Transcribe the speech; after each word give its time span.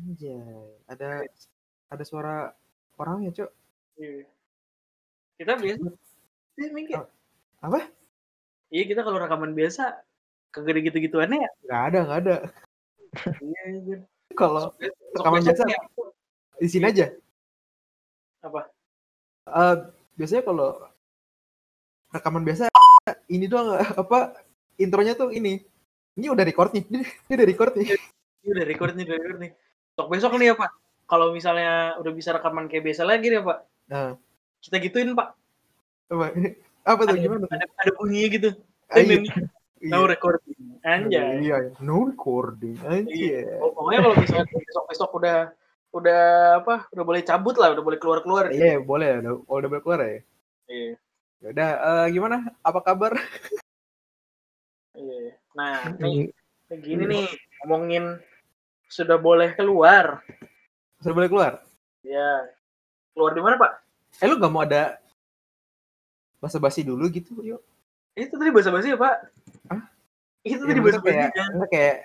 Anjay, 0.00 0.40
ada 0.88 1.28
ada 1.92 2.04
suara 2.08 2.56
orangnya, 2.96 3.36
Cok. 3.36 3.50
Iya. 4.00 4.24
Kita 5.36 5.52
biasa. 5.60 5.88
Oh, 6.96 7.06
apa? 7.60 7.80
Iya, 8.72 8.84
kita 8.88 9.00
kalau 9.04 9.18
rekaman 9.20 9.52
biasa 9.52 10.00
kagak 10.52 10.72
ada 10.76 10.80
gitu-gituannya 10.88 11.38
ya. 11.44 11.50
Nggak 11.68 11.82
ada, 11.92 11.98
nggak 12.04 12.20
ada. 12.24 12.36
Iya, 13.44 13.60
anjir. 13.68 13.98
Kalau 14.32 14.72
rekaman 15.16 15.42
biasa 15.44 15.62
ya. 15.68 15.80
di 16.60 16.68
sini 16.68 16.86
aja. 16.88 17.06
Apa? 18.40 18.72
Eh, 19.48 19.76
biasanya 20.16 20.42
kalau 20.48 20.68
rekaman 22.14 22.44
biasa 22.44 22.72
ini 23.28 23.46
doang 23.50 23.76
apa 23.76 24.38
intronya 24.80 25.12
tuh 25.12 25.28
ini. 25.34 25.60
Ini 26.16 26.26
udah 26.32 26.44
record 26.44 26.72
nih. 26.72 26.84
Ini, 26.88 27.04
ini 27.28 27.32
udah 27.36 27.48
record 27.48 27.72
nih. 27.76 27.88
Ini 28.40 28.48
udah 28.56 28.66
record 28.66 28.92
nih, 28.96 29.04
udah 29.04 29.16
record 29.20 29.40
nih. 29.44 29.52
Sok 30.00 30.08
besok 30.08 30.32
nih 30.40 30.48
ya, 30.48 30.54
Pak. 30.56 30.70
Kalau 31.04 31.28
misalnya 31.28 31.92
udah 32.00 32.12
bisa 32.16 32.32
rekaman 32.32 32.72
kayak 32.72 32.88
biasa 32.88 33.04
lagi 33.04 33.28
nih, 33.28 33.44
Pak. 33.44 33.58
Nah, 33.92 34.16
Kita 34.64 34.80
gituin, 34.80 35.12
Pak. 35.12 35.28
apa, 36.08 36.26
apa 36.88 37.00
tuh 37.04 37.16
Ada, 37.16 37.20
gimana? 37.20 37.44
ada, 37.52 37.68
ada 37.68 37.90
bunyinya 38.00 38.28
gitu. 38.32 38.50
Ah, 38.88 38.96
Eh, 38.96 39.04
iya. 39.04 39.20
Mimi, 39.20 39.28
now 39.92 40.08
recording. 40.08 40.56
Anjay. 40.80 41.44
Iya, 41.44 41.56
iya. 41.68 41.76
no 41.84 42.08
recording. 42.08 42.80
Anjay. 42.80 43.44
Iya. 43.44 43.60
Pokoknya 43.60 44.00
kalau 44.08 44.16
misalnya 44.16 44.46
besok-besok 44.48 45.10
udah 45.20 45.36
udah 45.92 46.22
apa? 46.64 46.74
Udah 46.96 47.04
boleh 47.04 47.20
cabut 47.20 47.56
lah, 47.60 47.76
udah 47.76 47.84
boleh 47.84 47.98
keluar-keluar 48.00 48.48
gitu. 48.48 48.64
Iya, 48.64 48.80
boleh. 48.80 49.20
Udah, 49.20 49.32
udah 49.44 49.68
boleh 49.68 49.82
keluar 49.84 50.00
ya. 50.00 50.20
Iya. 50.66 50.92
Ya 51.40 51.48
udah, 51.52 51.70
eh, 51.76 52.06
gimana? 52.16 52.36
Apa 52.64 52.80
kabar? 52.80 53.12
Iya. 54.96 55.36
Nah, 55.52 55.72
nih 56.00 56.32
kayak 56.68 56.80
gini 56.80 57.04
nih 57.06 57.24
ngomongin 57.62 58.04
sudah 58.90 59.16
boleh 59.16 59.54
keluar. 59.54 60.18
Sudah 60.98 61.14
boleh 61.14 61.30
keluar? 61.30 61.52
Ya. 62.02 62.50
Keluar 63.14 63.32
di 63.32 63.40
mana, 63.40 63.54
Pak? 63.56 63.72
Eh, 64.18 64.26
lu 64.26 64.36
gak 64.36 64.50
mau 64.50 64.66
ada 64.66 64.98
basa-basi 66.42 66.82
dulu 66.82 67.06
gitu, 67.08 67.38
yuk? 67.40 67.62
Itu 68.18 68.34
tadi 68.34 68.50
basa-basi 68.50 68.92
ya, 68.92 68.98
Pak? 68.98 69.16
Hah? 69.70 69.82
Itu 70.42 70.66
Ya, 70.66 70.68
tadi 70.68 70.80
maksudnya 70.82 71.00
basa-basi 71.00 71.14
kayak, 71.14 71.30
kan? 71.32 71.50
kayak 71.70 71.96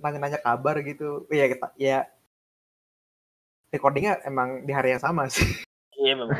nanya-nanya 0.00 0.38
kabar 0.40 0.76
gitu. 0.80 1.08
Iya, 1.28 1.44
kita, 1.52 1.66
ya 1.76 1.98
recordingnya 3.70 4.18
emang 4.26 4.66
di 4.66 4.72
hari 4.74 4.96
yang 4.96 5.02
sama 5.04 5.28
sih. 5.30 5.44
Iya, 6.00 6.16
memang. 6.16 6.32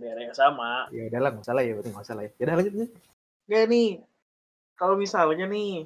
Daerah 0.00 0.24
yang 0.24 0.32
sama. 0.32 0.88
ya 0.88 1.12
udahlah, 1.12 1.36
nggak 1.36 1.44
salah 1.44 1.60
ya, 1.60 1.76
berarti 1.76 1.92
nggak 1.92 2.06
salah 2.08 2.22
ya. 2.24 2.30
Ya 2.40 2.42
udah 2.48 2.54
lanjut. 2.56 2.72
Oke 3.44 3.58
nih, 3.68 3.88
kalau 4.72 4.96
misalnya 4.96 5.44
nih, 5.44 5.84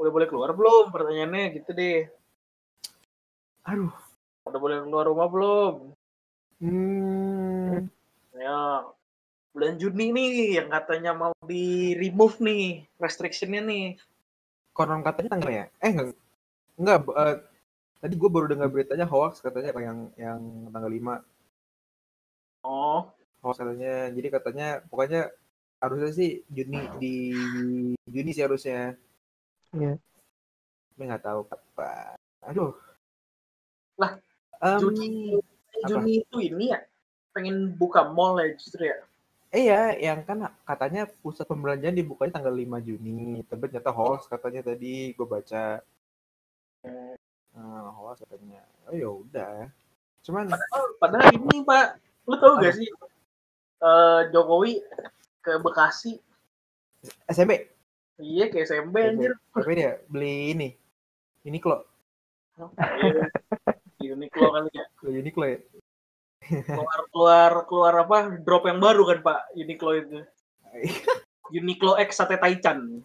udah 0.00 0.10
boleh 0.10 0.26
keluar 0.26 0.50
belum? 0.56 0.88
Pertanyaannya 0.88 1.44
gitu 1.60 1.70
deh. 1.76 2.08
Aduh. 3.68 3.92
Udah 4.48 4.56
boleh 4.58 4.76
keluar 4.80 5.04
rumah 5.06 5.28
belum? 5.28 5.74
Hmm, 6.60 7.88
Ya, 8.32 8.84
bulan 9.52 9.76
Juni 9.76 10.12
nih 10.12 10.30
yang 10.56 10.68
katanya 10.68 11.12
mau 11.12 11.32
di 11.44 11.92
remove 11.96 12.40
nih 12.40 12.64
restrictionnya 12.96 13.60
nih. 13.60 13.86
konon 14.72 15.04
katanya 15.04 15.36
tanggal 15.36 15.52
ya? 15.52 15.64
Eh 15.80 15.92
enggak, 15.92 16.16
enggak. 16.80 16.98
eh, 17.20 17.36
tadi 18.00 18.14
gue 18.16 18.30
baru 18.32 18.46
dengar 18.48 18.72
beritanya 18.72 19.04
hoax 19.04 19.44
katanya 19.44 19.76
yang 19.76 20.08
yang 20.16 20.40
tanggal 20.72 20.88
5 20.88 21.14
Oh, 22.64 23.08
hoax 23.40 23.60
katanya. 23.60 24.08
Jadi 24.08 24.28
katanya 24.28 24.66
pokoknya 24.88 25.28
harusnya 25.80 26.12
sih 26.12 26.44
Juni 26.48 26.80
di 26.96 27.14
Juni 28.04 28.30
sih 28.32 28.44
harusnya. 28.44 28.96
Iya. 29.74 29.94
Tapi 30.94 31.02
nggak 31.06 31.24
tahu 31.24 31.40
kapan. 31.46 32.16
Aduh. 32.46 32.72
Lah, 34.00 34.16
Em, 34.60 34.80
Juni. 34.80 35.08
apa? 35.36 35.88
Juni 35.88 36.12
itu 36.20 36.36
ini 36.42 36.74
ya 36.74 36.84
pengen 37.32 37.72
buka 37.72 38.04
mall 38.04 38.36
ya 38.42 38.52
justru 38.58 38.84
ya. 38.90 38.98
Eh 39.50 39.66
ya, 39.66 39.96
yang 39.98 40.22
kan 40.22 40.46
katanya 40.62 41.10
pusat 41.24 41.42
pembelanjaan 41.48 41.96
dibukanya 41.96 42.38
tanggal 42.38 42.54
5 42.54 42.78
Juni. 42.86 43.42
Tapi 43.48 43.66
ternyata 43.66 43.90
hoax 43.90 44.30
katanya 44.30 44.62
tadi 44.62 45.10
gue 45.16 45.26
baca. 45.26 45.82
Nah, 47.56 47.90
hoax 47.98 48.22
katanya. 48.26 48.62
Oh 48.86 48.94
ya 48.94 49.10
udah. 49.10 49.66
Cuman 50.22 50.46
Padahal, 50.52 50.84
padahal 51.00 51.28
ini 51.34 51.64
Pak, 51.64 51.86
lu 52.28 52.36
tahu 52.36 52.52
gak 52.60 52.74
sih 52.76 52.88
eh, 53.80 54.20
Jokowi 54.30 54.84
ke 55.40 55.56
Bekasi? 55.58 56.20
SMP, 57.32 57.69
Iya 58.20 58.44
ke 58.52 58.62
SMB 58.62 58.94
anjir. 58.94 59.32
tapi 59.50 59.72
dia 59.74 59.98
beli 60.06 60.52
ini. 60.52 60.68
Ini 61.40 61.56
klo, 61.56 61.80
Iya. 62.76 63.24
Di 63.96 64.06
Uniqlo 64.12 64.48
kali 64.52 64.68
ya. 64.76 64.84
Uniqlo 65.20 65.44
ya. 65.48 65.58
Keluar 66.44 67.00
keluar 67.12 67.52
keluar 67.64 67.94
apa? 68.04 68.16
Drop 68.44 68.68
yang 68.68 68.80
baru 68.80 69.02
kan 69.08 69.18
Pak 69.24 69.40
Uniqlo 69.56 69.90
itu. 69.96 70.18
Uniqlo 71.58 71.96
X 71.96 72.20
Sate 72.20 72.36
Taichan. 72.36 73.00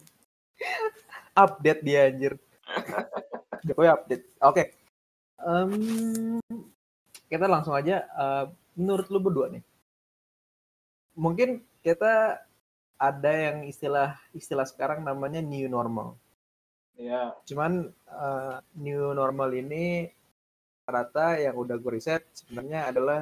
Update 1.32 1.80
dia 1.84 2.08
anjir. 2.12 2.36
Jokowi 3.64 3.88
update. 3.88 4.24
Oke. 4.44 4.64
Em, 5.40 6.40
kita 7.28 7.44
langsung 7.48 7.76
aja. 7.76 8.04
eh, 8.04 8.44
menurut 8.76 9.08
lu 9.08 9.20
berdua 9.20 9.48
nih, 9.48 9.64
mungkin 11.16 11.64
kita 11.80 12.44
ada 12.96 13.32
yang 13.32 13.68
istilah 13.68 14.16
istilah 14.32 14.64
sekarang 14.64 15.04
namanya 15.04 15.44
new 15.44 15.68
normal. 15.68 16.16
Iya. 16.96 17.36
Cuman 17.44 17.92
eh, 17.92 18.56
new 18.80 19.12
normal 19.12 19.52
ini 19.52 20.08
rata 20.88 21.36
yang 21.36 21.58
udah 21.58 21.76
gue 21.76 21.92
riset 21.98 22.22
sebenarnya 22.32 22.94
adalah 22.94 23.20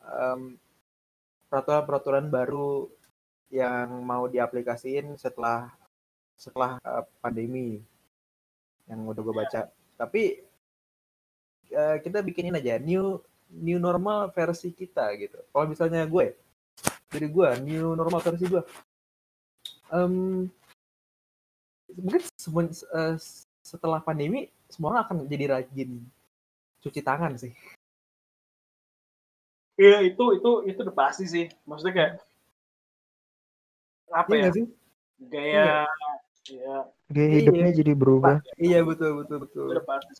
em, 0.00 0.56
peraturan-peraturan 1.50 2.30
baru 2.30 2.86
yang 3.50 4.04
mau 4.04 4.28
diaplikasiin 4.30 5.16
setelah 5.20 5.68
setelah 6.38 6.80
eh, 6.80 7.04
pandemi 7.20 7.82
yang 8.88 9.04
udah 9.04 9.20
gue 9.20 9.34
baca. 9.36 9.60
Tapi 10.00 10.22
eh, 11.68 11.96
kita 12.00 12.24
bikinin 12.24 12.56
aja 12.56 12.80
new 12.80 13.20
new 13.52 13.76
normal 13.76 14.32
versi 14.32 14.72
kita 14.72 15.12
gitu. 15.20 15.40
Kalau 15.52 15.66
misalnya 15.68 16.08
gue 16.08 16.47
dari 17.08 17.26
gue 17.28 17.48
new 17.64 17.96
normal 17.96 18.20
versi 18.20 18.44
gue. 18.44 18.62
Em, 19.88 20.44
mungkin 21.96 22.22
semua- 22.36 22.68
eh, 22.68 23.16
setelah 23.64 24.00
pandemi 24.04 24.52
semua 24.68 24.92
orang 24.92 25.02
akan 25.08 25.16
jadi 25.24 25.44
rajin 25.56 26.04
cuci 26.84 27.00
tangan 27.00 27.34
sih. 27.40 27.52
Iya 29.78 30.04
itu 30.04 30.24
itu 30.36 30.50
itu 30.68 30.78
udah 30.84 30.96
pasti 30.96 31.24
sih. 31.24 31.46
Maksudnya 31.64 31.94
kayak 31.94 32.12
apa 34.12 34.32
Iya 34.34 34.48
ya? 34.48 34.50
sih? 34.52 34.66
Gaya 35.18 35.66
ya 36.48 36.76
Gaya 37.08 37.32
hidupnya 37.40 37.70
jadi 37.72 37.92
berubah. 37.96 38.36
Iya 38.60 38.84
betul 38.84 39.24
betul 39.24 39.36
betul. 39.48 39.66
udah 39.72 39.84
pasti. 39.84 40.12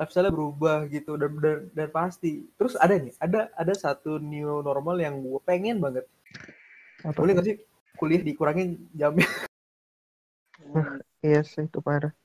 Lifestyle 0.00 0.32
berubah 0.32 0.88
gitu 0.88 1.20
dan, 1.20 1.36
dan 1.44 1.68
dan 1.76 1.88
pasti. 1.92 2.48
Terus 2.56 2.72
ada 2.80 2.96
nih, 2.96 3.12
ada 3.20 3.52
ada 3.52 3.74
satu 3.76 4.16
new 4.16 4.64
normal 4.64 4.96
yang 4.96 5.20
gue 5.20 5.36
pengen 5.44 5.76
banget. 5.76 6.08
Apa? 7.04 7.20
Boleh 7.20 7.36
nggak 7.36 7.44
sih 7.44 7.56
kuliah 8.00 8.24
dikurangin 8.24 8.88
jamnya? 8.96 9.28
Iya 11.20 11.44
sih 11.44 11.68
itu 11.68 11.84
parah. 11.84 12.16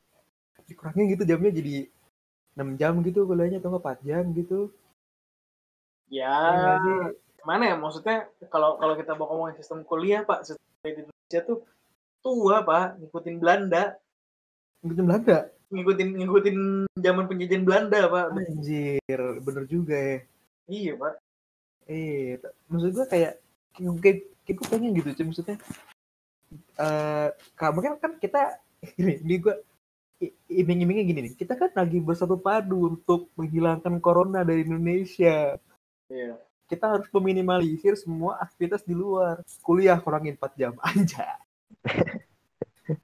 Dikurangin 0.72 1.12
gitu 1.12 1.28
jamnya 1.28 1.52
jadi 1.52 1.91
6 2.56 2.80
jam 2.80 2.96
gitu 3.03 3.28
kuliahnya 3.28 3.59
atau 3.59 3.75
nggak 3.75 4.00
4 4.00 4.07
jam 4.07 4.24
gitu. 4.31 4.72
Ya, 6.07 6.80
sih? 6.80 7.19
mana 7.44 7.74
ya 7.74 7.75
maksudnya 7.75 8.31
kalau 8.47 8.80
kalau 8.80 8.96
kita 8.96 9.19
mau 9.19 9.28
ngomongin 9.28 9.59
sistem 9.59 9.84
kuliah 9.84 10.24
Pak, 10.24 10.47
sistem 10.47 10.63
di 10.80 11.03
Indonesia 11.03 11.42
tuh 11.44 11.68
tua 12.24 12.63
Pak, 12.63 13.03
ngikutin 13.03 13.36
Belanda, 13.36 14.00
Ngikutin 14.86 15.06
Belanda. 15.09 15.38
Ngikutin 15.70 16.10
ngikutin 16.22 16.57
zaman 17.00 17.25
penjajahan 17.25 17.66
Belanda 17.66 18.00
Pak. 18.10 18.25
Anjir, 18.36 19.22
bener 19.42 19.63
juga 19.66 19.98
ya. 19.98 20.18
Iya 20.66 20.94
Pak. 20.98 21.13
Eh, 21.86 22.42
maksud 22.69 22.89
gue 22.98 23.06
kayak 23.06 23.34
kayak, 23.78 24.18
kayak 24.45 24.56
gue 24.57 24.68
pengen 24.69 24.92
gitu 24.98 25.10
cuy 25.13 25.25
maksudnya. 25.30 25.57
Eh, 26.80 27.28
kamu 27.57 27.80
kan 27.81 27.94
kan 28.01 28.12
kita 28.18 28.42
ini, 29.00 29.22
ini 29.22 29.36
gue 29.42 29.56
iming-imingnya 30.50 31.06
gini 31.06 31.19
nih. 31.30 31.34
Kita 31.36 31.54
kan 31.60 31.69
lagi 31.75 32.00
bersatu 32.00 32.39
padu 32.39 32.95
untuk 32.95 33.30
menghilangkan 33.36 34.00
corona 34.00 34.42
dari 34.42 34.63
Indonesia. 34.63 35.60
Iya. 36.10 36.39
Kita 36.66 36.98
harus 36.98 37.06
meminimalisir 37.13 37.94
semua 37.94 38.42
aktivitas 38.42 38.81
di 38.81 38.98
luar. 38.98 39.45
Kuliah 39.62 40.01
kurangin 40.01 40.34
4 40.39 40.57
jam 40.57 40.74
aja. 40.89 41.38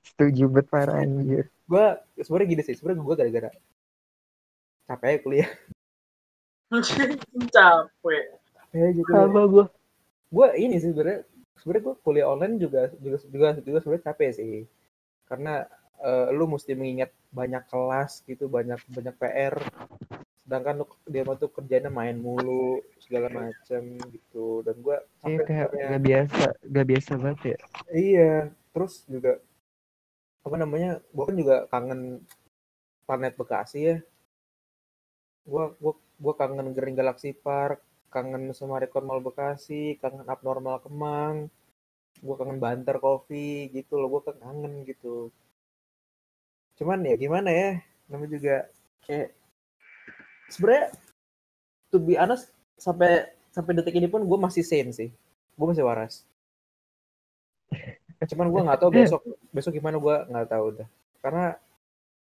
Setuju 0.05 0.43
banget 0.51 0.67
parah 0.69 1.01
anjir. 1.01 1.49
Gue 1.65 1.87
sebenarnya 2.21 2.49
gini 2.53 2.61
sih, 2.65 2.75
sebenarnya 2.77 3.01
gue 3.01 3.15
gara-gara 3.17 3.49
capek 4.87 5.07
aja 5.07 5.19
kuliah. 5.23 5.49
Capek. 6.71 7.09
Capek 7.51 8.23
kuliah. 8.71 9.05
Sama 9.09 9.43
gua. 9.49 9.65
gue 10.31 10.47
ini 10.63 10.79
sih 10.79 10.95
sebenarnya 10.95 11.27
sebenarnya 11.59 11.83
gue 11.91 11.95
kuliah 12.07 12.27
online 12.31 12.55
juga 12.55 12.87
juga 13.03 13.19
juga 13.27 13.47
juga 13.59 13.77
sebenarnya 13.83 14.05
capek 14.07 14.29
sih 14.31 14.63
karena 15.27 15.67
eh, 15.99 16.27
lu 16.31 16.47
mesti 16.47 16.71
mengingat 16.75 17.11
banyak 17.31 17.63
kelas 17.71 18.23
gitu, 18.27 18.47
banyak 18.51 18.79
banyak 18.91 19.15
PR. 19.15 19.55
Sedangkan 20.43 20.83
lu 20.83 20.85
dia 21.07 21.23
mah 21.23 21.39
tuh 21.39 21.47
kerjanya 21.51 21.87
main 21.87 22.19
mulu 22.19 22.83
segala 22.99 23.31
macem 23.31 23.95
gitu. 24.11 24.63
Dan 24.63 24.83
gua 24.83 24.99
Iya 25.23 25.39
sampai 25.39 25.43
kayak 25.47 25.67
gak 25.71 26.03
biasa, 26.03 26.43
gak 26.67 26.87
biasa 26.87 27.11
banget 27.19 27.41
ya. 27.43 27.59
iya, 27.95 28.33
terus 28.75 28.93
juga 29.07 29.39
apa 30.45 30.55
namanya? 30.57 30.89
Gua 31.15 31.25
kan 31.29 31.37
juga 31.41 31.55
kangen 31.71 32.01
planet 33.05 33.33
Bekasi 33.39 33.79
ya. 33.89 33.97
Gua 35.45 35.73
gua 35.81 35.93
gua 36.21 36.33
kangen 36.37 36.73
Green 36.75 36.97
Galaxy 36.97 37.33
Park, 37.33 37.81
kangen 38.13 38.53
Sumarekon 38.57 39.05
Mall 39.07 39.21
Bekasi, 39.25 39.97
kangen 40.01 40.25
Abnormal 40.29 40.77
Kemang, 40.85 41.49
gua 42.25 42.35
kangen 42.39 42.59
Banter 42.63 42.97
Coffee 43.01 43.69
gitu 43.73 43.97
loh, 44.01 44.21
kan 44.21 44.37
kangen 44.37 44.85
gitu. 44.89 45.29
Cuman 46.77 47.05
ya 47.05 47.15
gimana 47.17 47.49
ya, 47.53 47.69
namanya 48.09 48.31
juga 48.37 48.55
kayak 49.05 49.29
sebenarnya 50.49 50.85
to 51.93 51.97
be 52.01 52.17
honest 52.17 52.49
sampai 52.81 53.29
sampai 53.53 53.75
detik 53.77 53.95
ini 53.99 54.07
pun 54.07 54.23
gue 54.23 54.39
masih 54.39 54.63
sane 54.63 54.91
sih, 54.95 55.09
gue 55.55 55.67
masih 55.67 55.85
waras. 55.85 56.23
Cuman 58.21 58.47
gue 58.47 58.61
nggak 58.61 58.79
tahu 58.79 58.91
besok 58.93 59.21
besok 59.49 59.73
gimana 59.73 59.97
gue 59.97 60.15
nggak 60.29 60.47
tahu 60.47 60.63
udah. 60.71 60.87
Karena 61.19 61.45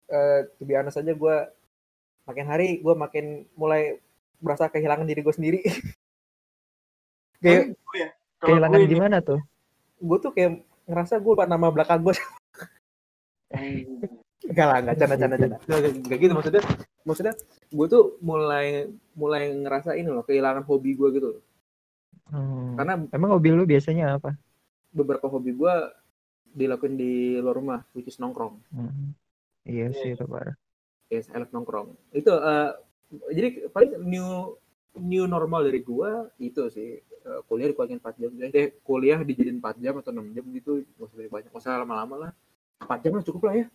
eh 0.05 0.39
to 0.55 0.63
be 0.63 0.75
honest 0.75 0.99
aja 0.99 1.11
gue 1.11 1.35
makin 2.25 2.45
hari 2.45 2.77
gue 2.79 2.93
makin 2.93 3.25
mulai 3.55 3.97
merasa 4.37 4.67
kehilangan 4.67 5.07
diri 5.07 5.21
gue 5.21 5.33
sendiri. 5.33 5.59
kayak 7.43 7.73
Gue 7.73 7.97
ya. 7.97 8.09
Kehilangan 8.41 8.75
gue 8.75 8.85
ini- 8.85 8.93
gimana 8.93 9.17
tuh? 9.21 9.39
gue 9.95 10.17
tuh 10.19 10.31
kayak 10.31 10.59
ngerasa 10.85 11.17
gue 11.17 11.31
lupa 11.31 11.47
nama 11.47 11.71
belakang 11.71 12.03
gue. 12.03 12.13
Enggak 14.45 14.67
lah, 14.69 14.77
enggak 14.77 14.95
canda 14.99 15.15
canda 15.17 15.35
canda. 15.39 15.57
Enggak 15.65 16.19
gitu 16.21 16.33
maksudnya. 16.35 16.61
Maksudnya 17.01 17.33
gue 17.71 17.87
tuh 17.87 18.03
mulai 18.21 18.85
mulai 19.17 19.49
ngerasa 19.49 19.97
ini 19.97 20.05
loh 20.11 20.21
kehilangan 20.21 20.61
hobi 20.67 20.93
gue 20.93 21.09
gitu. 21.15 21.27
loh. 21.33 21.41
Hmm. 22.29 22.77
Karena 22.77 22.93
Emang 23.09 23.31
hobi 23.33 23.49
lu 23.53 23.65
biasanya 23.65 24.19
apa? 24.19 24.37
Beberapa 24.95 25.27
hobi 25.27 25.51
gue 25.51 25.75
dilakuin 26.47 26.95
di 26.95 27.35
luar 27.37 27.55
rumah, 27.59 27.79
which 27.91 28.07
is 28.07 28.15
nongkrong. 28.15 28.63
Hmm. 28.71 29.11
Iya 29.67 29.91
Iya. 29.91 29.99
sih 29.99 30.09
itu 30.15 30.23
parah. 30.23 30.55
Yes, 31.11 31.27
I 31.29 31.37
love 31.37 31.51
nongkrong. 31.51 31.93
Itu 32.09 32.31
eh, 32.31 32.71
jadi 33.29 33.69
paling 33.69 33.99
new 33.99 34.55
new 34.95 35.27
normal 35.27 35.67
dari 35.67 35.83
gua 35.83 36.31
itu 36.39 36.71
sih 36.71 36.97
eh, 37.03 37.39
kuliah 37.45 37.69
dikuangin 37.69 37.99
4 37.99 38.15
jam. 38.15 38.31
Eh, 38.39 38.79
kuliah 38.81 39.19
dijadiin 39.19 39.59
4 39.59 39.75
jam 39.77 39.99
atau 39.99 40.15
6 40.15 40.31
jam 40.31 40.45
gitu, 40.49 40.79
nggak 40.95 41.05
usah 41.05 41.17
banyak, 41.27 41.49
nggak 41.51 41.61
usah 41.61 41.81
lama-lama 41.83 42.15
lah. 42.17 42.31
4 42.79 43.03
jam 43.03 43.11
lah 43.19 43.23
cukup 43.25 43.41
lah 43.51 43.55
ya. 43.59 43.67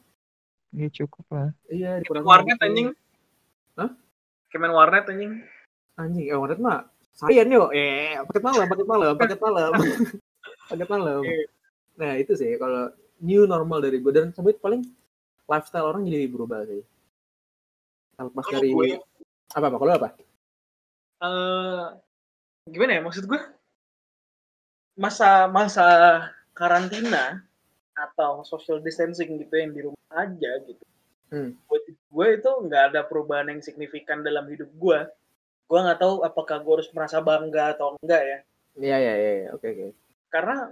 Iya 0.71 0.89
cukup 1.03 1.27
lah. 1.35 1.49
Iya, 1.67 1.91
dikurangin 2.01 2.27
warnet 2.27 2.57
dikit. 2.57 2.65
anjing. 2.65 2.89
Hah? 3.77 3.91
Kemen 4.49 4.73
warnet 4.73 5.05
anjing. 5.05 5.33
Anjing, 5.99 6.27
eh 6.31 6.39
warnet 6.39 6.61
mah 6.63 6.87
saya 7.13 7.43
yuk. 7.45 7.69
Eh, 7.75 8.17
paket 8.25 8.43
malam, 8.43 8.67
paket 8.71 8.87
malam, 8.89 9.13
paket 9.19 9.39
malam. 9.43 9.71
malam. 10.71 11.23
Iya. 11.23 11.45
Nah, 11.99 12.13
itu 12.17 12.33
sih 12.33 12.55
kalau 12.57 12.91
new 13.21 13.45
normal 13.45 13.83
dari 13.83 13.99
gue 13.99 14.13
dan 14.13 14.31
sampai 14.31 14.55
paling 14.57 14.83
lifestyle 15.45 15.91
orang 15.91 16.07
jadi 16.07 16.31
berubah 16.31 16.65
sih. 16.65 16.81
Lepas 18.17 18.45
Kalau 18.47 18.55
dari 18.57 18.71
gue- 18.71 19.01
apa 19.51 19.67
apa 19.67 19.77
kalau 19.77 19.95
apa? 19.99 20.09
eh 21.21 21.85
gimana 22.65 22.97
ya 22.97 23.03
maksud 23.05 23.29
gue 23.29 23.41
masa 24.97 25.45
masa 25.47 25.87
karantina 26.53 27.45
atau 27.93 28.41
social 28.41 28.81
distancing 28.81 29.37
gitu 29.37 29.53
yang 29.53 29.73
di 29.73 29.81
rumah 29.85 30.09
aja 30.15 30.51
gitu 30.65 30.85
Hmm. 31.29 31.55
buat 31.71 31.85
gue 31.87 32.27
itu 32.41 32.51
nggak 32.51 32.85
ada 32.91 33.07
perubahan 33.07 33.53
yang 33.53 33.61
signifikan 33.61 34.19
dalam 34.19 34.49
hidup 34.49 34.67
gue 34.73 34.99
gue 35.69 35.79
nggak 35.79 36.01
tahu 36.01 36.25
apakah 36.25 36.59
gue 36.59 36.73
harus 36.81 36.91
merasa 36.91 37.21
bangga 37.21 37.77
atau 37.77 37.95
enggak 38.01 38.23
ya 38.25 38.39
Iya 38.81 38.97
iya 38.97 39.15
iya, 39.15 39.31
iya. 39.37 39.49
oke 39.53 39.67
oke. 39.67 39.87
Karena 40.31 40.71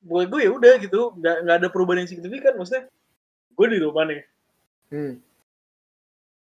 buat 0.00 0.26
gue 0.26 0.40
ya 0.40 0.50
udah 0.50 0.74
gitu 0.78 1.12
nggak 1.14 1.36
nggak 1.42 1.56
ada 1.58 1.68
perubahan 1.68 2.02
yang 2.02 2.10
signifikan 2.10 2.54
maksudnya 2.54 2.86
gue 3.52 3.66
di 3.68 3.78
rumah 3.78 4.06
nih 4.06 4.22
Hmm. 4.88 5.20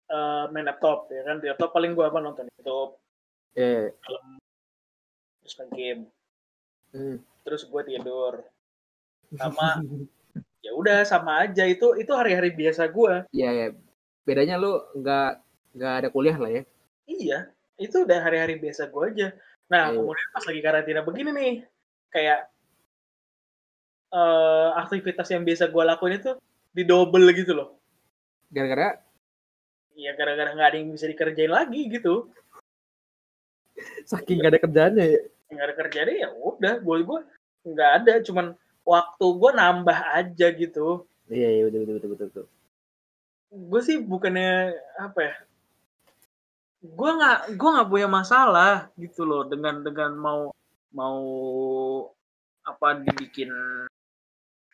eh, 0.06 0.44
main 0.50 0.66
laptop 0.66 1.08
ya 1.08 1.24
kan 1.24 1.38
di 1.38 1.48
laptop 1.48 1.70
paling 1.70 1.92
gue 1.92 2.04
apa 2.04 2.18
nonton 2.18 2.44
YouTube 2.50 2.98
Iya. 3.54 3.88
iya. 3.88 4.20
terus 5.40 5.54
main 5.56 5.70
game 5.72 6.02
Hmm. 6.90 7.16
terus 7.42 7.64
gue 7.64 7.82
tidur 7.84 8.44
sama 9.32 9.80
ya 10.64 10.70
udah 10.72 11.02
sama 11.02 11.42
aja 11.42 11.64
itu 11.64 11.94
itu 11.94 12.10
hari-hari 12.10 12.50
biasa 12.50 12.86
gue 12.86 13.26
Iya 13.30 13.50
ya. 13.50 13.66
Bedanya 14.22 14.56
lu 14.56 14.78
nggak 14.94 15.30
nggak 15.74 15.92
ada 16.00 16.08
kuliah 16.08 16.36
lah 16.36 16.50
ya. 16.50 16.62
iya 17.04 17.38
itu 17.76 18.00
udah 18.00 18.18
hari-hari 18.18 18.56
biasa 18.56 18.88
gue 18.88 19.02
aja 19.08 19.28
nah 19.66 19.88
Iya. 19.88 19.96
kemudian 19.96 20.28
pas 20.30 20.44
lagi 20.44 20.60
karantina 20.60 21.00
begini 21.00 21.30
nih 21.32 21.54
kayak 22.14 22.46
eh 24.14 24.68
aktivitas 24.78 25.26
yang 25.34 25.42
biasa 25.42 25.66
gue 25.66 25.82
lakuin 25.82 26.22
itu 26.22 26.32
didouble 26.70 27.26
gitu 27.34 27.52
loh 27.58 27.74
Gara-gara 28.54 29.02
ya 29.98 30.14
gara-gara 30.14 30.54
nggak 30.54 30.68
ada 30.70 30.76
yang 30.78 30.90
bisa 30.94 31.10
dikerjain 31.10 31.50
lagi 31.50 31.90
gitu 31.90 32.30
saking 34.06 34.38
nggak 34.38 34.52
ada 34.54 34.60
kerjaannya 34.62 35.04
ya. 35.10 35.20
nggak 35.50 35.66
ada 35.66 35.74
kerjaan 35.74 36.08
ya 36.14 36.28
udah 36.30 36.74
gue 36.78 36.96
gue 37.02 37.20
nggak 37.74 37.90
ada 38.02 38.12
cuman 38.22 38.46
waktu 38.86 39.26
gue 39.26 39.50
nambah 39.54 39.98
aja 40.14 40.46
gitu 40.54 41.06
Iya 41.24 41.48
iya 41.56 41.62
betul 41.66 41.80
betul 41.82 41.94
betul 41.94 42.10
betul. 42.14 42.26
betul. 42.30 42.46
gue 43.54 43.80
sih 43.82 43.96
bukannya 44.02 44.76
apa 44.98 45.18
ya 45.24 45.34
gue 46.84 47.10
nggak 47.16 47.38
gue 47.56 47.68
nggak 47.74 47.88
punya 47.90 48.08
masalah 48.10 48.92
gitu 49.00 49.24
loh 49.24 49.42
dengan 49.48 49.80
dengan 49.80 50.12
mau 50.14 50.40
mau 50.94 51.20
apa 52.64 52.96
dibikin 52.96 53.50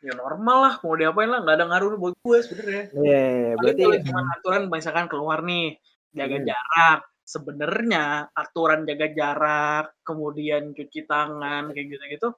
ya 0.00 0.12
normal 0.14 0.58
lah 0.62 0.74
mau 0.80 0.94
diapain 0.94 1.26
lah 1.26 1.40
nggak 1.42 1.56
ada 1.56 1.66
ngaruh 1.66 1.96
buat 1.96 2.14
gue 2.16 2.38
sebenarnya 2.40 2.84
Iya, 2.92 3.00
iya, 3.02 3.18
iya. 3.18 3.52
Paling 3.52 3.58
berarti 3.58 3.82
kalau 3.82 3.98
cuma 4.06 4.20
aturan 4.30 4.62
misalkan 4.68 5.06
keluar 5.08 5.38
nih 5.42 5.66
jaga 6.10 6.36
Hmm. 6.36 6.46
jarak 6.46 7.00
sebenarnya 7.24 8.04
aturan 8.32 8.80
jaga 8.82 9.06
jarak 9.10 9.86
kemudian 10.02 10.72
cuci 10.72 11.00
tangan 11.04 11.70
kayak 11.70 11.86
gitu 11.88 12.04
gitu 12.08 12.28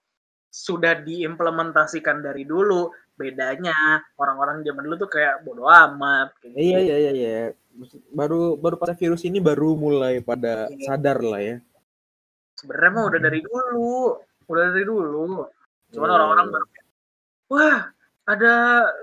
sudah 0.53 1.01
diimplementasikan 1.01 2.21
dari 2.21 2.45
dulu 2.45 2.93
bedanya 3.13 3.73
orang-orang 4.15 4.61
zaman 4.61 4.85
dulu 4.85 4.97
tuh 5.01 5.11
kayak 5.11 5.41
bodo 5.41 5.65
amat 5.65 6.37
kayak 6.41 6.53
gitu. 6.53 6.61
Iya 6.61 6.79
iya 6.83 6.97
iya 6.99 7.13
iya. 7.13 7.33
Baru 8.13 8.61
baru 8.61 8.77
pas 8.77 8.93
virus 8.93 9.25
ini 9.25 9.41
baru 9.41 9.73
mulai 9.73 10.21
pada 10.21 10.69
Iya. 10.69 10.93
sadar 10.93 11.25
lah 11.25 11.41
ya. 11.41 11.57
Sebenarnya 12.63 12.91
mah 12.95 13.05
udah 13.11 13.21
dari 13.21 13.41
dulu 13.43 14.17
udah 14.47 14.63
dari 14.71 14.85
dulu. 14.87 15.45
Cuman 15.93 16.09
Iya, 16.09 16.15
orang-orang 16.17 16.47
kayak, 16.55 16.85
wah 17.51 17.79
ada 18.23 18.55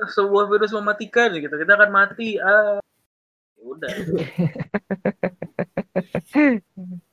sebuah 0.07 0.47
virus 0.47 0.71
mematikan 0.71 1.35
gitu. 1.35 1.51
Kita 1.51 1.75
akan 1.75 1.91
mati. 1.91 2.39
Ah. 2.39 2.79
Ya 3.59 3.63
udah. 3.67 3.91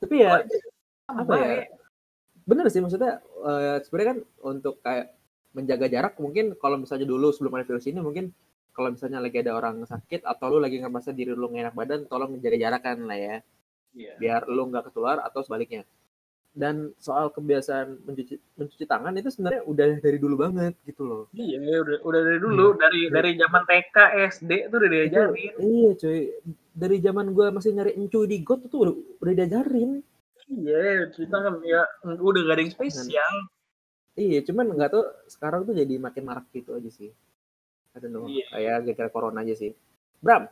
Tapi 0.01 0.15
ya 0.23 0.47
apa 1.11 1.23
Baik. 1.27 1.43
ya? 1.43 1.67
Bener 2.47 2.67
sih 2.71 2.79
maksudnya 2.79 3.19
eh, 3.23 3.83
sebenarnya 3.83 4.09
kan 4.15 4.19
untuk 4.47 4.79
kayak 4.83 5.19
menjaga 5.51 5.87
jarak 5.91 6.15
mungkin 6.23 6.55
kalau 6.61 6.79
misalnya 6.79 7.09
dulu 7.09 7.33
sebelum 7.33 7.59
ada 7.59 7.67
virus 7.67 7.89
ini 7.91 7.99
mungkin 7.99 8.31
kalau 8.77 8.93
misalnya 8.93 9.25
lagi 9.25 9.41
ada 9.41 9.57
orang 9.57 9.83
sakit 9.89 10.23
atau 10.23 10.53
lu 10.53 10.59
lagi 10.61 10.79
ngerasa 10.79 11.17
diri 11.17 11.33
lu 11.33 11.49
enak 11.49 11.73
badan 11.73 12.05
tolong 12.07 12.37
menjaga 12.37 12.61
jarak 12.61 12.83
kan 12.85 13.03
lah 13.03 13.19
ya. 13.19 13.37
Iya. 13.97 14.13
biar 14.21 14.41
lu 14.53 14.69
nggak 14.69 14.93
ketular 14.93 15.25
atau 15.25 15.41
sebaliknya 15.41 15.89
dan 16.57 16.97
soal 16.97 17.29
kebiasaan 17.29 18.01
mencuci 18.01 18.41
mencuci 18.57 18.85
tangan 18.89 19.13
itu 19.13 19.29
sebenarnya 19.29 19.61
udah 19.69 20.01
dari 20.01 20.17
dulu 20.17 20.41
banget 20.41 20.73
gitu 20.89 21.05
loh. 21.05 21.23
Iya, 21.37 21.61
udah, 21.85 22.01
udah 22.01 22.21
dari 22.25 22.39
dulu, 22.41 22.67
dari 22.81 23.01
dari 23.13 23.31
zaman 23.37 23.63
TK, 23.69 23.97
SD 24.33 24.51
tuh 24.73 24.77
udah 24.81 24.91
diajarin. 24.91 25.53
Itu- 25.53 25.61
iya 25.63 25.91
cuy. 25.93 26.21
Dari 26.73 26.97
zaman 27.05 27.27
gua 27.37 27.53
masih 27.53 27.77
nyari 27.77 27.93
encu 27.93 28.25
di 28.25 28.41
got 28.41 28.65
tuh 28.67 28.89
udah, 28.89 28.95
udah 29.21 29.33
diajarin. 29.37 30.01
Iya, 30.49 31.13
kita 31.13 31.37
kan 31.37 31.61
ya. 31.61 31.85
Udah 32.17 32.41
gak 32.43 32.57
ada 32.57 32.63
yang 32.65 32.73
spesial. 32.73 33.33
iya 34.17 34.41
cuman 34.41 34.73
nggak 34.73 34.97
tuh 34.97 35.05
sekarang 35.29 35.69
tuh 35.69 35.77
jadi 35.77 36.01
makin 36.01 36.25
marak 36.25 36.49
gitu 36.57 36.73
aja 36.73 36.89
sih. 36.89 37.13
Don't 38.01 38.09
know. 38.09 38.25
Iya. 38.25 38.49
kayak 38.49 38.77
gara-gara 38.89 39.11
corona 39.13 39.45
aja 39.45 39.53
sih. 39.53 39.77
Bram 40.25 40.49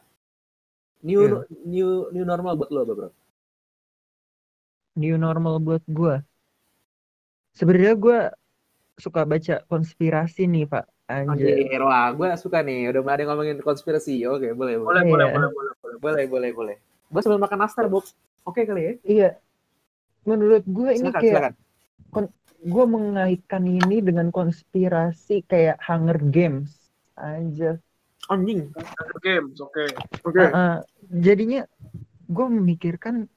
new 1.01 1.21
Iya. 1.21 1.49
new 1.65 1.89
new 2.13 2.25
normal 2.25 2.57
buat 2.57 2.69
lo 2.69 2.81
apa 2.81 2.93
bro 2.93 3.09
New 4.95 5.17
normal 5.19 5.59
buat 5.59 5.83
gua. 5.91 6.23
Sebenarnya 7.55 7.95
gua 7.95 8.19
suka 8.95 9.27
baca 9.27 9.63
konspirasi 9.67 10.47
nih, 10.47 10.71
Pak. 10.71 10.87
Anjir. 11.05 11.53
Anjir, 11.61 11.83
wah 11.85 12.09
gue 12.17 12.29
suka 12.41 12.65
nih 12.65 12.89
udah 12.89 13.01
mulai 13.05 13.17
ada 13.21 13.25
ngomongin 13.29 13.61
konspirasi 13.61 14.25
oke 14.25 14.57
boleh 14.57 14.81
boleh 14.81 15.05
Boleh, 15.05 15.05
boleh, 15.05 15.27
Iya. 15.29 15.35
boleh, 15.37 15.51
boleh, 15.53 15.73
boleh. 15.77 15.99
boleh 16.01 16.25
boleh 16.25 16.51
boleh 16.57 16.77
gue 17.13 17.21
sambil 17.21 17.45
makan 17.45 17.59
nastar 17.61 17.93
Bob 17.93 18.09
oke 18.49 18.57
kali 18.65 18.81
ya 18.81 18.93
Iya. 19.05 19.31
Menurut 20.25 20.65
gue 20.65 20.97
ini 20.97 21.13
silakan 21.13 21.21
kayak 21.21 21.35
silakan 21.37 22.25
gue 22.65 22.85
mengaitkan 22.89 23.63
ini 23.69 24.01
dengan 24.01 24.33
konspirasi 24.33 25.45
kayak 25.45 25.77
Hunger 25.85 26.17
Games. 26.33 26.73
Anjir. 27.21 27.77
Anjing. 28.33 28.73
Hunger 28.73 29.19
Games, 29.21 29.61
oke. 29.61 29.85
Oke. 30.25 30.41
Uh, 30.41 30.49
uh, 30.49 30.77
jadinya 31.13 31.69
gue 32.25 32.47
memikirkan 32.49 33.29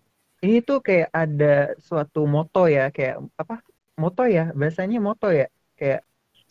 ini 0.45 0.57
tuh 0.67 0.77
kayak 0.87 1.09
ada 1.21 1.45
suatu 1.87 2.19
moto 2.35 2.59
ya 2.75 2.81
kayak 2.95 3.15
apa 3.41 3.55
moto 4.01 4.21
ya 4.35 4.41
bahasanya 4.59 4.97
moto 5.07 5.25
ya 5.39 5.45
kayak 5.79 5.99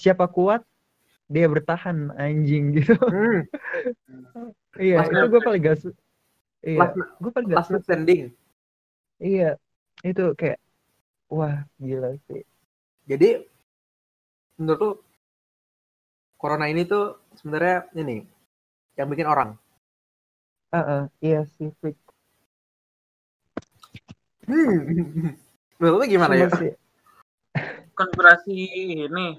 siapa 0.03 0.25
kuat 0.35 0.61
dia 1.35 1.47
bertahan 1.55 1.99
anjing 2.23 2.65
gitu 2.77 2.93
Hmm. 3.09 3.47
iya 4.85 4.97
Last 4.99 5.11
itu 5.13 5.25
gue 5.33 5.41
paling 5.47 5.61
gak 5.69 5.77
su- 5.83 5.99
iya 6.71 6.85
gue 7.23 7.31
paling 7.35 7.49
gak 7.53 7.65
suka 7.67 7.79
standing. 7.87 8.23
iya 9.27 9.45
itu 10.09 10.23
kayak 10.41 10.59
wah 11.37 11.57
gila 11.87 12.09
sih 12.27 12.41
Jadi 13.09 13.29
menurut 14.59 14.81
lu 14.81 14.91
corona 16.43 16.67
ini 16.73 16.83
tuh 16.93 17.05
sebenarnya 17.39 17.77
ini 18.01 18.17
yang 18.99 19.09
bikin 19.13 19.29
orang. 19.35 19.51
Ah, 20.73 20.85
ah, 20.95 21.03
iya 21.25 21.39
sih 21.55 21.69
Hmm. 24.47 25.35
Menurut 25.77 25.97
lu 26.01 26.05
gimana 26.07 26.35
ya? 26.39 26.49
Konspirasi 27.93 28.55
ini. 29.07 29.39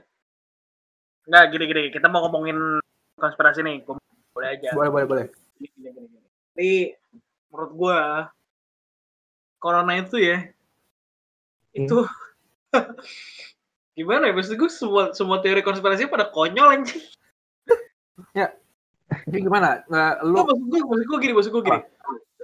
Enggak, 1.27 1.45
gini-gini. 1.51 1.89
Kita 1.91 2.11
mau 2.11 2.27
ngomongin 2.27 2.79
konspirasi 3.15 3.63
nih. 3.63 3.83
Boleh 4.35 4.49
aja. 4.53 4.75
Boleh, 4.75 4.89
boleh, 4.91 5.05
boleh. 5.07 5.25
Gini, 5.57 5.71
gini, 5.79 5.99
gini. 6.07 6.19
Jadi, 6.53 6.73
menurut 7.49 7.71
gua, 7.73 7.99
corona 9.57 9.93
itu 9.97 10.17
ya, 10.21 10.49
itu 11.73 12.05
gimana 13.97 14.29
ya? 14.29 14.33
Maksud 14.33 14.57
gue 14.57 14.69
semua, 14.69 15.03
semua 15.13 15.37
teori 15.41 15.61
konspirasi 15.61 16.09
pada 16.09 16.29
konyol 16.29 16.81
anjing. 16.81 17.01
Jadi 19.27 19.37
gimana? 19.39 19.83
Nggak, 19.85 20.13
lu 20.25 20.33
Lu 20.33 20.45
maksud 20.45 20.65
gue, 20.69 20.79
maksud 20.81 21.05
gue 21.05 21.17
gini, 21.21 21.33
maksud 21.33 21.51
gue 21.53 21.63
gini. 21.65 21.81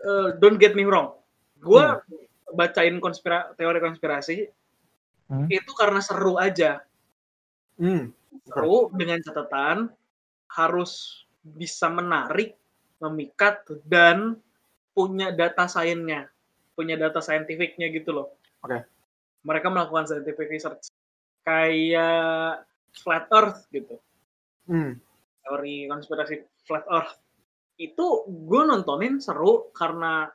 Eh, 0.03 0.27
don't 0.41 0.59
get 0.59 0.73
me 0.77 0.85
wrong. 0.85 1.15
Gue 1.63 1.81
bacain 2.53 2.97
konspira 3.01 3.51
teori 3.57 3.79
konspirasi 3.81 4.37
Hmm. 5.31 5.47
itu 5.47 5.71
karena 5.73 6.03
seru 6.03 6.35
aja. 6.35 6.83
hmm, 7.79 8.11
Seru 8.43 8.91
dengan 8.93 9.17
catatan 9.23 9.89
harus 10.51 11.23
bisa 11.41 11.89
menarik, 11.89 12.53
memikat 13.01 13.65
dan 13.87 14.37
punya 14.93 15.33
data 15.33 15.65
sainsnya, 15.65 16.29
punya 16.77 16.99
data 16.99 17.17
saintifiknya 17.23 17.89
gitu 17.89 18.13
loh. 18.13 18.27
Oke. 18.61 18.83
Mereka 19.41 19.67
melakukan 19.73 20.05
scientific 20.05 20.47
research 20.51 20.91
kayak 21.43 22.63
flat 22.93 23.25
earth 23.33 23.67
gitu. 23.73 23.97
hmm, 24.69 24.95
teori 25.43 25.91
konspirasi 25.91 26.39
flat 26.63 26.87
earth 26.87 27.19
itu 27.75 28.05
gue 28.29 28.61
nontonin 28.63 29.19
seru 29.19 29.73
karena 29.75 30.31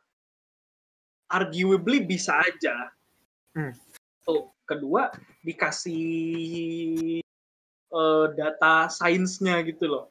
arguably 1.29 2.03
bisa 2.03 2.37
aja 2.41 2.93
Hmm. 3.57 3.73
tuh 4.23 4.53
kedua 4.63 5.11
dikasih 5.43 7.19
eh, 7.89 8.27
data 8.37 8.87
sainsnya 8.87 9.65
gitu 9.65 9.89
loh 9.89 10.05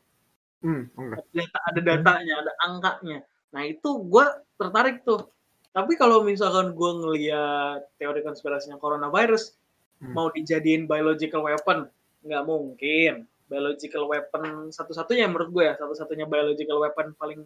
hmm, 0.65 0.89
oke. 0.91 1.15
data 1.31 1.57
ada 1.71 1.79
datanya 1.79 2.33
ada 2.43 2.51
angkanya 2.65 3.19
nah 3.53 3.63
itu 3.63 3.87
gue 4.03 4.25
tertarik 4.57 5.05
tuh 5.05 5.29
tapi 5.71 5.93
kalau 5.95 6.25
misalkan 6.25 6.73
gue 6.73 6.91
ngeliat 6.97 7.85
teori 7.95 8.25
konspirasinya 8.25 8.75
coronavirus 8.77 9.55
Hmm. 9.97 10.13
mau 10.13 10.29
dijadiin 10.29 10.85
biological 10.85 11.41
weapon 11.41 11.89
nggak 12.21 12.43
mungkin 12.45 13.25
biological 13.49 14.05
weapon 14.05 14.69
satu-satunya 14.69 15.25
menurut 15.25 15.49
gue 15.49 15.63
ya 15.65 15.73
satu-satunya 15.73 16.29
biological 16.29 16.85
weapon 16.85 17.17
paling 17.17 17.41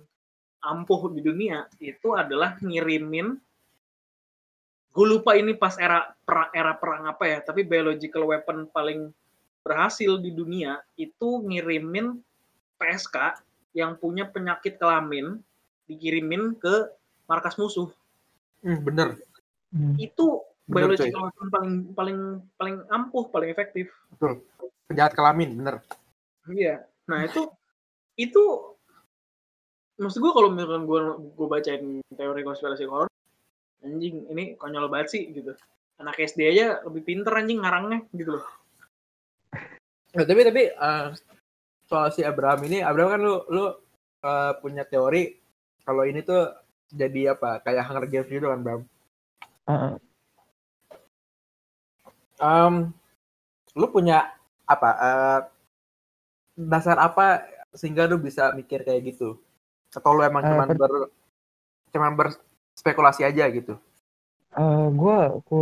ampuh 0.60 1.00
di 1.16 1.24
dunia 1.24 1.64
itu 1.80 2.12
adalah 2.12 2.60
ngirimin 2.60 3.40
gue 4.92 5.06
lupa 5.08 5.40
ini 5.40 5.56
pas 5.56 5.80
era 5.80 6.12
pra- 6.22 6.52
era 6.52 6.76
perang 6.76 7.08
apa 7.08 7.24
ya 7.24 7.40
tapi 7.40 7.64
biological 7.64 8.28
weapon 8.28 8.68
paling 8.68 9.08
berhasil 9.64 10.20
di 10.20 10.32
dunia 10.32 10.84
itu 10.96 11.40
ngirimin 11.48 12.20
PSK 12.76 13.40
yang 13.72 13.96
punya 13.96 14.28
penyakit 14.28 14.76
kelamin 14.76 15.40
dikirimin 15.86 16.56
ke 16.56 16.92
markas 17.26 17.56
musuh 17.56 17.88
Hmm, 18.62 18.78
bener. 18.86 19.18
Hmm. 19.74 19.98
itu 19.98 20.38
Bener, 20.70 20.94
biological 20.94 21.26
weapon 21.26 21.48
paling 21.50 21.74
paling 21.92 22.18
paling 22.54 22.76
ampuh 22.88 23.26
paling 23.28 23.50
efektif 23.50 23.90
Penjahat 24.86 25.16
kelamin, 25.16 25.58
bener. 25.58 25.76
iya 26.48 26.84
nah 27.08 27.24
itu 27.24 27.48
itu 28.16 28.44
maksud 29.98 30.20
gue 30.20 30.32
kalau 30.32 30.50
misalkan 30.50 30.84
gue 30.86 31.02
gue 31.32 31.48
bacain 31.48 31.84
teori 32.12 32.42
konspirasi 32.42 32.86
corona 32.86 33.11
anjing 33.82 34.26
ini 34.30 34.44
konyol 34.58 34.88
banget 34.88 35.08
sih 35.18 35.24
gitu 35.34 35.54
anak 36.02 36.18
SD 36.18 36.46
aja 36.50 36.82
lebih 36.86 37.02
pinter 37.06 37.34
anjing 37.34 37.62
ngarangnya 37.62 38.06
gitu 38.14 38.38
loh 38.38 38.46
Ya, 40.12 40.28
tapi 40.28 40.44
tapi 40.44 40.64
eh, 40.68 41.08
soal 41.88 42.12
si 42.12 42.20
Abraham 42.20 42.68
ini, 42.68 42.84
Abraham 42.84 43.12
kan 43.16 43.22
lu 43.24 43.36
lu 43.48 43.66
eh, 44.28 44.52
punya 44.60 44.84
teori 44.84 45.40
kalau 45.88 46.04
ini 46.04 46.20
tuh 46.20 46.52
jadi 46.92 47.32
apa? 47.36 47.64
Kayak 47.64 47.88
Hunger 47.88 48.06
Games 48.12 48.28
gitu 48.28 48.52
kan, 48.52 48.60
Bram? 48.60 48.82
Ah. 49.72 49.96
Em, 52.44 52.92
lu 53.80 53.88
punya 53.88 54.36
apa? 54.68 54.90
eh, 55.00 55.40
dasar 56.60 57.00
apa 57.00 57.48
sehingga 57.72 58.04
lu 58.04 58.20
bisa 58.20 58.52
mikir 58.52 58.84
kayak 58.84 59.16
gitu? 59.16 59.40
Atau 59.96 60.12
lu 60.12 60.28
emang 60.28 60.44
Eh, 60.44 60.52
cuman 60.52 60.76
ber 60.76 60.92
cuman 61.96 62.12
berspekulasi 62.82 63.22
aja 63.30 63.46
gitu? 63.58 63.74
Eh, 64.58 64.80
gua 65.00 65.16
ku 65.48 65.56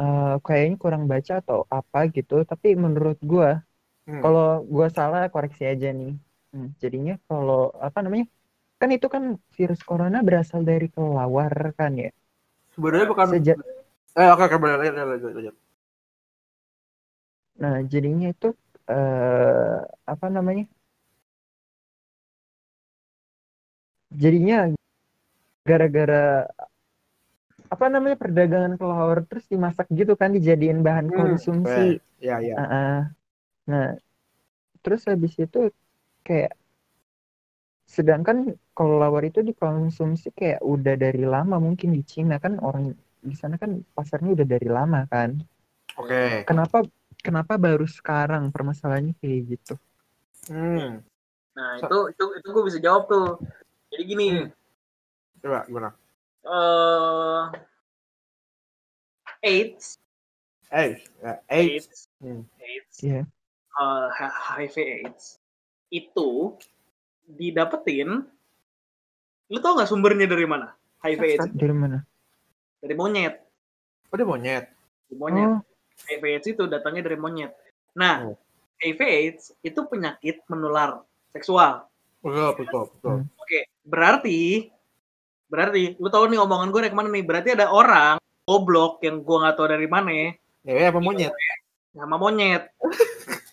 eh, 0.00 0.24
kayaknya 0.46 0.76
kurang 0.84 1.04
baca 1.12 1.32
atau 1.42 1.58
apa 1.78 1.98
gitu 2.16 2.34
tapi 2.50 2.68
menurut 2.84 3.18
gua 3.32 3.48
Hmm. 4.06 4.22
kalau 4.22 4.42
gua 4.74 4.88
salah 4.98 5.20
koreksi 5.34 5.64
aja 5.72 5.88
nih 6.00 6.10
Hmm, 6.52 6.72
jadinya 6.82 7.12
kalau 7.28 7.56
apa 7.86 7.98
namanya 8.04 8.26
kan 8.80 8.90
itu 8.96 9.08
kan 9.14 9.24
virus 9.58 9.80
corona 9.88 10.18
berasal 10.28 10.60
dari 10.70 10.86
kelelawar 10.94 11.54
kan 11.80 11.92
ya 12.04 12.08
Sebenarnya 12.74 13.06
bukan 13.12 13.28
sejak 13.30 13.58
eh 14.20 14.28
oke 14.32 14.42
oke 14.48 14.56
boleh 14.62 14.76
lanjut 14.80 14.94
lanjut 15.10 15.30
lanjut. 15.36 15.54
nah 17.60 17.74
jadinya 17.92 18.26
itu 18.34 18.46
eh 18.92 19.76
apa 20.12 20.26
namanya 20.36 20.62
jadinya 24.22 24.58
gara-gara 25.62 26.46
apa 27.72 27.84
namanya 27.88 28.20
perdagangan 28.20 28.76
kelelawar 28.76 29.24
terus 29.24 29.48
dimasak 29.48 29.88
gitu 29.88 30.12
kan 30.12 30.34
dijadiin 30.36 30.84
bahan 30.84 31.08
Hmm, 31.08 31.16
konsumsi 31.16 32.02
Ya 32.22 32.38
ya. 32.38 32.54
Ah, 32.54 32.64
ah. 32.70 32.98
Nah, 33.66 33.98
terus 34.84 35.02
habis 35.08 35.34
itu 35.40 35.72
kayak 36.22 36.54
sedangkan 37.88 38.56
kalau 38.72 38.96
lawar 39.02 39.26
itu 39.26 39.42
dikonsumsi 39.42 40.32
kayak 40.32 40.60
udah 40.62 40.94
dari 40.96 41.26
lama 41.26 41.58
mungkin 41.58 41.92
di 41.92 42.02
Cina 42.06 42.38
kan 42.38 42.56
orang 42.62 42.94
di 43.22 43.34
sana 43.34 43.58
kan 43.58 43.82
pasarnya 43.94 44.38
udah 44.38 44.46
dari 44.46 44.68
lama 44.70 45.02
kan. 45.10 45.38
Oke. 45.98 46.46
Kenapa 46.46 46.86
kenapa 47.20 47.58
baru 47.58 47.84
sekarang 47.84 48.50
permasalahannya 48.54 49.14
kayak 49.18 49.40
gitu? 49.56 49.74
Hmm. 50.50 50.98
nah 51.52 51.78
So- 51.78 51.86
itu 51.86 51.98
itu 52.16 52.24
itu 52.42 52.48
gue 52.48 52.64
bisa 52.64 52.78
jawab 52.82 53.06
tuh 53.06 53.38
jadi 53.92 54.02
gini 54.08 54.26
Hmm. 54.32 54.48
Coba 55.42 55.66
gimana? 55.66 55.90
eh 56.42 57.44
AIDS 59.42 59.98
AIDS. 60.70 61.02
AIDS 61.46 61.86
Hmm. 62.18 62.42
AIDS 62.58 62.94
Iya. 62.98 63.22
eh, 63.72 64.06
H- 64.08 64.36
HIV 64.52 64.76
AIDS 65.02 65.38
itu 65.88 66.54
didapetin 67.28 68.26
lu 69.46 69.58
tau 69.58 69.74
nggak 69.74 69.86
sumbernya 69.86 70.26
dari 70.26 70.46
mana 70.46 70.72
HIV 71.02 71.22
AIDS? 71.28 71.46
Dari 71.52 71.74
mana? 71.74 71.98
dari 72.78 72.94
monyet 72.94 73.38
Oh 74.10 74.16
dia 74.16 74.26
monyet. 74.26 74.64
dari 75.06 75.16
monyet 75.16 75.46
Oh, 75.46 75.58
HIV 76.06 76.22
AIDS 76.28 76.46
itu 76.48 76.62
datangnya 76.66 77.02
dari 77.04 77.18
monyet 77.18 77.54
nah 77.94 78.26
Oh. 78.26 78.36
HIV 78.82 78.98
AIDS 79.00 79.54
itu 79.60 79.78
penyakit 79.86 80.42
menular 80.46 81.02
seksual 81.30 81.86
Betul 82.18 82.50
betul 82.56 82.82
betul. 82.88 83.16
Hmm. 83.22 83.26
oke 83.36 83.60
berarti 83.84 84.70
berarti 85.52 86.00
lu 86.00 86.08
tahu 86.08 86.32
nih 86.32 86.40
omongan 86.40 86.72
gue 86.72 86.80
dari 86.80 86.92
ke 86.92 86.96
mana 86.96 87.08
nih? 87.12 87.24
Berarti 87.28 87.48
ada 87.52 87.68
orang 87.68 88.16
goblok 88.48 89.04
yang 89.04 89.20
gue 89.20 89.36
nggak 89.36 89.54
tahu 89.60 89.68
dari 89.68 89.84
mana. 89.84 90.32
Ya 90.64 90.88
apa 90.88 90.96
monyet? 90.96 91.36
sama 91.92 92.16
monyet. 92.16 92.72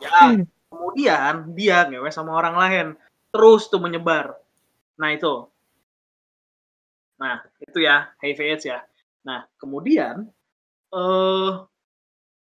Ya 0.00 0.32
kemudian 0.72 1.52
dia 1.52 1.84
ngewe 1.84 2.08
sama 2.08 2.32
orang 2.32 2.56
lain. 2.56 2.86
Terus 3.28 3.68
tuh 3.68 3.76
menyebar. 3.76 4.32
Nah 4.96 5.12
itu. 5.12 5.44
Nah 7.20 7.44
itu 7.60 7.84
ya 7.84 8.08
HIV 8.24 8.40
AIDS 8.40 8.64
ya. 8.64 8.80
Nah 9.28 9.44
kemudian 9.60 10.24
eh 10.96 11.52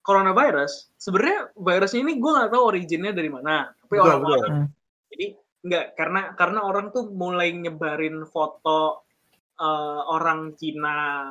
coronavirus. 0.05 0.93
Sebenarnya 1.01 1.57
virusnya 1.57 2.01
ini 2.05 2.21
gue 2.21 2.31
nggak 2.37 2.53
tahu 2.53 2.63
originnya 2.77 3.17
dari 3.17 3.33
mana 3.33 3.73
tapi 3.73 3.97
orang-orang. 3.97 4.69
Jadi 5.09 5.27
enggak 5.63 5.95
karena 5.95 6.21
karena 6.35 6.61
orang 6.67 6.91
tuh 6.91 7.11
mulai 7.11 7.55
nyebarin 7.55 8.27
foto 8.27 9.07
eh, 9.63 10.01
orang 10.11 10.59
Cina 10.59 11.31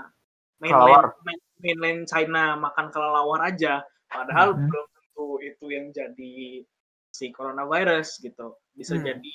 mainland, 0.62 1.12
main- 1.26 1.48
mainland 1.60 2.02
China 2.08 2.56
makan 2.56 2.88
kelelawar 2.94 3.44
aja. 3.44 3.84
Padahal 4.08 4.56
Mhm. 4.56 4.68
belum 4.72 4.86
tentu 4.94 5.28
itu 5.44 5.66
yang 5.74 5.88
jadi 5.92 6.64
si 7.12 7.26
coronavirus 7.36 8.24
gitu. 8.24 8.56
Bisa 8.72 8.96
Hmm. 8.96 9.04
jadi 9.04 9.32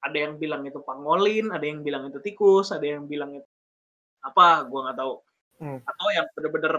ada 0.00 0.16
yang 0.18 0.34
bilang 0.40 0.64
itu 0.66 0.80
pangolin, 0.82 1.52
ada 1.54 1.62
yang 1.62 1.84
bilang 1.84 2.08
itu 2.08 2.18
tikus, 2.18 2.72
ada 2.74 2.82
yang 2.82 3.06
bilang 3.06 3.38
itu 3.38 3.46
apa, 4.24 4.64
gua 4.66 4.90
nggak 4.90 4.98
tahu. 4.98 5.14
Hmm. 5.60 5.78
Atau 5.84 6.06
yang 6.10 6.26
bener-bener 6.34 6.74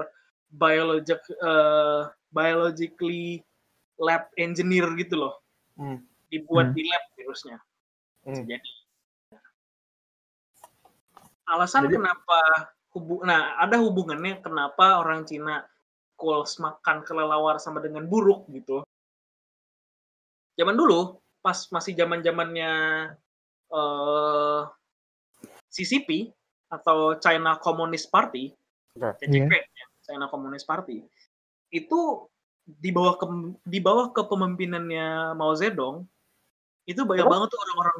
biologic 0.51 1.21
eh, 1.29 2.01
biologically 2.33 3.39
lab 4.01 4.27
engineer 4.35 4.89
gitu 4.97 5.15
loh. 5.15 5.39
Hmm. 5.77 6.03
Dibuat 6.31 6.71
Hmm. 6.71 6.75
di 6.75 6.81
lab 6.87 7.03
virusnya. 7.13 7.57
Hmm. 8.23 8.47
Jadi 8.47 8.71
alasan 11.51 11.83
Jadi- 11.91 11.99
kenapa 11.99 12.39
hubu 12.95 13.23
nah 13.27 13.59
ada 13.59 13.75
hubungannya 13.79 14.39
kenapa 14.39 15.03
orang 15.03 15.27
Cina 15.27 15.67
goals 16.15 16.55
makan 16.61 17.03
kelelawar 17.03 17.59
sama 17.59 17.83
dengan 17.83 18.07
buruk 18.07 18.47
gitu. 18.55 18.85
Zaman 20.55 20.77
dulu 20.77 21.19
pas 21.41 21.57
masih 21.73 21.91
zaman 21.97 22.23
zamannya 22.23 22.71
eh 23.71 24.61
CCP 25.71 26.31
atau 26.71 27.15
China 27.19 27.55
Communist 27.59 28.11
Party, 28.11 28.51
Oke. 28.95 29.23
CCP, 29.23 29.51
ya, 29.51 29.85
China 30.03 30.27
Communist 30.27 30.67
Party, 30.67 31.03
itu 31.71 31.99
di 32.63 32.91
bawah 32.91 33.15
ke, 33.15 33.25
di 33.63 33.79
bawah 33.79 34.11
kepemimpinannya 34.11 35.31
Mao 35.35 35.55
Zedong, 35.55 36.03
itu 36.85 37.01
banyak 37.05 37.25
Apa? 37.25 37.33
banget 37.33 37.47
tuh 37.53 37.59
orang-orang 37.61 37.97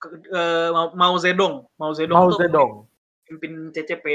ke- 0.00 0.10
eh, 0.28 0.68
Mao- 0.94 1.20
Zedong, 1.20 1.54
Mao 1.78 1.92
Zedong 1.94 2.18
Mao 2.18 2.30
tuh 2.34 2.40
Zedong. 2.44 2.70
pemimpin 3.24 3.72
CCP, 3.72 4.06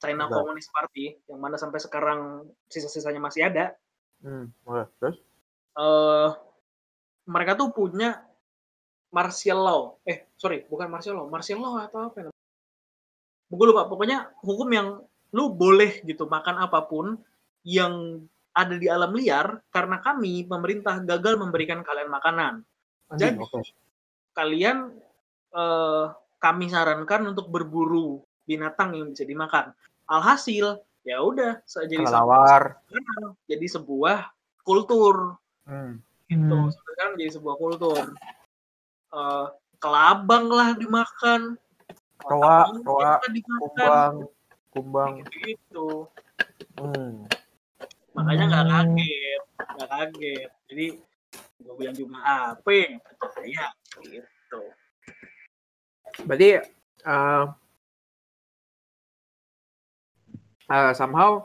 China 0.00 0.28
Betul. 0.28 0.36
Communist 0.40 0.70
Party, 0.72 1.16
yang 1.28 1.40
mana 1.40 1.56
sampai 1.60 1.80
sekarang 1.80 2.46
sisa-sisanya 2.68 3.20
masih 3.20 3.48
ada. 3.48 3.76
Hmm. 4.24 4.48
Terus? 5.00 5.20
eh 5.76 6.30
mereka 7.28 7.52
tuh 7.52 7.68
punya 7.68 8.24
martial 9.12 9.60
law. 9.60 9.80
Eh, 10.08 10.24
sorry, 10.40 10.64
bukan 10.64 10.88
martial 10.88 11.20
law, 11.20 11.26
martial 11.28 11.60
law 11.60 11.76
atau 11.84 12.08
apa 12.08 12.28
namanya? 12.28 12.44
Gue 13.46 13.66
lupa, 13.68 13.84
pokoknya 13.84 14.32
hukum 14.40 14.68
yang 14.72 14.88
lu 15.36 15.52
boleh 15.52 16.00
gitu 16.02 16.24
makan 16.24 16.64
apa 16.64 16.80
pun 16.88 17.20
yang 17.60 18.24
ada 18.56 18.72
di 18.72 18.88
alam 18.88 19.12
liar 19.12 19.60
karena 19.68 20.00
kami 20.00 20.48
pemerintah 20.48 20.96
gagal 21.04 21.36
memberikan 21.36 21.84
kalian 21.84 22.08
makanan. 22.08 22.64
Anjing, 23.06 23.38
Jadi 23.38 23.44
oke. 23.44 23.60
kalian 24.34 24.78
eh, 25.56 26.04
kami 26.36 26.66
sarankan 26.68 27.32
untuk 27.32 27.48
berburu 27.48 28.20
binatang 28.44 28.94
yang 28.94 29.10
bisa 29.14 29.22
dimakan. 29.24 29.72
Alhasil 30.06 30.82
ya 31.06 31.22
udah 31.22 31.62
jadi 31.64 32.02
sebuah, 32.02 32.62
jadi 33.46 33.66
sebuah 33.70 34.18
kultur 34.62 35.38
Hmm. 35.66 35.98
gitu 36.26 36.54
Hmm. 36.54 36.70
Sekarang 36.70 37.18
jadi 37.18 37.30
sebuah 37.34 37.56
kultur 37.58 38.02
Eh, 39.06 39.46
kelabang 39.78 40.50
lah 40.50 40.74
dimakan 40.74 41.54
Roa, 42.26 42.66
roa, 42.82 43.22
Kumbang. 43.54 44.14
Kumbang. 44.74 45.12
gitu 45.46 46.10
Hmm. 46.76 47.24
makanya 48.12 48.44
nggak 48.50 48.64
Hmm. 48.66 48.72
kaget 48.74 49.42
nggak 49.56 49.88
kaget 49.88 50.50
jadi 50.68 50.86
gue 51.56 51.74
bilang 51.74 51.96
cuma 51.96 52.18
apa 52.20 52.70
yang 52.70 53.00
percaya 53.16 53.64
gitu 54.04 54.62
Berarti 56.24 56.48
uh, 57.04 57.44
uh, 60.66 60.92
somehow 60.96 61.44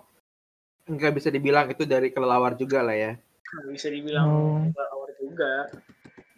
nggak 0.87 1.13
bisa 1.15 1.27
dibilang 1.27 1.67
itu 1.71 1.83
dari 1.83 2.11
kelelawar 2.11 2.55
juga 2.55 2.79
lah 2.79 2.95
ya. 2.95 3.11
Nggak 3.51 3.71
bisa 3.75 3.87
dibilang 3.91 4.27
Hmm. 4.27 4.71
kelelawar 4.71 5.09
juga 5.19 5.51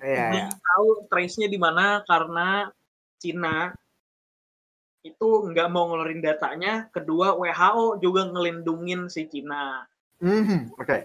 Iya, 0.03 0.25
belum 0.33 0.35
iya. 0.35 0.47
tahu 0.51 0.87
trace-nya 1.07 1.47
di 1.47 1.59
mana 1.61 2.01
karena 2.03 2.67
Cina 3.21 3.71
itu 5.03 5.27
nggak 5.51 5.67
mau 5.71 5.87
ngeluarin 5.91 6.23
datanya 6.23 6.87
kedua 6.91 7.35
WHO 7.39 7.99
juga 8.03 8.27
ngelindungin 8.27 9.07
si 9.07 9.27
Cina 9.31 9.83
Mhm, 10.23 10.79
Oke. 10.79 11.03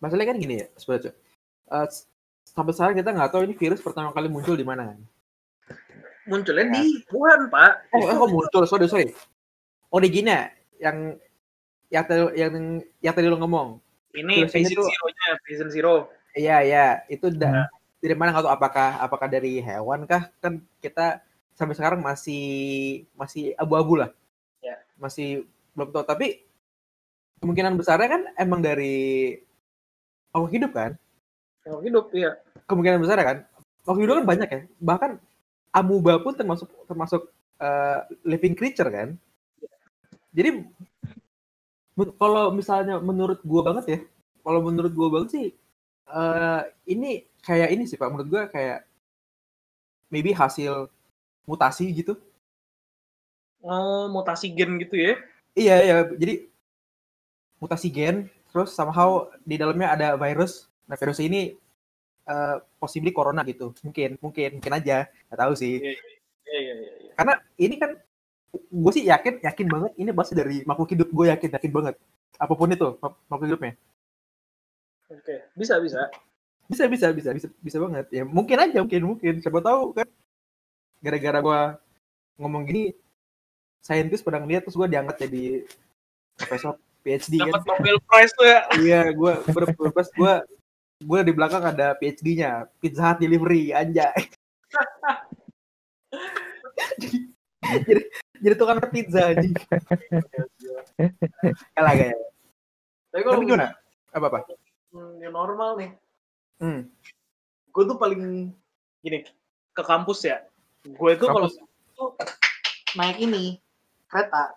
Masalahnya 0.00 0.32
kan 0.32 0.38
gini 0.40 0.54
ya, 0.58 0.66
sebenarnya. 0.74 1.12
Uh, 1.70 1.86
sampai 2.42 2.72
sekarang 2.74 2.96
kita 2.98 3.10
nggak 3.12 3.30
tahu 3.30 3.42
ini 3.46 3.54
virus 3.54 3.78
pertama 3.78 4.10
kali 4.10 4.26
muncul 4.26 4.56
di 4.56 4.66
mana 4.66 4.90
kan. 4.90 5.00
munculnya 6.28 6.62
di 6.70 7.00
Wuhan 7.10 7.50
pak 7.50 7.90
Oh, 7.90 8.06
eh, 8.06 8.14
kok 8.14 8.28
muncul? 8.30 8.62
Sorry, 8.62 8.86
sorry. 8.86 9.08
Oh, 9.88 9.98
di 9.98 10.08
gini 10.08 10.30
ya, 10.30 10.46
yang 10.78 11.18
yang 11.90 12.04
tadi, 12.06 12.22
yang, 12.38 12.52
yang 13.02 13.14
tadi 13.14 13.26
lo 13.26 13.36
ngomong. 13.36 13.82
ini 14.10 14.42
patient 14.46 14.74
tuh- 14.74 14.86
zero-nya 14.86 15.28
patient 15.42 15.70
zero 15.70 15.94
Iya, 16.30 16.56
iya. 16.62 16.86
Itu 17.06 17.30
da- 17.30 17.50
Nah. 17.62 17.68
dari 17.98 18.14
mana 18.14 18.30
nggak 18.30 18.46
tahu 18.46 18.54
apakah 18.54 18.88
apakah 18.98 19.26
dari 19.26 19.58
hewan 19.58 20.06
kah? 20.06 20.30
Kan 20.38 20.62
kita 20.78 21.18
sampai 21.54 21.74
sekarang 21.74 21.98
masih 21.98 22.42
masih 23.14 23.50
abu-abu 23.58 23.98
lah. 23.98 24.10
Ya. 24.62 24.78
Masih 24.94 25.46
belum 25.74 25.90
tahu. 25.90 26.06
Tapi 26.06 26.46
kemungkinan 27.38 27.74
besarnya 27.74 28.08
kan 28.08 28.22
emang 28.38 28.62
dari 28.62 29.34
makhluk 30.32 30.52
hidup 30.54 30.72
kan? 30.74 30.92
yang 31.60 31.80
hidup 31.84 32.08
ya 32.16 32.40
Kemungkinan 32.64 33.02
besar 33.02 33.18
kan? 33.20 33.38
Makhluk 33.84 34.02
hidup 34.06 34.14
kan 34.22 34.26
banyak 34.26 34.48
ya. 34.48 34.60
Bahkan 34.80 35.10
amuba 35.74 36.18
pun 36.22 36.32
termasuk 36.34 36.68
termasuk 36.86 37.22
eh, 37.60 37.98
living 38.26 38.54
creature 38.54 38.88
kan? 38.88 39.18
Jadi 40.30 40.62
kalau 42.16 42.54
misalnya 42.54 42.96
menurut 43.02 43.42
gua 43.44 43.60
banget 43.66 43.84
ya, 43.90 43.98
kalau 44.46 44.60
menurut 44.64 44.92
gua 44.94 45.08
banget 45.12 45.30
sih 45.36 45.46
eh 46.10 46.62
ini 46.90 47.22
kayak 47.46 47.70
ini 47.70 47.84
sih 47.86 47.94
Pak, 48.00 48.10
menurut 48.10 48.28
gua 48.30 48.42
kayak 48.50 48.82
maybe 50.10 50.34
hasil 50.34 50.90
mutasi 51.46 51.90
gitu. 51.94 52.14
oh 53.64 54.08
mutasi 54.08 54.46
gen 54.56 54.80
gitu 54.80 54.96
ya 54.96 55.14
Iya, 55.58 55.76
iya, 55.82 55.96
jadi 56.16 56.34
mutasi 57.60 57.88
gen 57.92 58.16
terus 58.52 58.74
somehow 58.74 59.30
di 59.42 59.56
dalamnya 59.56 59.88
ada 59.94 60.08
virus. 60.18 60.66
Nah, 60.90 60.96
virus 60.98 61.18
ini 61.22 61.54
eh 62.30 62.56
possibly 62.78 63.10
corona 63.14 63.42
gitu. 63.46 63.72
Mungkin, 63.86 64.18
mungkin, 64.22 64.48
mungkin 64.60 64.72
aja. 64.76 65.08
Nggak 65.30 65.40
tahu 65.40 65.52
sih. 65.58 65.74
iya 65.82 65.92
iya 66.50 66.74
iya 66.74 66.74
iya 66.74 67.12
Karena 67.18 67.34
ini 67.58 67.74
kan 67.78 67.90
gue 68.52 68.92
sih 68.94 69.04
yakin, 69.06 69.40
yakin 69.42 69.66
banget 69.70 69.92
ini 69.98 70.10
pasti 70.14 70.34
dari 70.34 70.62
makhluk 70.66 70.90
hidup. 70.94 71.08
Gue 71.10 71.26
yakin, 71.30 71.50
yakin 71.54 71.72
banget. 71.72 71.94
Apa 72.38 72.52
pun 72.58 72.70
itu 72.70 72.88
mak- 72.98 73.20
makhluk 73.30 73.48
hidupnya. 73.54 73.74
oke 75.10 75.34
bisa 75.58 75.74
bisa 75.82 76.06
bisa 76.70 76.84
bisa 76.86 77.06
bisa 77.10 77.30
bisa 77.34 77.48
bisa 77.58 77.76
banget 77.82 78.06
ya 78.14 78.22
mungkin 78.22 78.62
aja 78.62 78.78
mungkin 78.78 79.02
mungkin 79.10 79.34
siapa 79.42 79.58
tahu 79.58 79.90
kan 79.90 80.06
gara-gara 81.02 81.38
gua 81.42 81.60
ngomong 82.38 82.62
gini 82.62 82.94
saintis 83.82 84.22
pada 84.22 84.38
ngeliat 84.38 84.62
terus 84.62 84.78
gua 84.78 84.86
diangkat 84.86 85.26
jadi 85.26 85.66
profesor 86.38 86.78
PhD 87.00 87.40
kan. 87.40 87.48
Dapat 87.48 87.62
Nobel 87.66 87.98
Prize 88.04 88.32
tuh 88.36 88.46
ya. 88.46 88.60
Iya 88.76 89.02
gua 89.16 89.40
gua 89.48 89.90
pas 89.92 90.08
gua 90.12 90.34
gua 91.00 91.20
di 91.24 91.32
belakang 91.32 91.64
ada 91.64 91.96
PhD-nya 91.96 92.68
Pizza 92.78 93.12
Hut 93.12 93.18
delivery 93.20 93.72
anjay. 93.72 94.28
Jadi, 97.00 97.08
jadi 97.88 98.02
jadi 98.40 98.54
tukang 98.56 98.80
pizza 98.92 99.32
anjing. 99.32 99.56
Kalah 101.76 101.94
kayak 101.96 102.18
tapi 103.10 103.22
kalau 103.26 103.42
gimana? 103.42 103.74
Apa 104.14 104.26
apa? 104.30 104.38
Hmm, 104.94 105.18
yang 105.18 105.34
normal 105.34 105.78
nih. 105.78 105.90
Hmm. 106.60 106.92
gue 107.70 107.84
tuh 107.86 107.96
paling 107.96 108.52
gini 109.00 109.18
ke 109.72 109.82
kampus 109.86 110.28
ya. 110.28 110.44
Gue 110.84 111.16
itu 111.16 111.24
kalau 111.24 111.48
tuh 111.96 112.10
naik 112.98 113.22
ini 113.22 113.56
kereta. 114.10 114.52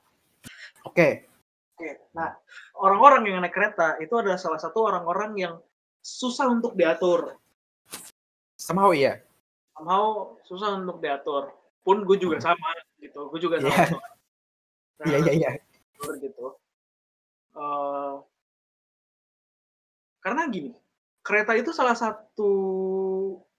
Oke 0.84 1.33
Nah 2.16 2.34
orang-orang 2.80 3.28
yang 3.30 3.40
naik 3.44 3.54
kereta 3.54 3.98
itu 4.00 4.14
adalah 4.16 4.40
salah 4.40 4.60
satu 4.60 4.88
orang-orang 4.88 5.32
yang 5.38 5.54
susah 6.04 6.52
untuk 6.52 6.76
diatur. 6.76 7.40
somehow 8.60 8.96
iya 8.96 9.20
Somehow 9.76 10.38
susah 10.48 10.80
untuk 10.80 11.04
diatur. 11.04 11.52
Pun 11.84 12.08
gue 12.08 12.16
juga 12.16 12.40
sama 12.40 12.72
gitu, 13.04 13.28
gue 13.28 13.40
juga 13.44 13.60
sama. 13.60 13.76
Iya. 13.76 13.86
iya 15.12 15.18
iya 15.20 15.34
iya 15.36 15.52
gitu. 16.20 16.56
Eh, 17.54 18.16
karena 20.24 20.48
gini, 20.48 20.72
kereta 21.20 21.54
itu 21.60 21.76
salah 21.76 21.96
satu 21.98 22.52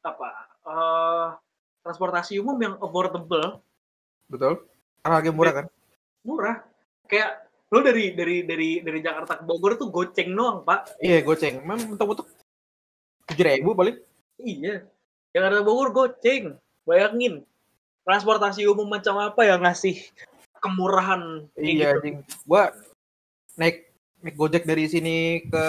apa 0.01 0.29
eh, 0.65 1.29
transportasi 1.85 2.41
umum 2.41 2.57
yang 2.57 2.75
affordable, 2.81 3.61
betul 4.33 4.65
karena 5.05 5.21
harga 5.21 5.33
murah 5.37 5.53
kan 5.53 5.67
murah. 6.25 6.57
Kayak 7.05 7.44
lo 7.75 7.83
dari 7.83 8.15
dari 8.15 8.47
dari 8.47 8.79
dari 8.79 8.99
Jakarta 9.03 9.43
ke 9.43 9.43
Bogor 9.43 9.75
tuh 9.75 9.91
goceng 9.91 10.31
doang 10.31 10.63
pak. 10.63 10.95
Iya 11.03 11.27
goceng, 11.27 11.59
memang 11.67 11.91
mentok-mentok 11.91 12.31
tujuh 13.27 13.43
ribu 13.43 13.75
paling. 13.75 13.99
Iya. 14.39 14.87
Jakarta 15.35 15.67
Bogor 15.67 15.91
goceng. 15.91 16.55
Bayangin 16.87 17.43
transportasi 18.07 18.69
umum 18.71 18.87
macam 18.87 19.19
apa 19.19 19.43
yang 19.43 19.65
ngasih 19.65 19.97
kemurahan 20.63 21.49
Iya, 21.59 21.99
gitu. 21.99 22.23
Gua 22.47 22.71
naik 23.59 23.91
naik 24.25 24.37
Gojek 24.37 24.65
dari 24.65 24.89
sini 24.89 25.45
ke 25.49 25.65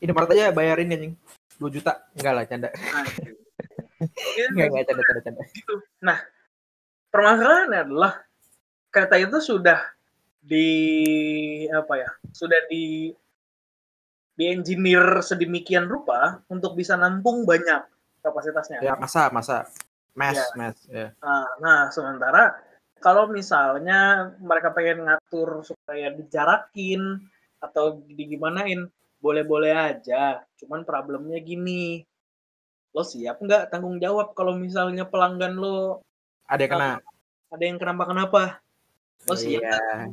Indomaret 0.00 0.32
aja 0.32 0.54
bayarin 0.54 0.94
anjing. 0.94 1.14
2 1.58 1.74
juta. 1.74 2.06
Enggak 2.14 2.32
lah, 2.34 2.44
canda. 2.46 2.68
Enggak, 4.54 4.66
enggak 4.70 4.84
canda, 4.86 5.02
canda, 5.02 5.20
canda. 5.26 5.42
gitu. 5.50 5.74
Nah, 5.98 6.22
permasalahannya 7.10 7.78
adalah 7.82 8.12
kereta 8.94 9.18
itu 9.18 9.38
sudah 9.42 9.82
di 10.40 10.68
apa 11.70 11.94
ya? 11.98 12.10
Sudah 12.30 12.60
di 12.70 13.12
di 14.38 14.44
engineer 14.46 15.18
sedemikian 15.18 15.90
rupa 15.90 16.38
untuk 16.46 16.78
bisa 16.78 16.94
nampung 16.94 17.42
banyak 17.42 17.82
kapasitasnya. 18.22 18.78
Ya, 18.80 18.94
masa, 18.94 19.30
masa. 19.34 19.66
Mes, 20.14 20.34
Iya. 20.34 20.46
mes. 20.54 20.78
Ya. 20.90 21.06
Nah, 21.22 21.46
nah, 21.58 21.80
sementara 21.90 22.54
kalau 22.98 23.30
misalnya 23.30 24.30
mereka 24.38 24.74
pengen 24.74 25.06
ngatur 25.06 25.62
supaya 25.62 26.10
dijarakin 26.10 27.22
atau 27.58 28.02
digimanain, 28.06 28.86
boleh-boleh 29.18 29.70
aja. 29.74 30.42
Cuman 30.58 30.82
problemnya 30.82 31.38
gini, 31.38 32.02
lo 32.94 33.02
siap 33.02 33.38
nggak 33.38 33.70
tanggung 33.70 33.98
jawab 33.98 34.34
kalau 34.34 34.54
misalnya 34.54 35.06
pelanggan 35.06 35.54
lo 35.58 36.02
Ada 36.50 36.62
yang 36.66 36.72
kena. 36.74 36.90
ada 37.50 37.62
yang 37.66 37.78
kenapa-kenapa? 37.78 38.42
Lo 38.58 38.67
siap 39.26 39.62
Iya. 39.62 40.08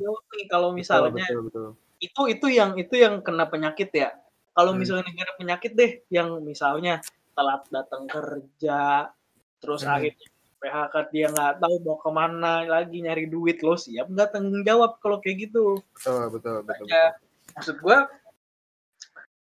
kalau 0.49 0.73
Betul, 0.73 0.79
misalnya 0.81 1.25
betul, 1.29 1.41
betul. 1.47 1.67
itu 2.01 2.21
itu 2.27 2.47
yang 2.51 2.71
itu 2.75 2.95
yang 2.97 3.21
kena 3.21 3.45
penyakit 3.47 3.89
ya. 3.93 4.09
Kalau 4.55 4.71
Hmm. 4.71 4.79
misalnya 4.81 5.11
ada 5.11 5.35
penyakit 5.35 5.71
deh, 5.75 5.91
yang 6.07 6.39
misalnya 6.39 7.03
telat 7.35 7.67
datang 7.67 8.07
kerja, 8.07 9.11
terus 9.59 9.83
Hmm. 9.83 9.95
akhirnya 9.99 10.27
PHK 10.55 10.95
dia 11.11 11.27
nggak 11.29 11.59
tahu 11.61 11.75
mau 11.83 11.97
ke 11.99 12.09
mana 12.09 12.63
lagi 12.65 12.97
nyari 13.03 13.27
duit 13.29 13.59
lo 13.61 13.75
siap 13.77 14.07
nggak 14.09 14.31
tanggung 14.33 14.63
jawab 14.63 14.97
kalau 15.03 15.19
kayak 15.19 15.51
gitu. 15.51 15.77
Betul, 15.93 16.23
betul, 16.31 16.57
betul. 16.63 16.85
Ya, 16.87 17.13
maksud 17.53 17.77
gua 17.83 18.07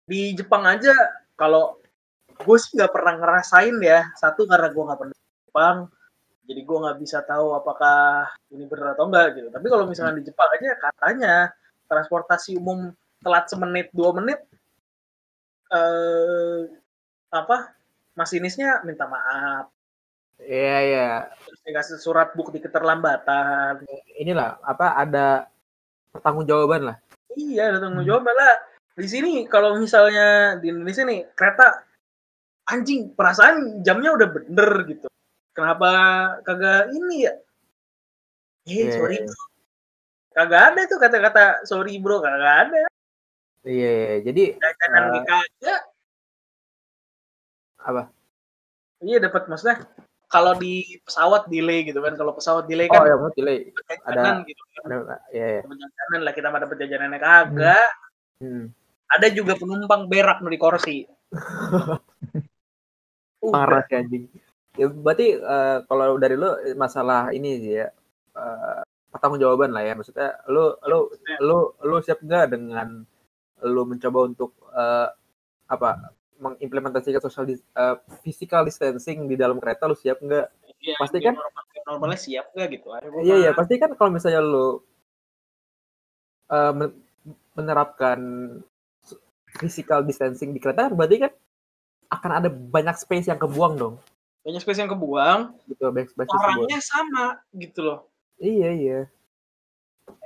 di 0.08 0.34
Jepang 0.34 0.66
aja 0.66 0.92
kalau 1.38 1.78
gue 2.32 2.56
sih 2.58 2.74
nggak 2.74 2.90
pernah 2.90 3.14
ngerasain 3.22 3.76
ya 3.78 4.02
satu 4.18 4.50
karena 4.50 4.66
gue 4.72 4.82
nggak 4.82 4.98
pernah 4.98 5.16
Jepang 5.46 5.78
jadi 6.42 6.60
gue 6.62 6.78
nggak 6.82 6.98
bisa 6.98 7.22
tahu 7.22 7.54
apakah 7.54 8.28
ini 8.50 8.66
benar 8.66 8.98
atau 8.98 9.06
enggak 9.08 9.38
gitu 9.38 9.48
tapi 9.50 9.66
kalau 9.70 9.84
misalnya 9.86 10.18
di 10.18 10.26
Jepang 10.26 10.50
aja 10.50 10.70
katanya 10.78 11.34
transportasi 11.86 12.58
umum 12.58 12.90
telat 13.22 13.46
semenit 13.46 13.88
dua 13.94 14.10
menit 14.16 14.40
eh 15.72 16.68
apa 17.32 17.72
masinisnya 18.18 18.84
minta 18.84 19.08
maaf 19.08 19.72
Iya, 20.42 20.76
iya. 20.82 21.10
terus 21.46 21.62
dikasih 21.62 22.02
surat 22.02 22.34
bukti 22.34 22.58
keterlambatan 22.58 23.86
Inilah 24.18 24.58
apa 24.66 24.98
ada 24.98 25.46
pertanggungjawaban 26.10 26.82
lah. 26.90 26.96
Iya, 27.32 27.72
ada 27.72 27.78
tanggung 27.80 28.04
jawab 28.04 28.28
lah. 28.28 28.54
Di 28.92 29.08
sini 29.08 29.48
kalau 29.48 29.80
misalnya 29.80 30.58
di 30.60 30.68
Indonesia 30.68 31.06
nih 31.08 31.32
kereta 31.32 31.80
anjing 32.68 33.16
perasaan 33.16 33.80
jamnya 33.80 34.12
udah 34.12 34.28
bener 34.28 34.70
gitu. 34.88 35.06
Kenapa 35.52 35.90
kagak 36.48 36.88
ini 36.96 37.28
ya? 37.28 37.34
Eh, 38.64 38.88
Iya, 38.88 38.92
sorry 38.96 39.16
iya. 39.20 39.26
bro. 39.28 39.42
Kagak 40.32 40.62
ada 40.72 40.80
tuh 40.88 40.98
kata-kata 41.02 41.44
sorry 41.68 42.00
bro, 42.00 42.24
kagak 42.24 42.56
ada. 42.68 42.82
Iya, 43.62 43.92
iya. 43.92 44.16
jadi 44.24 44.44
Jajanan 44.56 45.02
Eh, 45.02 45.12
uh, 45.12 45.24
kagak. 45.28 45.80
apa? 47.82 48.02
Iya 49.02 49.18
dapat 49.18 49.50
maksudnya 49.50 49.76
kalau 50.30 50.54
di 50.56 51.02
pesawat 51.04 51.50
delay 51.52 51.84
gitu 51.84 52.00
kan. 52.00 52.16
Kalau 52.16 52.32
pesawat 52.32 52.64
delay 52.64 52.88
Oh, 52.88 52.96
kan 52.96 53.04
ya 53.04 53.16
mau 53.20 53.28
delay. 53.36 53.68
jajanan 54.08 54.36
gitu. 54.48 54.62
Ada, 54.88 54.96
iya, 55.36 55.46
iya. 55.58 55.60
Dapat 55.66 55.78
jajanan 55.84 56.20
lah 56.24 56.32
kita 56.32 56.48
dapat 56.48 56.76
jajanannya 56.80 57.20
kagak. 57.20 57.90
Hmm. 58.40 58.64
Ada 59.12 59.28
juga 59.28 59.52
penumpang 59.60 60.08
berak 60.08 60.40
di 60.40 60.56
kursi. 60.56 60.98
Parah 63.52 63.82
sih 63.90 63.98
anjing. 63.98 64.24
Ya, 64.72 64.88
berarti 64.88 65.36
eh, 65.36 65.78
kalau 65.84 66.16
dari 66.16 66.32
lu 66.32 66.48
masalah 66.80 67.28
ini 67.36 67.60
sih 67.60 67.72
ya 67.76 67.88
eh, 68.32 68.80
pertanggungjawaban 69.12 69.68
lah 69.68 69.84
ya 69.84 69.92
maksudnya 69.92 70.40
lu 70.48 70.72
lu 70.88 71.12
lu 71.44 71.58
lu 71.84 71.96
siap 72.00 72.24
nggak 72.24 72.56
dengan 72.56 73.04
lu 73.60 73.82
mencoba 73.84 74.18
untuk 74.32 74.56
eh, 74.72 75.08
apa 75.68 76.16
mengimplementasikan 76.40 77.20
social 77.20 77.44
dis- 77.44 77.68
eh, 77.76 77.96
physical 78.24 78.64
distancing 78.64 79.28
di 79.28 79.36
dalam 79.36 79.60
kereta 79.60 79.84
lu 79.84 79.94
siap 79.94 80.24
nggak? 80.24 80.46
Iya, 80.82 80.96
Pasti 80.98 81.20
kan? 81.20 81.36
normal- 81.36 81.70
normalnya 81.86 82.18
siap 82.18 82.46
gak 82.56 82.68
gitu? 82.72 82.88
Iya 83.22 83.34
iya 83.44 83.50
pasti 83.52 83.74
kan 83.76 83.92
kalau 83.94 84.10
misalnya 84.10 84.40
lu 84.40 84.80
eh, 86.48 86.72
men- 86.72 86.96
menerapkan 87.52 88.18
physical 89.60 90.00
distancing 90.00 90.56
di 90.56 90.60
kereta 90.64 90.88
berarti 90.88 91.28
kan 91.28 91.32
akan 92.08 92.30
ada 92.40 92.48
banyak 92.48 92.96
space 92.96 93.28
yang 93.28 93.36
kebuang 93.36 93.76
dong 93.76 93.94
banyak 94.42 94.60
space 94.60 94.80
yang 94.82 94.90
kebuang, 94.90 95.40
gitu 95.70 95.82
banyak 95.88 96.10
space 96.10 96.26
yang 96.26 96.34
kebuang. 96.34 96.58
orangnya 96.66 96.80
sama 96.82 97.26
gitu 97.54 97.80
loh. 97.82 97.98
Iya 98.42 98.70
iya. 98.74 99.00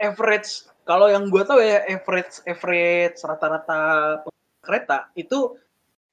Average 0.00 0.72
kalau 0.88 1.12
yang 1.12 1.29
gua 1.29 1.44
tahu 1.44 1.61
ya 1.61 1.85
average 1.85 2.40
average 2.48 3.20
rata-rata 3.20 3.79
kereta 4.64 5.12
itu 5.14 5.55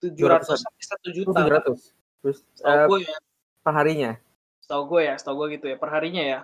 700 0.03 0.19
200-an. 0.19 0.59
sampai 0.59 0.83
1 0.83 0.99
Itu 0.99 1.09
juta. 1.15 1.39
700. 1.47 1.95
Terus 2.23 2.37
Setahu 2.55 2.75
eh, 2.75 2.85
gue 2.87 2.99
ya, 3.07 3.17
perharinya. 3.63 4.11
setahu 4.63 4.81
gue 4.95 5.01
ya, 5.07 5.15
setahu 5.19 5.35
gue 5.43 5.47
gitu 5.59 5.65
ya 5.71 5.77
perharinya 5.79 6.23
ya. 6.23 6.39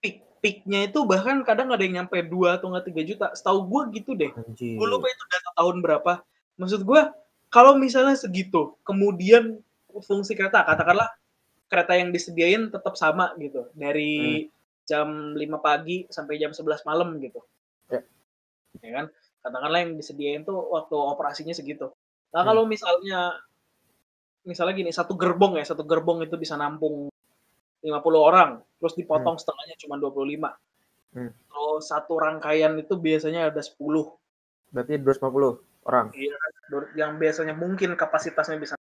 Peak 0.00 0.28
peaknya 0.44 0.88
itu 0.92 1.02
bahkan 1.08 1.40
kadang 1.44 1.72
ada 1.72 1.80
yang 1.80 2.04
nyampe 2.04 2.20
2 2.20 2.56
atau 2.60 2.68
enggak 2.72 2.84
3 2.92 3.08
juta. 3.08 3.26
Setahu 3.32 3.64
gue 3.64 3.82
gitu 4.00 4.12
deh. 4.12 4.32
Anjir. 4.36 4.76
gue 4.76 4.86
lupa 4.88 5.08
itu 5.08 5.24
data 5.28 5.50
tahun 5.56 5.76
berapa 5.80 6.12
maksud 6.58 6.84
gue 6.84 7.00
kalau 7.48 7.78
misalnya 7.80 8.12
segitu 8.18 8.76
kemudian 8.84 9.62
fungsi 10.04 10.34
kereta. 10.34 10.64
Katakanlah 10.64 11.08
kereta 11.68 11.92
yang 11.96 12.10
disediain 12.14 12.72
tetap 12.72 12.94
sama 12.96 13.34
gitu. 13.36 13.68
Dari 13.76 14.46
jam 14.88 15.36
5 15.36 15.38
pagi 15.60 16.08
sampai 16.08 16.40
jam 16.40 16.52
11 16.56 16.88
malam 16.88 17.20
gitu. 17.20 17.40
Ya. 17.92 18.00
ya 18.80 18.90
kan? 19.02 19.06
Katakanlah 19.44 19.78
yang 19.84 19.92
disediain 19.96 20.42
tuh 20.42 20.56
waktu 20.72 20.96
operasinya 20.96 21.52
segitu. 21.52 21.92
Nah 22.32 22.42
kalau 22.44 22.68
misalnya 22.68 23.36
misalnya 24.44 24.74
gini 24.80 24.90
satu 24.92 25.12
gerbong 25.12 25.60
ya 25.60 25.64
satu 25.64 25.84
gerbong 25.84 26.24
itu 26.24 26.40
bisa 26.40 26.56
nampung 26.56 27.12
50 27.84 27.92
orang 28.16 28.64
terus 28.80 28.96
dipotong 28.96 29.36
setengahnya 29.36 29.76
cuma 29.76 30.00
25 30.00 30.56
Hmm. 31.08 31.32
terus 31.32 31.88
satu 31.88 32.20
rangkaian 32.20 32.76
itu 32.76 32.92
biasanya 32.92 33.48
ada 33.48 33.64
10 33.64 33.80
Berarti 34.68 35.00
250 35.00 35.88
orang. 35.88 36.06
Iya, 36.12 36.36
yang 37.00 37.16
biasanya 37.16 37.56
mungkin 37.56 37.96
kapasitasnya 37.96 38.60
bisa 38.60 38.74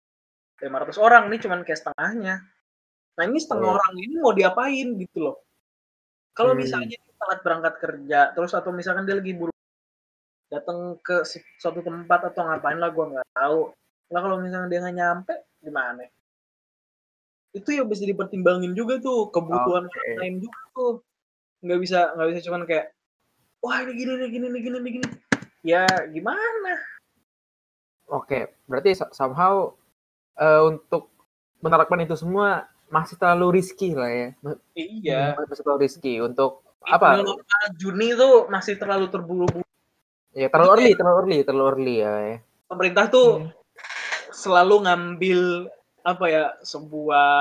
500 0.59 0.97
orang 1.01 1.27
nih 1.27 1.39
cuman 1.43 1.59
kayak 1.67 1.79
setengahnya. 1.83 2.35
Nah 3.15 3.23
ini 3.27 3.39
setengah 3.39 3.67
Iya. 3.67 3.75
orang 3.79 3.93
ini 3.99 4.15
mau 4.19 4.33
diapain 4.35 4.87
gitu 4.99 5.17
loh. 5.19 5.35
Kalau 6.35 6.51
Hmm. 6.51 6.61
misalnya 6.63 6.95
dia 6.95 6.99
telat 7.15 7.39
berangkat 7.43 7.73
kerja, 7.79 8.19
terus 8.35 8.51
atau 8.51 8.71
misalkan 8.75 9.07
dia 9.07 9.15
lagi 9.15 9.31
buru 9.35 9.51
datang 10.51 10.99
ke 11.01 11.23
suatu 11.59 11.79
tempat 11.81 12.31
atau 12.31 12.45
ngapain 12.45 12.77
lah 12.79 12.91
gua 12.91 13.05
nggak 13.11 13.27
tahu. 13.33 13.71
Nah 14.11 14.19
kalau 14.21 14.37
misalnya 14.39 14.67
dia 14.67 14.79
nggak 14.83 14.95
nyampe 14.95 15.33
gimana? 15.63 16.03
Itu 17.55 17.71
ya 17.71 17.87
bisa 17.87 18.03
dipertimbangin 18.03 18.75
juga 18.75 18.99
tuh 18.99 19.31
kebutuhan 19.31 19.87
orang 19.87 20.17
lain 20.19 20.35
juga 20.43 20.59
tuh. 20.75 20.93
Nggak 21.63 21.79
bisa 21.81 21.99
nggak 22.15 22.27
bisa 22.35 22.39
cuman 22.51 22.61
kayak 22.67 22.91
wah 23.63 23.79
ini 23.81 23.91
gini 23.95 24.11
nih 24.19 24.29
gini 24.29 24.45
nih 24.51 24.61
gini 24.61 24.77
nih 24.83 24.91
gini. 24.99 25.07
Ya 25.65 25.83
gimana? 26.11 26.73
Oke, 28.05 28.53
berarti 28.69 28.93
so- 28.93 29.09
somehow 29.09 29.73
eh, 30.39 30.61
untuk 30.63 31.11
menerapkan 31.63 31.99
itu 32.03 32.15
semua 32.19 32.69
masih 32.91 33.17
terlalu 33.17 33.61
risky 33.61 33.97
lah 33.97 34.11
ya. 34.11 34.29
Iya. 34.77 35.21
Masih 35.39 35.63
terlalu 35.65 35.81
risky 35.89 36.21
untuk 36.21 36.61
Apa? 36.85 37.17
apa? 37.17 37.41
Juni 37.81 38.13
itu 38.13 38.45
masih 38.45 38.77
terlalu 38.77 39.09
terburu-buru. 39.09 39.65
Ya 40.37 40.51
terlalu 40.53 40.69
early, 40.77 40.91
terlalu 40.93 41.17
early, 41.25 41.39
terlalu 41.41 41.65
early 41.73 41.95
ya. 42.05 42.13
ya. 42.13 42.37
Pemerintah 42.69 43.05
tuh 43.09 43.49
selalu 44.29 44.85
ngambil 44.85 45.41
apa 46.05 46.25
ya 46.29 46.43
sebuah 46.61 47.31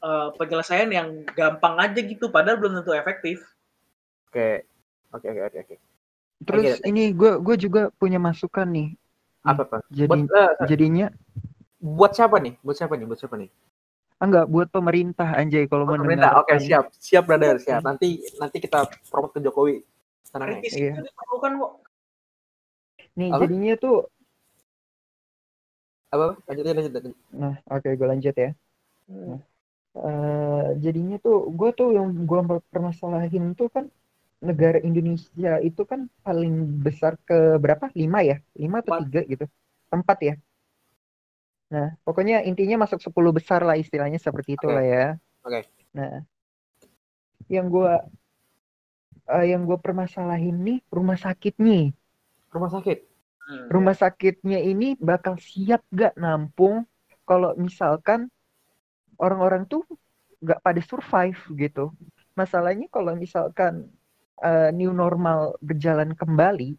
eh, 0.00 0.28
penyelesaian 0.40 0.88
yang 0.88 1.08
gampang 1.36 1.76
aja 1.76 2.00
gitu, 2.00 2.32
padahal 2.32 2.56
belum 2.56 2.80
tentu 2.80 2.96
efektif. 2.96 3.44
Oke. 4.32 4.64
Oke, 5.12 5.30
oke, 5.30 5.42
oke, 5.46 5.58
oke. 5.62 5.76
Terus 6.42 6.82
Oke. 6.82 6.88
ini 6.90 7.14
gue 7.14 7.38
gue 7.38 7.56
juga 7.60 7.92
punya 7.94 8.18
masukan 8.18 8.66
nih. 8.66 8.88
Apa, 9.44 9.62
Pak? 9.68 9.80
Jadi 9.92 10.10
Buat, 10.10 10.32
eh, 10.32 10.66
jadinya 10.66 11.06
buat 11.84 12.16
siapa 12.16 12.40
nih? 12.40 12.56
Buat 12.64 12.76
siapa 12.80 12.96
nih? 12.96 13.06
Buat 13.06 13.20
siapa 13.20 13.36
nih? 13.36 13.50
ah, 14.14 14.26
enggak 14.30 14.46
buat 14.48 14.68
pemerintah 14.72 15.36
anjay 15.36 15.68
kalau 15.68 15.84
Buat 15.84 16.00
pemerintah. 16.00 16.32
Oke, 16.40 16.56
siap. 16.62 16.88
Siap, 16.96 17.28
brother, 17.28 17.60
siap. 17.60 17.84
Nanti 17.84 18.24
nanti 18.40 18.56
kita 18.56 18.88
promote 19.12 19.36
ke 19.36 19.40
Jokowi. 19.44 19.84
Tenang 20.32 20.48
ya. 20.58 20.58
Iya. 20.64 20.92
itu 20.96 21.02
diperlukan 21.04 21.52
kok. 21.60 21.72
Nih 23.14 23.28
Apa? 23.30 23.40
jadinya 23.44 23.74
tuh 23.76 23.96
Apa? 26.14 26.38
Lanjut 26.46 26.64
aja, 26.64 26.74
lanjut. 26.78 26.92
lanjut. 26.94 27.14
Nah, 27.34 27.54
oke 27.68 27.88
gue 27.90 28.08
lanjut 28.08 28.34
ya. 28.38 28.50
Hmm. 29.10 29.36
Eh, 29.94 30.66
jadinya 30.82 31.16
tuh 31.22 31.50
gue 31.54 31.70
tuh 31.74 31.94
yang 31.94 32.10
gue 32.26 32.40
permasalahin 32.70 33.54
tuh 33.54 33.70
kan 33.70 33.86
negara 34.42 34.78
Indonesia 34.82 35.58
itu 35.62 35.82
kan 35.86 36.06
paling 36.22 36.82
besar 36.82 37.18
ke 37.22 37.58
berapa? 37.58 37.90
Lima 37.94 38.22
ya? 38.22 38.38
Lima 38.58 38.82
atau 38.82 38.94
Empat. 38.94 39.02
tiga 39.06 39.20
gitu? 39.26 39.46
Empat 39.90 40.18
ya? 40.22 40.34
Nah, 41.74 41.90
pokoknya 42.06 42.46
intinya 42.46 42.86
masuk 42.86 43.02
10 43.02 43.34
besar 43.34 43.66
lah 43.66 43.74
istilahnya 43.74 44.22
seperti 44.22 44.54
itu 44.54 44.70
Oke. 44.70 44.74
lah 44.78 44.84
ya. 44.86 45.06
Oke. 45.42 45.60
Nah, 45.90 46.22
yang 47.50 47.66
gue 47.66 47.92
eh, 49.34 49.46
yang 49.50 49.66
gue 49.66 49.78
permasalahin 49.82 50.54
nih 50.62 50.78
rumah 50.94 51.18
sakit 51.18 51.58
nih. 51.58 51.90
Rumah 52.54 52.70
sakit. 52.70 52.98
Hmm. 53.44 53.66
Rumah 53.74 53.96
sakitnya 53.98 54.62
ini 54.62 54.94
bakal 55.02 55.34
siap 55.34 55.82
gak 55.90 56.14
nampung 56.14 56.86
kalau 57.26 57.58
misalkan 57.58 58.30
orang-orang 59.18 59.66
tuh 59.66 59.82
gak 60.38 60.62
pada 60.62 60.78
survive 60.78 61.42
gitu. 61.58 61.90
Masalahnya 62.38 62.86
kalau 62.86 63.18
misalkan 63.18 63.90
eh, 64.46 64.70
new 64.70 64.94
normal 64.94 65.58
berjalan 65.58 66.14
kembali, 66.14 66.78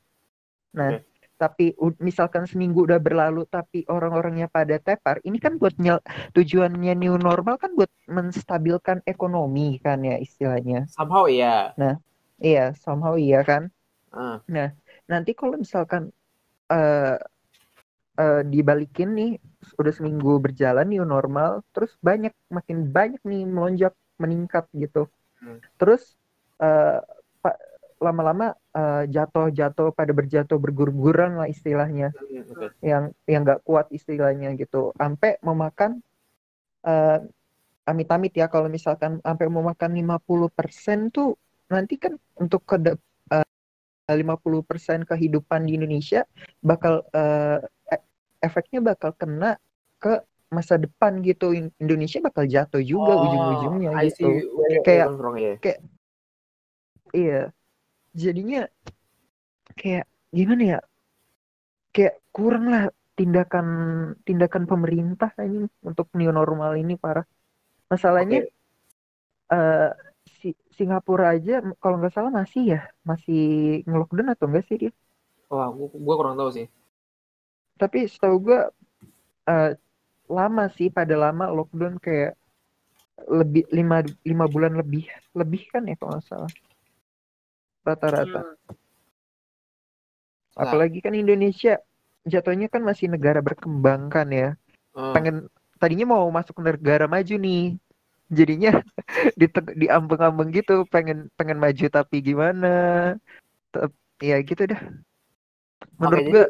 nah 0.71 0.95
Oke. 0.95 1.03
Tapi 1.35 1.75
misalkan 1.99 2.47
seminggu 2.47 2.87
udah 2.87 2.99
berlalu 2.99 3.43
tapi 3.51 3.83
orang-orangnya 3.91 4.47
pada 4.47 4.79
tepar, 4.79 5.19
ini 5.27 5.37
kan 5.37 5.59
buat 5.59 5.75
nyel- 5.75 6.03
tujuannya 6.31 6.93
new 6.95 7.15
normal 7.19 7.55
kan 7.59 7.75
buat 7.75 7.91
menstabilkan 8.07 9.03
ekonomi 9.03 9.77
kan 9.83 9.99
ya 10.03 10.15
istilahnya. 10.19 10.87
Somehow 10.87 11.27
iya. 11.27 11.75
Iya, 12.39 12.75
somehow 12.79 13.15
iya 13.19 13.43
kan. 13.43 13.71
Ah, 14.15 14.39
Nanti 15.11 15.31
kalau 15.35 15.55
misalkan 15.59 16.09
eh 16.71 17.17
eh, 18.19 18.41
dibalikin 18.53 19.09
nih 19.17 19.31
udah 19.79 19.93
seminggu 19.97 20.31
berjalan 20.45 20.85
new 20.87 21.03
normal 21.03 21.65
terus 21.73 21.91
banyak 21.99 22.31
makin 22.53 22.77
banyak 22.95 23.21
nih 23.25 23.41
melonjak 23.49 23.93
meningkat 24.21 24.65
gitu 24.77 25.09
Hmm. 25.43 25.59
terus 25.79 26.15
eh, 26.63 26.99
eh, 28.75 29.03
jatuh-jatuh 29.07 29.95
pada 29.95 30.11
berjatuh 30.11 30.59
berguguran 30.59 31.39
lah 31.39 31.47
istilahnya. 31.47 32.11
Hmm, 32.11 32.43
oke. 32.51 32.67
yang 32.83 33.03
yang 33.25 33.41
nggak 33.47 33.63
kuat 33.63 33.87
istilahnya 33.89 34.53
gitu. 34.59 34.91
Sampai 34.99 35.39
memakan 35.41 36.03
eh, 36.83 37.19
amit-amit 37.85 38.33
ya 38.35 38.45
kalau 38.51 38.67
misalkan 38.67 39.21
sampai 39.23 39.47
memakan 39.47 39.93
50% 39.95 41.09
tuh 41.09 41.33
nanti 41.71 41.97
kan 41.97 42.19
untuk 42.37 42.61
ke 42.67 42.77
eh, 43.33 43.45
50% 44.05 45.07
kehidupan 45.09 45.65
di 45.65 45.81
Indonesia 45.81 46.27
bakal 46.61 47.01
e- 47.15 48.05
efeknya 48.37 48.77
bakal 48.85 49.17
kena 49.17 49.57
ke 49.97 50.21
masa 50.53 50.77
depan 50.77 51.25
gitu. 51.25 51.57
In- 51.57 51.73
Indonesia 51.81 52.21
bakal 52.21 52.45
jatuh 52.45 52.83
juga 52.85 53.17
Oh, 53.17 53.23
ujung-ujungnya 53.25 53.97
gitu. 54.05 54.29
Kayak- 54.85 55.09
ya. 55.65 55.75
iya 57.15 57.41
jadinya 58.23 58.61
kayak 59.79 60.05
gimana 60.37 60.63
ya? 60.71 60.79
Kayak 61.93 62.15
kurang 62.35 62.65
lah 62.73 62.83
tindakan 63.17 63.67
tindakan 64.27 64.63
pemerintah 64.71 65.29
ini 65.47 65.57
untuk 65.89 66.07
new 66.17 66.31
normal 66.39 66.71
ini 66.81 66.93
parah. 67.03 67.25
Masalahnya 67.91 68.37
Oke. 68.37 68.49
eh, 69.53 69.89
si 70.39 70.47
Singapura 70.77 71.25
aja 71.35 71.51
kalau 71.81 71.95
nggak 71.99 72.13
salah 72.15 72.31
masih 72.39 72.61
ya? 72.73 72.79
Masih 73.09 73.37
nge-lockdown 73.87 74.29
atau 74.33 74.45
enggak 74.49 74.65
sih 74.69 74.77
dia? 74.81 74.91
Wah, 75.53 75.67
gua, 75.77 75.87
gua 76.05 76.15
kurang 76.19 76.35
tahu 76.39 76.49
sih. 76.57 76.65
tapi 77.81 77.97
setahu 78.11 78.35
gua 78.45 78.59
eh, 79.53 79.71
lama 80.37 80.63
sih 80.77 80.89
pada 80.97 81.15
lama 81.25 81.45
lockdown 81.57 81.95
kayak 82.05 82.31
lebih 83.39 83.63
lima 83.77 83.97
lima 84.29 84.45
bulan 84.53 84.73
lebih 84.81 85.03
lebih 85.39 85.61
kan 85.71 85.83
ya 85.89 85.95
kalau 85.99 86.11
nggak 86.17 86.27
salah 86.31 86.51
rata-rata. 87.85 88.41
Hmm. 88.41 88.57
Apalagi 90.55 90.99
kan 91.03 91.13
Indonesia 91.13 91.77
jatuhnya 92.25 92.71
kan 92.71 92.81
masih 92.81 93.11
negara 93.11 93.43
berkembang 93.43 94.09
kan 94.09 94.27
ya. 94.31 94.49
Ah, 94.95 95.11
pengen 95.13 95.45
tadinya 95.77 96.15
mau 96.15 96.25
masuk 96.31 96.57
negara 96.63 97.05
maju 97.05 97.35
nih. 97.37 97.75
Jadinya 98.31 98.81
di 99.39 99.45
diambeng-ambeng 99.85 100.49
gitu 100.49 100.87
pengen 100.89 101.29
pengen 101.37 101.61
maju 101.61 101.85
tapi 101.91 102.23
gimana? 102.23 102.73
Tep- 103.69 103.93
ya 104.23 104.39
gitu 104.41 104.63
dah. 104.65 104.81
Menurut 105.99 106.23
Oke, 106.23 106.31
gua 106.31 106.45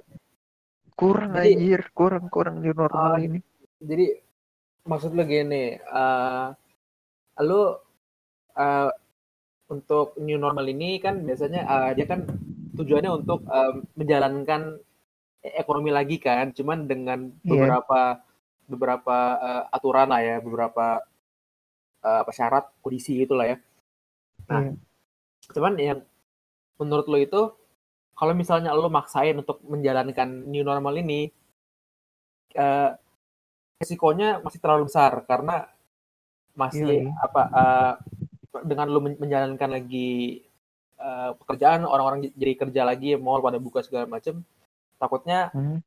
kurang 0.96 1.32
jadi- 1.36 1.58
anjir. 1.58 1.82
Kurang 1.92 2.26
kurang 2.32 2.62
new 2.62 2.72
normal 2.72 3.18
Ah, 3.18 3.20
ini. 3.20 3.42
jadi 3.82 4.22
maksud 4.86 5.18
lu 5.18 5.26
gini, 5.26 5.76
eh 5.76 6.48
lu 7.42 7.74
eh, 8.56 8.90
untuk 9.74 10.08
new 10.22 10.38
normal 10.38 10.66
ini 10.70 10.90
kan 11.06 11.16
biasanya 11.28 11.62
eh, 11.74 11.90
dia 11.98 12.06
kan 12.12 12.20
tujuannya 12.78 13.12
untuk 13.20 13.40
eh, 13.50 13.74
menjalankan 14.00 14.62
e- 15.48 15.56
ekonomi 15.62 15.92
lagi 15.94 16.18
kan, 16.28 16.46
cuman 16.58 16.80
dengan 16.92 17.20
Iya. 17.44 17.52
beberapa 17.52 18.02
beberapa 18.72 19.18
eh, 19.48 19.64
aturan 19.76 20.08
lah 20.14 20.22
ya, 20.30 20.36
beberapa 20.46 20.86
eh, 22.08 22.20
apa 22.24 22.32
syarat 22.38 22.66
kondisi 22.84 23.12
gitu 23.22 23.34
lah 23.40 23.48
ya. 23.52 23.58
Nah, 24.52 24.62
Iya. 24.62 24.72
cuman 25.56 25.74
yang 25.90 26.00
menurut 26.82 27.08
lo 27.12 27.18
itu 27.28 27.42
kalau 28.20 28.34
misalnya 28.42 28.72
lo 28.76 28.90
maksain 29.00 29.36
untuk 29.42 29.58
menjalankan 29.74 30.30
new 30.52 30.64
normal 30.72 30.96
ini 31.04 31.22
eh, 32.56 32.90
resikonya 33.82 34.30
masih 34.46 34.60
terlalu 34.64 34.84
besar 34.90 35.14
karena 35.30 35.56
masih 36.56 36.96
Iya, 36.96 37.04
iya. 37.04 37.12
apa 37.26 37.42
eh, 37.62 37.94
dengan 38.64 38.88
men- 39.02 39.20
menjalankan 39.20 39.70
lagi 39.70 40.40
eh, 40.96 41.32
pekerjaan 41.36 41.84
orang-orang 41.84 42.32
jadi 42.32 42.54
kerja 42.56 42.82
lagi 42.88 43.20
mall 43.20 43.44
pada 43.44 43.60
buka 43.60 43.84
segala 43.84 44.08
macam 44.08 44.40
takutnya 44.96 45.52
Hmm. 45.52 45.84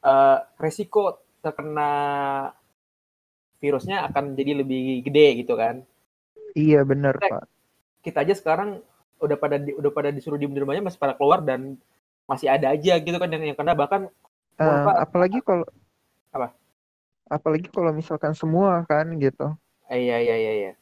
eh, 0.00 0.38
resiko 0.60 1.16
terkena 1.40 1.90
virusnya 3.58 4.06
akan 4.06 4.36
jadi 4.36 4.62
lebih 4.62 5.02
gede 5.02 5.42
gitu 5.42 5.56
kan. 5.56 5.82
Iya 6.52 6.82
benar 6.82 7.16
pak. 7.18 7.46
kita 7.98 8.22
aja 8.22 8.32
sekarang 8.32 8.78
udah 9.18 9.36
pada 9.36 9.58
di- 9.58 9.74
udah 9.74 9.90
pada 9.90 10.08
disuruh 10.08 10.38
diem 10.38 10.54
di 10.54 10.62
rumahnya 10.62 10.86
masih 10.86 10.96
pada 10.96 11.12
keluar 11.12 11.42
dan 11.42 11.74
masih 12.24 12.46
ada 12.46 12.70
aja 12.70 12.94
gitu 12.96 13.16
kan 13.16 13.28
yang, 13.28 13.42
yang 13.44 13.58
kena. 13.58 13.74
Bahkan 13.74 14.08
Eh, 14.58 14.66
Apa- 14.66 15.06
apalagi 15.06 15.38
kalau 15.38 15.62
Apa? 16.34 16.50
apalagi 17.30 17.70
kalau 17.70 17.94
misalkan 17.94 18.34
semua 18.34 18.82
kan 18.84 19.06
gitu. 19.16 19.54
Iya 19.86 20.18
iya 20.18 20.34
iya 20.34 20.52
iya. 20.52 20.72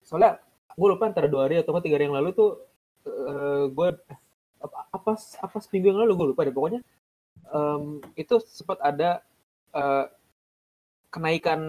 Soalnya 0.00 0.40
gue 0.78 0.88
lupa 0.88 1.10
antara 1.10 1.26
dua 1.26 1.50
hari 1.50 1.58
atau 1.58 1.74
tiga 1.82 1.98
hari 1.98 2.06
yang 2.06 2.14
lalu 2.14 2.30
tuh 2.30 2.50
eh 3.02 3.64
gue 3.66 3.88
apa, 4.58 4.78
apa 4.94 5.10
apa 5.18 5.56
seminggu 5.58 5.90
yang 5.90 6.00
lalu 6.06 6.12
gue 6.14 6.26
lupa 6.34 6.46
deh. 6.46 6.54
Pokoknya 6.54 6.80
em, 7.50 7.98
itu 8.14 8.38
sempat 8.46 8.78
ada 8.78 9.26
eh, 9.74 10.04
kenaikan 11.10 11.60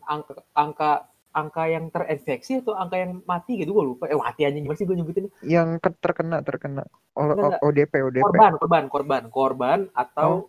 angka 0.00 0.32
angka 0.56 0.90
angka 1.28 1.64
yang 1.68 1.92
terinfeksi 1.92 2.64
atau 2.64 2.72
angka 2.72 2.96
yang 2.96 3.20
mati 3.28 3.60
gitu 3.60 3.76
gue 3.76 3.84
lupa. 3.84 4.04
Eh 4.08 4.16
mati 4.16 4.48
aja 4.48 4.56
gimana 4.56 4.78
sih 4.78 4.88
gue 4.88 4.96
nyebutin 4.96 5.28
yang 5.44 5.76
ke- 5.76 6.00
terkena 6.00 6.40
terkena. 6.40 6.88
O- 7.12 7.36
O- 7.36 7.60
ODP 7.68 7.92
ODP 8.00 8.24
korban 8.24 8.52
korban 8.56 8.84
korban. 8.88 9.22
Korban 9.28 9.78
atau 9.92 10.48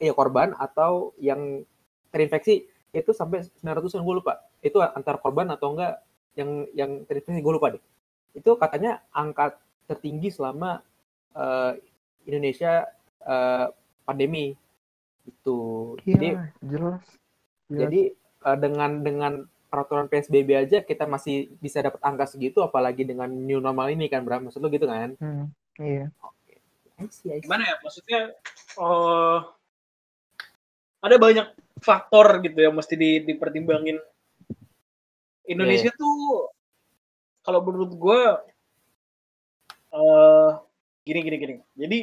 iya 0.00 0.16
korban 0.16 0.56
atau 0.56 1.12
yang 1.20 1.60
terinfeksi 2.08 2.64
itu 2.94 3.10
sampai 3.10 3.42
900 3.60 4.00
an 4.00 4.06
gue 4.06 4.16
lupa. 4.16 4.40
Itu 4.64 4.80
antar 4.80 5.20
korban 5.20 5.50
atau 5.52 5.74
enggak 5.76 6.00
yang 6.34 6.66
yang 6.74 6.90
terinfeksi 7.06 7.40
gue 7.42 7.54
lupa 7.54 7.74
deh. 7.74 7.82
Itu 8.34 8.58
katanya 8.58 9.02
angka 9.14 9.58
tertinggi 9.86 10.30
selama 10.30 10.82
eh, 11.34 11.72
Indonesia 12.26 12.86
eh, 13.22 13.66
pandemi. 14.06 14.54
Itu 15.24 15.94
jadi 16.04 16.36
iya 16.36 16.52
jelas. 16.60 17.04
Jelas. 17.70 17.80
jadi 17.88 18.02
eh, 18.18 18.58
dengan 18.60 18.90
dengan 19.00 19.32
peraturan 19.74 20.06
PSBB 20.06 20.54
aja 20.54 20.78
kita 20.86 21.02
masih 21.10 21.50
bisa 21.58 21.82
dapat 21.82 21.98
angka 21.98 22.30
segitu 22.30 22.62
apalagi 22.62 23.02
dengan 23.02 23.26
new 23.26 23.58
normal 23.58 23.90
ini 23.90 24.06
kan 24.06 24.22
Bram? 24.22 24.46
Maksud 24.46 24.62
lu 24.62 24.70
gitu 24.70 24.86
kan? 24.86 25.18
Hmm, 25.18 25.50
iya. 25.82 26.10
I 26.94 27.10
see, 27.10 27.34
I 27.34 27.42
see. 27.42 27.50
gimana 27.50 27.66
ya? 27.66 27.74
Maksudnya 27.82 28.20
eh 28.78 29.38
ada 31.04 31.16
banyak 31.20 31.46
faktor 31.84 32.40
gitu 32.40 32.64
yang 32.64 32.72
mesti 32.72 32.96
di, 32.96 33.20
dipertimbangin 33.28 34.00
Indonesia 35.44 35.92
tuh 35.94 36.48
kalau 37.44 37.60
menurut 37.60 37.92
gue 37.92 38.20
eh 39.94 40.50
gini 41.04 41.20
gini 41.20 41.36
gini 41.36 41.54
jadi 41.76 41.98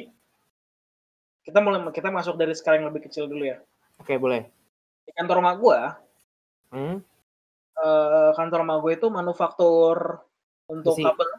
kita 1.42 1.58
mulai 1.60 1.82
kita 1.90 2.14
masuk 2.14 2.38
dari 2.38 2.54
skala 2.54 2.78
yang 2.78 2.88
lebih 2.94 3.10
kecil 3.10 3.26
dulu 3.26 3.50
ya 3.50 3.58
oke 3.98 4.14
boleh 4.22 4.46
di 5.04 5.12
kantor 5.18 5.42
rumah 5.42 5.56
gue 5.58 5.80
hmm? 6.78 6.98
eh, 7.82 8.30
kantor 8.38 8.58
rumah 8.62 8.78
gue 8.80 8.92
itu 8.94 9.08
manufaktur 9.10 10.22
untuk 10.70 10.96
Besi. 10.96 11.04
kabel 11.04 11.30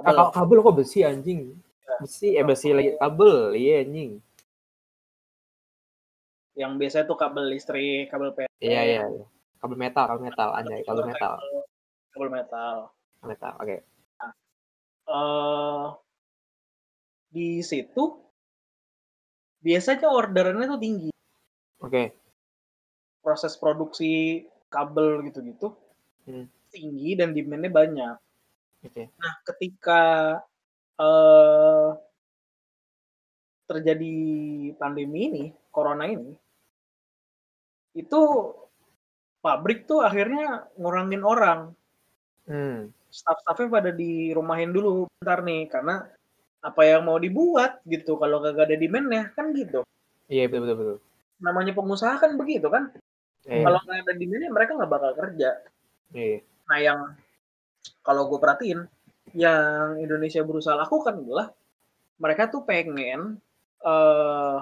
Ah, 0.00 0.04
kabel 0.04 0.16
ka- 0.16 0.32
kabel 0.36 0.58
kok 0.62 0.76
besi 0.76 1.00
anjing 1.02 1.56
besi 2.00 2.36
eh 2.36 2.44
besi 2.44 2.68
lagi 2.70 2.94
kabel 3.00 3.56
iya 3.56 3.82
anjing 3.82 4.20
yang 6.58 6.76
biasanya 6.76 7.08
tuh 7.08 7.16
kabel 7.16 7.48
listrik, 7.48 8.10
kabel 8.12 8.36
PLN. 8.36 8.52
Iya 8.60 8.80
iya. 8.84 9.02
iya. 9.08 9.24
Kabel 9.60 9.76
metal, 9.76 10.04
kabel 10.08 10.24
metal, 10.24 10.48
anjay, 10.56 10.80
kabel 10.88 11.04
metal, 11.04 11.34
Kabel 12.16 12.30
metal. 12.32 12.76
metal. 13.20 13.52
Oke. 13.60 13.76
eh 15.10 15.86
di 17.28 17.60
situ 17.60 18.02
biasanya 19.60 20.08
orderannya 20.08 20.64
tuh 20.64 20.80
tinggi. 20.80 21.10
Oke. 21.84 22.16
Proses 23.20 23.52
produksi 23.60 24.44
kabel 24.72 25.20
gitu-gitu 25.28 25.76
Hmm. 26.24 26.46
tinggi 26.72 27.18
dan 27.18 27.36
demand-nya 27.36 27.68
banyak. 27.72 28.16
Oke. 28.86 29.12
Nah, 29.20 29.34
ketika 29.44 30.02
eh 30.96 31.88
terjadi 33.68 34.14
pandemi 34.80 35.20
ini, 35.30 35.44
corona 35.70 36.08
ini, 36.08 36.34
itu 37.94 38.20
pabrik 39.40 39.88
tuh 39.88 40.04
akhirnya 40.04 40.68
ngurangin 40.76 41.24
orang. 41.24 41.72
Hmm. 42.44 42.92
Staff-staffnya 43.10 43.68
pada 43.68 43.90
dirumahin 43.90 44.70
dulu 44.70 45.10
bentar 45.18 45.42
nih, 45.42 45.66
karena 45.66 46.06
apa 46.60 46.82
yang 46.84 47.08
mau 47.08 47.16
dibuat 47.16 47.82
gitu, 47.88 48.20
kalau 48.20 48.38
kagak 48.44 48.70
ada 48.70 48.76
demand-nya, 48.78 49.32
kan 49.34 49.50
gitu. 49.56 49.82
Iya 50.30 50.46
betul 50.46 50.62
betul 50.62 50.76
betul. 50.76 50.96
Namanya 51.40 51.72
pengusaha 51.74 52.20
kan 52.20 52.36
begitu 52.38 52.70
kan, 52.70 52.94
Iya. 53.48 53.64
kalau 53.64 53.78
nggak 53.82 53.98
ada 54.04 54.12
demand-nya 54.14 54.50
mereka 54.52 54.70
nggak 54.76 54.92
bakal 54.92 55.12
kerja. 55.16 55.50
Iya. 56.12 56.38
Nah 56.68 56.78
yang 56.78 57.00
kalau 58.04 58.28
gue 58.28 58.38
perhatiin, 58.38 58.80
yang 59.34 59.96
Indonesia 59.98 60.44
berusaha 60.44 60.76
lakukan 60.76 61.22
adalah 61.22 61.50
mereka 62.20 62.52
tuh 62.52 62.62
pengen 62.68 63.40
eh 63.80 64.58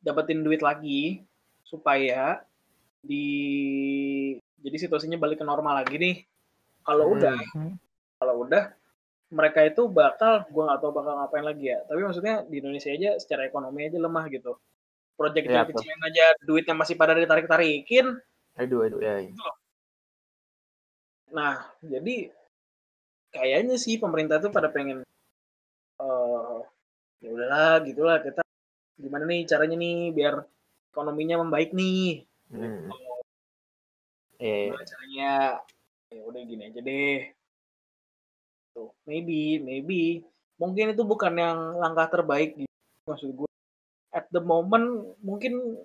dapetin 0.00 0.40
duit 0.40 0.64
lagi 0.64 1.20
supaya 1.66 2.40
di 3.02 3.26
jadi 4.58 4.76
situasinya 4.76 5.18
balik 5.20 5.40
ke 5.42 5.46
normal 5.46 5.82
lagi 5.84 5.96
nih. 5.98 6.16
Kalau 6.82 7.04
Hmm. 7.10 7.14
udah, 7.20 7.38
kalau 8.18 8.34
udah 8.46 8.64
mereka 9.28 9.60
itu 9.66 9.86
bakal, 9.88 10.48
gue 10.48 10.62
nggak 10.64 10.80
tahu 10.80 10.92
bakal 10.92 11.12
ngapain 11.20 11.44
lagi 11.44 11.64
ya. 11.72 11.78
Tapi 11.84 12.00
maksudnya 12.00 12.44
di 12.48 12.64
Indonesia 12.64 12.90
aja 12.90 13.10
secara 13.20 13.44
ekonomi 13.46 13.86
aja 13.86 13.98
lemah 14.00 14.24
gitu. 14.32 14.56
Proyek 15.18 15.50
Iya, 15.50 15.66
kecil-kecilan 15.66 16.00
aja 16.08 16.24
duitnya 16.46 16.74
masih 16.78 16.94
pada 16.94 17.12
ditarik-tarikin. 17.18 18.06
Aduh 18.56 18.86
aduh 18.86 19.00
ya. 19.02 19.18
Nah, 21.34 21.60
jadi 21.84 22.32
kayaknya 23.34 23.76
sih 23.76 24.00
pemerintah 24.00 24.40
tuh 24.40 24.48
pada 24.48 24.72
pengen 24.72 25.04
eh 25.98 26.58
ya 27.18 27.28
udahlah 27.34 27.82
gitulah 27.82 28.22
kita 28.22 28.40
gimana 28.98 29.24
nih 29.26 29.42
caranya 29.50 29.76
nih 29.78 30.14
biar 30.14 30.34
ekonominya 30.94 31.42
membaik 31.42 31.74
nih. 31.74 32.27
Hmm. 32.48 32.88
Gimana 34.38 34.84
caranya? 34.86 35.32
Ya 36.08 36.22
udah 36.24 36.42
gini 36.46 36.62
aja 36.72 36.80
deh. 36.80 37.18
Tuh, 38.72 38.94
maybe, 39.04 39.60
maybe 39.60 40.24
mungkin 40.56 40.94
itu 40.94 41.02
bukan 41.04 41.34
yang 41.36 41.58
langkah 41.78 42.08
terbaik 42.08 42.56
gitu. 42.56 42.72
Maksud 43.08 43.30
gue 43.34 43.50
at 44.12 44.26
the 44.32 44.40
moment 44.40 45.14
mungkin 45.20 45.78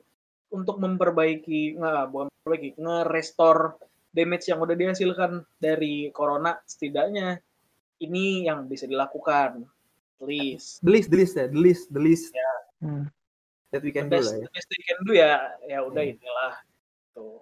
untuk 0.54 0.78
memperbaiki 0.80 1.76
nggak 1.82 2.13
bukan 2.13 2.28
memperbaiki 2.30 2.69
nge-restore 2.78 3.82
damage 4.13 4.45
yang 4.47 4.60
udah 4.62 4.76
dihasilkan 4.78 5.32
dari 5.58 6.13
corona 6.13 6.62
setidaknya 6.69 7.41
ini 7.99 8.45
yang 8.45 8.69
bisa 8.69 8.86
dilakukan 8.86 9.65
please 10.21 10.78
The 10.86 10.91
list, 10.93 11.10
the 11.10 11.17
list 11.17 11.34
ya, 11.36 11.45
the 11.49 11.60
list, 11.60 11.86
the 11.89 12.02
list 12.02 12.28
Hmm. 12.84 13.08
That 13.74 13.82
we 13.82 13.90
the 13.92 13.98
can 13.98 14.08
do 14.08 14.14
best, 14.14 14.30
lah 14.30 14.38
ya. 14.40 14.46
the 14.46 14.52
best 14.56 14.70
you 14.78 14.86
can 14.86 15.00
do 15.08 15.14
ya 15.18 15.34
ya 15.66 15.80
udah 15.90 16.04
Hmm. 16.06 16.14
inilah 16.14 16.54
tuh 17.16 17.42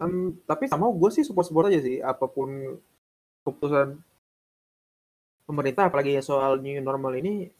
Em, 0.00 0.12
tapi 0.48 0.64
sama 0.64 0.88
gue 0.88 1.10
sih 1.12 1.24
support-support 1.28 1.68
aja 1.68 1.80
sih 1.84 2.00
apa 2.00 2.24
pun 2.24 2.48
keputusan 3.44 4.00
pemerintah 5.48 5.90
apalagi 5.90 6.16
ya 6.16 6.22
soal 6.24 6.56
new 6.62 6.78
normal 6.80 7.12
ini 7.18 7.50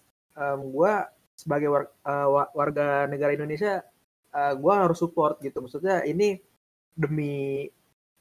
gue 0.74 0.92
sebagai 1.36 1.68
war- 1.68 1.92
eh, 2.06 2.28
wa- 2.28 2.50
warga 2.56 3.04
negara 3.10 3.34
Indonesia 3.36 3.84
gue 4.32 4.74
harus 4.74 4.98
support 5.02 5.42
gitu 5.42 5.58
maksudnya 5.60 6.06
ini 6.06 6.38
demi 6.94 7.66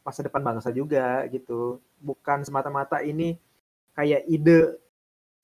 masa 0.02 0.26
depan 0.26 0.42
bangsa 0.42 0.74
juga 0.74 1.22
gitu 1.30 1.78
bukan 2.02 2.42
semata-mata 2.42 3.00
ini 3.06 3.38
kayak 3.94 4.26
ide 4.26 4.80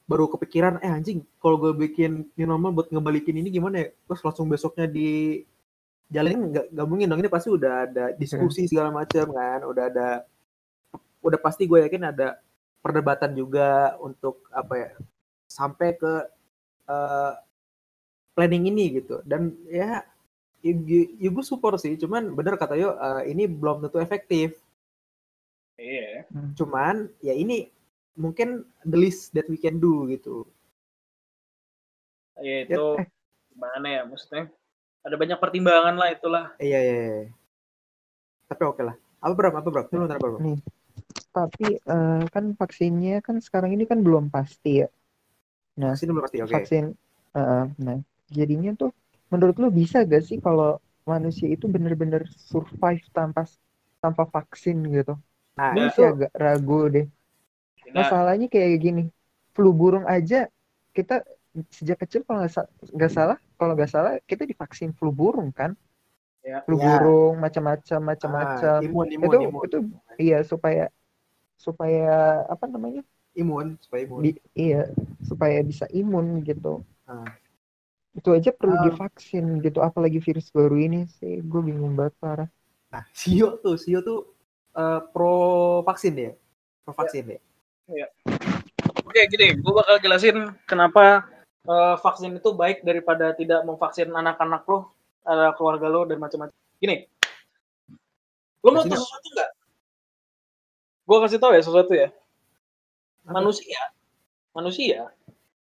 baru 0.06 0.30
kepikiran 0.30 0.78
eh 0.86 0.91
anjing 0.94 1.26
kalau 1.41 1.58
gue 1.58 1.74
bikin 1.74 2.30
new 2.38 2.46
normal 2.46 2.72
buat 2.78 2.88
ngebalikin 2.94 3.41
ini 3.41 3.50
gimana 3.50 3.82
ya? 3.82 3.88
Terus 4.06 4.22
langsung 4.22 4.46
besoknya 4.46 4.86
di 4.86 5.41
jalanin 6.13 6.54
nggak 6.54 6.65
nggak 6.70 6.88
mungkin 6.88 7.10
dong 7.10 7.22
ini 7.26 7.32
pasti 7.34 7.50
udah 7.50 7.89
ada 7.89 8.06
diskusi 8.13 8.70
segala 8.70 8.94
macam 8.94 9.26
kan 9.34 9.65
udah 9.65 9.84
ada 9.89 10.08
udah 11.26 11.39
pasti 11.41 11.65
gue 11.65 11.82
yakin 11.89 12.13
ada 12.13 12.38
perdebatan 12.86 13.34
juga 13.34 13.98
untuk 13.98 14.46
apa 14.54 14.74
ya 14.78 14.89
sampai 15.50 15.98
ke 15.98 16.13
eh, 16.86 17.34
planning 18.38 18.70
ini 18.70 19.02
gitu. 19.02 19.26
Dan 19.26 19.58
ya 19.65 20.06
ya, 20.62 20.74
ya 21.18 21.30
gue 21.34 21.46
support 21.46 21.82
sih 21.82 21.98
cuman 21.98 22.30
bener 22.38 22.62
kata 22.62 22.78
yo 22.78 22.94
eh, 22.94 23.34
ini 23.34 23.50
belum 23.50 23.82
tentu 23.82 23.98
efektif. 23.98 24.54
Iya. 25.82 26.30
Cuman 26.54 27.10
ya 27.26 27.34
ini 27.34 27.74
mungkin 28.23 28.63
the 28.88 28.97
least 29.04 29.32
that 29.36 29.47
we 29.51 29.58
can 29.60 29.78
do 29.80 30.08
gitu 30.12 30.47
ya 32.47 32.56
itu 32.67 32.84
gimana 33.51 33.88
ya 33.95 34.01
maksudnya 34.10 34.43
ada 35.06 35.15
banyak 35.21 35.39
pertimbangan 35.43 35.95
lah 36.01 36.10
itulah 36.15 36.45
iya 36.63 36.80
iya, 36.86 36.95
iya. 37.04 37.25
tapi 38.49 38.63
oke 38.65 38.82
lah 38.88 38.95
apa 39.23 39.34
bro 39.38 39.47
apa 39.49 39.69
bro 39.73 39.84
Lu 39.93 40.06
ntar 40.06 40.17
apa 40.19 40.28
bro 40.34 40.41
Nih, 40.45 40.58
tapi 41.36 41.67
eh, 41.80 42.23
kan 42.34 42.45
vaksinnya 42.60 43.23
kan 43.28 43.38
sekarang 43.45 43.71
ini 43.75 43.86
kan 43.91 43.99
belum 44.06 44.25
pasti 44.36 44.84
ya. 44.84 44.88
Nah, 45.82 45.91
sini 45.99 46.12
belum 46.13 46.25
pasti 46.28 46.39
oke 46.45 46.54
vaksin, 46.56 46.86
eh, 47.39 47.63
nah 47.86 47.97
jadinya 48.38 48.71
tuh 48.82 48.91
menurut 49.32 49.56
lu 49.63 49.69
bisa 49.82 49.97
gak 50.08 50.23
sih 50.28 50.38
kalau 50.45 50.80
manusia 51.06 51.47
itu 51.56 51.65
bener-bener 51.71 52.23
survive 52.51 53.04
tanpa 53.17 53.43
tanpa 54.04 54.23
vaksin 54.36 54.78
gitu? 54.95 55.13
nah 55.58 55.71
Ya. 55.71 55.75
masih 55.78 56.04
agak 56.12 56.32
ragu 56.36 56.80
deh. 56.95 57.06
Nah, 57.95 58.03
Masalahnya 58.03 58.47
kayak 58.51 58.71
gini, 58.84 59.03
flu 59.55 59.71
burung 59.71 60.03
aja 60.05 60.51
kita 60.91 61.23
sejak 61.71 62.03
kecil 62.03 62.27
kalau 62.27 62.43
nggak 62.43 62.51
sa- 62.51 62.71
nggak 62.91 63.12
salah, 63.15 63.38
kalau 63.55 63.73
nggak 63.79 63.91
salah 63.91 64.12
kita 64.27 64.43
divaksin 64.43 64.91
flu 64.91 65.15
burung 65.15 65.55
kan? 65.55 65.71
Ya. 66.43 66.62
Flu 66.67 66.75
Ya. 66.77 66.84
burung 66.99 67.39
macam-macam 67.39 67.99
ah, 67.99 68.08
macam-macam. 68.12 68.79
imun 68.84 69.08
imun 69.10 69.25
itu 69.25 69.38
imun 69.47 69.63
itu 69.65 69.77
iya 70.19 70.38
supaya 70.43 70.91
supaya 71.55 72.43
apa 72.51 72.65
namanya? 72.67 73.01
imun 73.39 73.79
supaya 73.79 74.01
imun 74.05 74.21
Di- 74.23 74.43
iya, 74.55 74.91
supaya 75.23 75.63
bisa 75.63 75.88
imun 75.91 76.43
gitu. 76.43 76.84
Ah. 77.08 77.25
Itu 78.15 78.31
aja 78.31 78.51
perlu 78.55 78.75
Ah. 78.79 78.84
divaksin 78.88 79.60
gitu, 79.63 79.79
apalagi 79.84 80.19
virus 80.23 80.47
baru 80.51 80.75
ini 80.79 81.08
sih, 81.19 81.39
gue 81.43 81.62
bingung 81.63 81.95
banget 81.99 82.15
parah. 82.19 82.49
Nah, 82.93 83.03
Sio 83.12 83.60
tuh, 83.60 83.75
Sio 83.75 83.99
tuh 84.05 84.19
eh, 84.75 85.01
pro 85.12 85.36
vaksin 85.88 86.13
ya, 86.15 86.31
pro 86.84 86.93
vaksin 86.95 87.25
ya. 87.27 87.39
Oke, 89.06 89.21
gini, 89.30 89.56
gue 89.56 89.74
bakal 89.74 90.02
jelasin 90.02 90.52
kenapa 90.65 91.30
eh, 91.63 91.95
vaksin 92.02 92.34
itu 92.34 92.52
baik 92.52 92.82
daripada 92.82 93.32
tidak 93.38 93.62
memvaksin 93.63 94.10
anak-anak 94.10 94.65
lo, 94.65 94.91
ada 95.21 95.54
keluarga 95.54 95.88
lo 95.88 96.02
dan 96.10 96.17
macam-macam. 96.17 96.58
Gini, 96.82 97.06
lo 98.65 98.69
mau 98.74 98.84
tahu 98.84 98.98
sesuatu 98.98 99.28
nggak? 99.38 99.52
Gue 101.06 101.17
kasih 101.21 101.39
tahu 101.39 101.52
ya 101.54 101.62
sesuatu 101.62 101.93
ya. 101.93 102.10
Manusia, 103.26 103.82
manusia, 104.52 105.10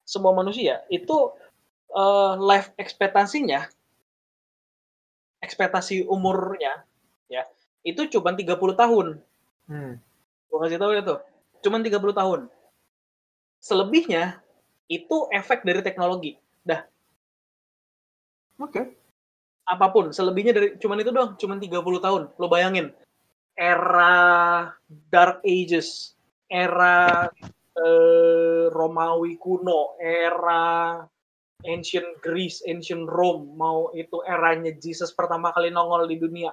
semua 0.07 0.31
manusia 0.31 0.83
itu 0.87 1.35
eh, 1.91 2.33
life 2.39 2.71
ekspektasinya, 2.79 3.67
ekspektasi 5.43 6.07
umurnya, 6.07 6.87
ya, 7.27 7.43
itu 7.83 8.07
cuma 8.07 8.31
30 8.31 8.79
tahun. 8.79 9.07
Hmm. 9.67 9.99
Gue 10.47 10.59
kasih 10.63 10.79
tahu 10.79 10.91
ya 10.95 11.03
tuh, 11.03 11.19
cuman 11.63 11.81
30 11.81 12.13
tahun. 12.13 12.41
Selebihnya 13.63 14.43
itu 14.91 15.31
efek 15.31 15.63
dari 15.63 15.79
teknologi. 15.79 16.35
Oke. 18.61 18.95
Apa 19.63 19.89
pun, 19.95 20.11
selebihnya 20.11 20.53
dari 20.53 20.67
cuman 20.75 20.99
itu 20.99 21.11
doang, 21.11 21.31
cuman 21.39 21.57
30 21.57 22.03
tahun. 22.03 22.23
Lo 22.35 22.51
bayangin, 22.51 22.91
era 23.55 24.13
Dark 25.07 25.39
Ages, 25.47 26.19
era 26.51 27.27
eh, 27.79 28.65
Romawi 28.69 29.39
kuno, 29.39 29.95
era 30.03 30.99
ancient 31.63 32.19
Greece, 32.19 32.59
ancient 32.67 33.07
Rome, 33.07 33.55
mau 33.55 33.87
itu 33.95 34.19
eranya 34.27 34.75
Jesus 34.75 35.15
pertama 35.15 35.55
kali 35.55 35.71
nongol 35.71 36.11
di 36.11 36.19
dunia. 36.19 36.51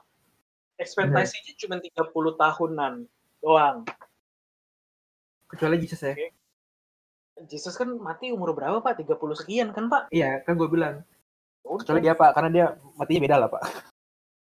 Ekspektasinya 0.79 1.53
cuma 1.59 1.77
30 1.83 2.41
tahunan 2.41 2.95
doang. 3.43 3.85
Kecuali 5.51 5.77
Jesus 5.83 6.01
ya. 6.01 6.15
Jesus 7.49 7.73
kan 7.73 7.89
mati 7.97 8.29
umur 8.31 8.53
berapa 8.53 8.79
Pak? 8.79 9.01
30 9.01 9.17
sekian 9.35 9.69
kan 9.73 9.89
Pak? 9.89 10.13
Iya, 10.13 10.45
kan 10.45 10.55
gue 10.55 10.69
bilang 10.69 11.03
Udah. 11.61 11.85
Kecuali 11.85 12.01
dia 12.01 12.15
Pak, 12.17 12.31
karena 12.33 12.51
dia 12.51 12.67
matinya 12.97 13.21
beda 13.21 13.37
lah 13.37 13.49
Pak. 13.53 13.63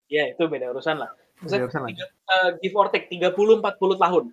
Ya, 0.08 0.32
itu 0.32 0.42
beda 0.48 0.72
urusan 0.72 0.98
lah. 0.98 1.12
Beda 1.12 1.44
Misalnya, 1.44 1.64
urusan 1.68 1.82
lah. 1.84 1.90
eh, 1.92 2.50
give 2.64 2.76
or 2.76 2.88
take 2.90 3.08
30-40 3.08 3.62
tahun. 4.00 4.24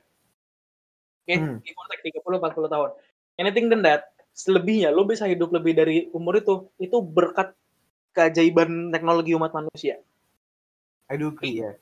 Oke, 1.26 1.34
Hmm. 1.34 1.58
give 1.60 1.76
or 1.76 1.86
take 1.90 2.02
30-40 2.06 2.70
tahun. 2.70 2.90
Anything 3.36 3.66
than 3.68 3.82
that, 3.82 4.06
selebihnya 4.32 4.94
lo 4.94 5.04
bisa 5.04 5.26
hidup 5.26 5.50
lebih 5.52 5.74
dari 5.74 6.08
umur 6.14 6.38
itu, 6.38 6.70
itu 6.78 6.96
berkat 7.02 7.52
keajaiban 8.14 8.88
teknologi 8.88 9.36
umat 9.36 9.52
manusia. 9.52 10.00
I 11.06 11.14
do 11.20 11.30
agree 11.30 11.60
ya. 11.60 11.76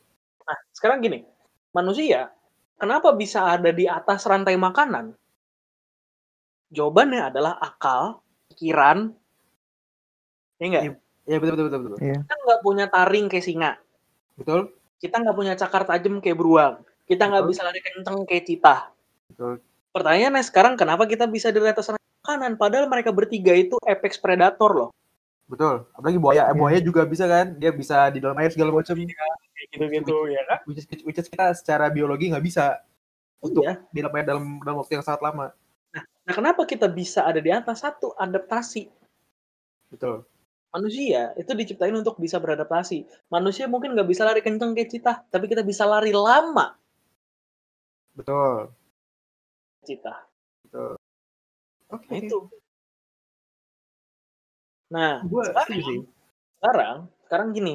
Nah, 0.45 0.59
sekarang 0.75 1.01
gini, 1.01 1.23
manusia 1.71 2.33
kenapa 2.77 3.15
bisa 3.15 3.55
ada 3.55 3.71
di 3.71 3.85
atas 3.87 4.25
rantai 4.25 4.55
makanan? 4.57 5.15
Jawabannya 6.75 7.31
adalah 7.31 7.55
akal, 7.63 8.25
pikiran, 8.51 9.15
ya 10.59 10.65
enggak? 10.67 10.83
Iya. 10.85 10.93
Iya 11.25 11.37
betul 11.41 11.55
betul 11.57 11.69
betul 11.71 11.81
betul. 11.89 11.99
Kita 12.21 12.35
nggak 12.37 12.61
punya 12.61 12.85
taring 12.93 13.27
kayak 13.33 13.45
singa, 13.49 13.73
Betul. 14.37 14.77
kita 15.01 15.17
nggak 15.25 15.37
punya 15.37 15.53
cakar 15.57 15.89
tajam 15.89 16.21
kayak 16.21 16.37
beruang, 16.37 16.75
kita 17.09 17.25
nggak 17.33 17.45
bisa 17.49 17.65
lari 17.65 17.81
kenceng 17.81 18.29
kayak 18.29 18.45
citah. 18.45 18.81
Betul. 19.33 19.65
Pertanyaannya 19.95 20.43
sekarang 20.45 20.75
kenapa 20.77 21.09
kita 21.09 21.25
bisa 21.25 21.49
di 21.49 21.65
atas 21.65 21.89
rantai 21.89 22.13
makanan? 22.21 22.53
Padahal 22.61 22.87
mereka 22.93 23.09
bertiga 23.15 23.57
itu 23.57 23.79
apex 23.89 24.21
predator 24.21 24.71
loh. 24.75 24.91
Betul. 25.49 25.87
Apalagi 25.97 26.19
buaya, 26.21 26.51
Iya. 26.51 26.57
buaya 26.59 26.79
juga 26.83 27.07
bisa 27.09 27.25
kan? 27.25 27.57
Dia 27.57 27.71
bisa 27.73 28.11
di 28.13 28.19
dalam 28.21 28.37
air 28.37 28.51
segala 28.53 28.75
macam. 28.75 28.93
Kayak 28.93 29.37
gitu-gitu 29.75 30.17
ya 30.31 30.43
kan? 30.47 30.59
Which 30.71 30.79
is, 30.81 30.87
which 31.03 31.19
is 31.19 31.27
kita 31.27 31.51
secara 31.59 31.91
biologi 31.91 32.31
nggak 32.31 32.45
bisa 32.47 32.79
untuk 33.43 33.67
Iya. 33.67 33.83
di 33.91 33.99
dalam 34.01 34.15
dalam 34.25 34.45
dalam 34.63 34.77
waktu 34.81 34.97
yang 34.97 35.05
sangat 35.05 35.21
lama. 35.21 35.51
Nah, 36.25 36.33
kenapa 36.33 36.65
kita 36.65 36.89
bisa 36.89 37.27
ada 37.29 37.37
di 37.43 37.53
atas? 37.53 37.85
Satu, 37.85 38.17
adaptasi. 38.17 38.89
Betul. 39.93 40.25
Manusia 40.75 41.31
itu 41.39 41.53
diciptain 41.55 41.95
untuk 41.95 42.19
bisa 42.19 42.41
beradaptasi. 42.43 43.07
Manusia 43.31 43.69
mungkin 43.71 43.95
nggak 43.95 44.09
bisa 44.11 44.27
lari 44.27 44.41
kenceng 44.43 44.75
kayak 44.75 44.91
citah, 44.91 45.17
tapi 45.31 45.47
kita 45.47 45.63
bisa 45.63 45.85
lari 45.87 46.11
lama 46.11 46.75
Betul. 48.17 48.73
citah. 49.85 50.25
Oke. 51.93 52.09
Nah, 52.11 52.19
itu. 52.19 52.39
Nah, 54.91 55.23
Gua 55.27 55.43
sekarang, 55.47 56.07
sekarang, 56.59 56.97
sekarang 57.27 57.49
gini, 57.55 57.75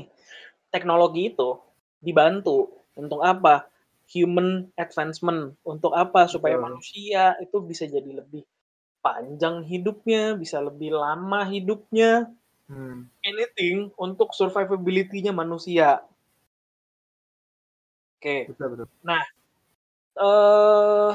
teknologi 0.71 1.31
itu 1.31 1.59
dibantu 1.99 2.71
untuk 2.95 3.21
apa? 3.23 3.67
Human 4.09 4.73
advancement. 4.75 5.53
Untuk 5.61 5.93
apa? 5.93 6.25
Supaya 6.25 6.57
Betul. 6.57 6.65
manusia 6.65 7.37
itu 7.39 7.57
bisa 7.61 7.85
jadi 7.85 8.09
lebih 8.23 8.43
panjang 8.99 9.63
hidupnya, 9.63 10.35
bisa 10.35 10.59
lebih 10.59 10.95
lama 10.95 11.45
hidupnya. 11.47 12.27
Hmm. 12.69 13.09
Anything 13.25 13.89
untuk 13.97 14.33
survivability-nya 14.33 15.33
manusia. 15.33 16.03
Oke. 18.19 18.51
Betul 18.51 18.67
betul. 18.75 18.87
eh 20.19 21.11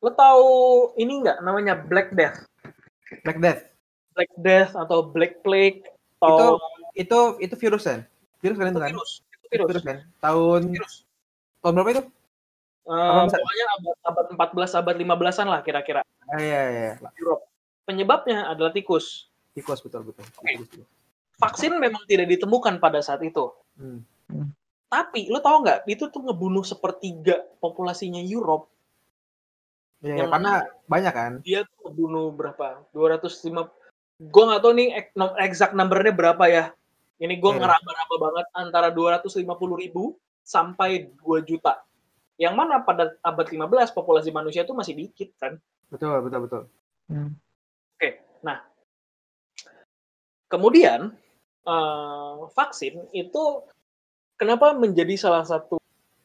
lo 0.00 0.10
tahu 0.16 0.48
ini 0.96 1.20
nggak 1.20 1.44
namanya 1.44 1.76
Black 1.76 2.16
Death? 2.16 2.48
Black 3.20 3.38
Death. 3.38 3.62
Black 4.16 4.32
Death 4.40 4.72
atau 4.72 5.04
Black 5.04 5.44
Plague 5.44 5.84
atau 6.24 6.56
Itu 6.96 7.36
itu 7.38 7.54
virus 7.54 7.84
kan? 7.86 8.00
Virus 8.40 8.56
kalian 8.56 8.74
tuh 8.74 8.82
kan? 8.82 8.92
virus. 8.96 9.20
Virus. 9.50 9.66
Virus 9.74 9.84
kan? 9.84 9.98
Tahun 10.22 10.60
Virus. 10.70 10.94
tahun 11.60 11.72
berapa 11.76 11.90
itu? 11.92 12.02
Eh, 12.90 13.24
pokoknya 13.30 13.66
abad, 13.78 13.96
abad 14.02 14.26
14, 14.56 14.78
abad 14.80 14.94
15-an 14.96 15.46
lah 15.46 15.60
kira-kira. 15.62 16.00
Ah, 16.30 16.38
iya 16.40 16.60
iya. 16.70 16.90
iya. 16.98 17.10
Europe. 17.18 17.46
Penyebabnya 17.86 18.50
adalah 18.50 18.70
tikus. 18.70 19.30
Tikus 19.54 19.82
betul 19.82 20.06
betul. 20.10 20.24
Tikus, 20.42 20.66
betul. 20.70 20.86
Vaksin 21.38 21.72
memang 21.78 22.02
tidak 22.06 22.30
ditemukan 22.30 22.78
pada 22.78 23.02
saat 23.02 23.22
itu. 23.22 23.50
Hmm. 23.78 24.02
Tapi 24.90 25.30
lo 25.30 25.38
tau 25.38 25.62
nggak, 25.62 25.86
itu 25.86 26.10
tuh 26.10 26.22
ngebunuh 26.26 26.66
sepertiga 26.66 27.46
populasinya 27.62 28.18
Europe. 28.18 28.66
Iya, 30.02 30.26
Yang- 30.26 30.30
karena 30.34 30.52
banyak 30.90 31.14
kan? 31.14 31.32
Dia 31.46 31.60
tuh 31.66 31.90
ngebunuh 31.90 32.34
berapa? 32.34 32.82
205. 32.90 33.70
Gue 34.20 34.42
nggak 34.44 34.60
tahu 34.60 34.72
nih 34.76 34.88
exact 35.40 35.72
numbernya 35.78 36.12
berapa 36.12 36.44
ya. 36.50 36.64
Ini 37.20 37.36
gue 37.36 37.52
Iya. 37.52 37.60
ngeraba-raba 37.60 38.16
banget 38.16 38.46
antara 38.56 38.88
250 38.88 39.76
ribu 39.76 40.16
sampai 40.40 41.12
2 41.20 41.44
juta. 41.44 41.84
Yang 42.40 42.54
mana 42.56 42.80
pada 42.80 43.12
abad 43.20 43.44
15 43.44 43.92
populasi 43.92 44.32
manusia 44.32 44.64
itu 44.64 44.72
masih 44.72 44.96
dikit 44.96 45.28
kan. 45.36 45.60
Betul 45.92 46.16
betul 46.24 46.40
betul. 46.48 46.62
Hmm. 47.12 47.36
Kemudian 50.50 51.14
eh, 51.62 52.36
vaksin 52.56 53.06
itu 53.12 53.62
kenapa 54.34 54.72
menjadi 54.74 55.14
salah 55.14 55.44
satu 55.46 55.78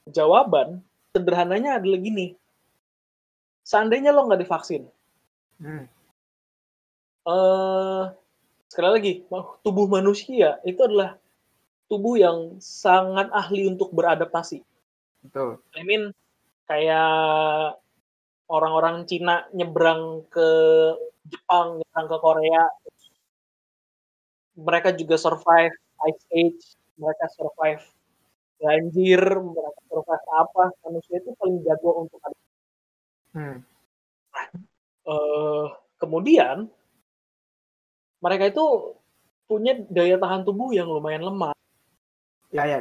jawaban 0.08 0.80
sederhananya 1.12 1.78
adalah 1.78 2.00
gini. 2.00 2.34
Seandainya 3.62 4.10
lo 4.10 4.26
nggak 4.26 4.42
divaksin, 4.42 4.86
Hmm. 5.62 5.86
eh 7.26 8.04
sekali 8.76 8.90
lagi 8.92 9.14
tubuh 9.64 9.88
manusia 9.88 10.60
itu 10.68 10.84
adalah 10.84 11.16
tubuh 11.88 12.20
yang 12.20 12.60
sangat 12.60 13.32
ahli 13.32 13.72
untuk 13.72 13.96
beradaptasi. 13.96 14.60
Betul. 15.24 15.64
I 15.80 15.88
mean 15.88 16.12
kayak 16.68 17.80
orang-orang 18.52 19.08
Cina 19.08 19.48
nyebrang 19.56 20.28
ke 20.28 20.50
Jepang, 21.24 21.80
nyebrang 21.80 22.08
ke 22.12 22.18
Korea, 22.20 22.64
mereka 24.60 24.92
juga 24.92 25.16
survive 25.16 25.72
Ice 26.12 26.26
Age, 26.36 26.64
mereka 27.00 27.32
survive 27.32 27.84
banjir, 28.60 29.24
mereka 29.40 29.80
survive 29.88 30.26
apa, 30.36 30.64
manusia 30.84 31.24
itu 31.24 31.32
paling 31.40 31.64
jago 31.64 32.04
untuk 32.04 32.20
ada. 32.28 32.40
Hmm. 33.36 33.58
Eh, 35.06 35.68
kemudian 35.96 36.68
mereka 38.26 38.50
itu 38.50 38.66
punya 39.46 39.78
daya 39.94 40.18
tahan 40.18 40.42
tubuh 40.42 40.74
yang 40.74 40.90
lumayan 40.90 41.22
lemah. 41.22 41.54
Ya 42.50 42.66
ya. 42.66 42.80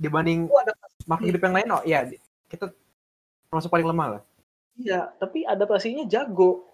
Dibanding 0.00 0.48
ada 0.48 0.72
makhluk 1.04 1.36
hidup 1.36 1.42
yang 1.44 1.54
lain, 1.56 1.68
oh 1.76 1.82
iya 1.84 2.00
kita 2.48 2.72
termasuk 3.48 3.68
paling 3.68 3.88
lemah 3.88 4.08
lah. 4.18 4.22
iya, 4.76 5.08
tapi 5.16 5.44
adaptasinya 5.44 6.04
jago. 6.04 6.68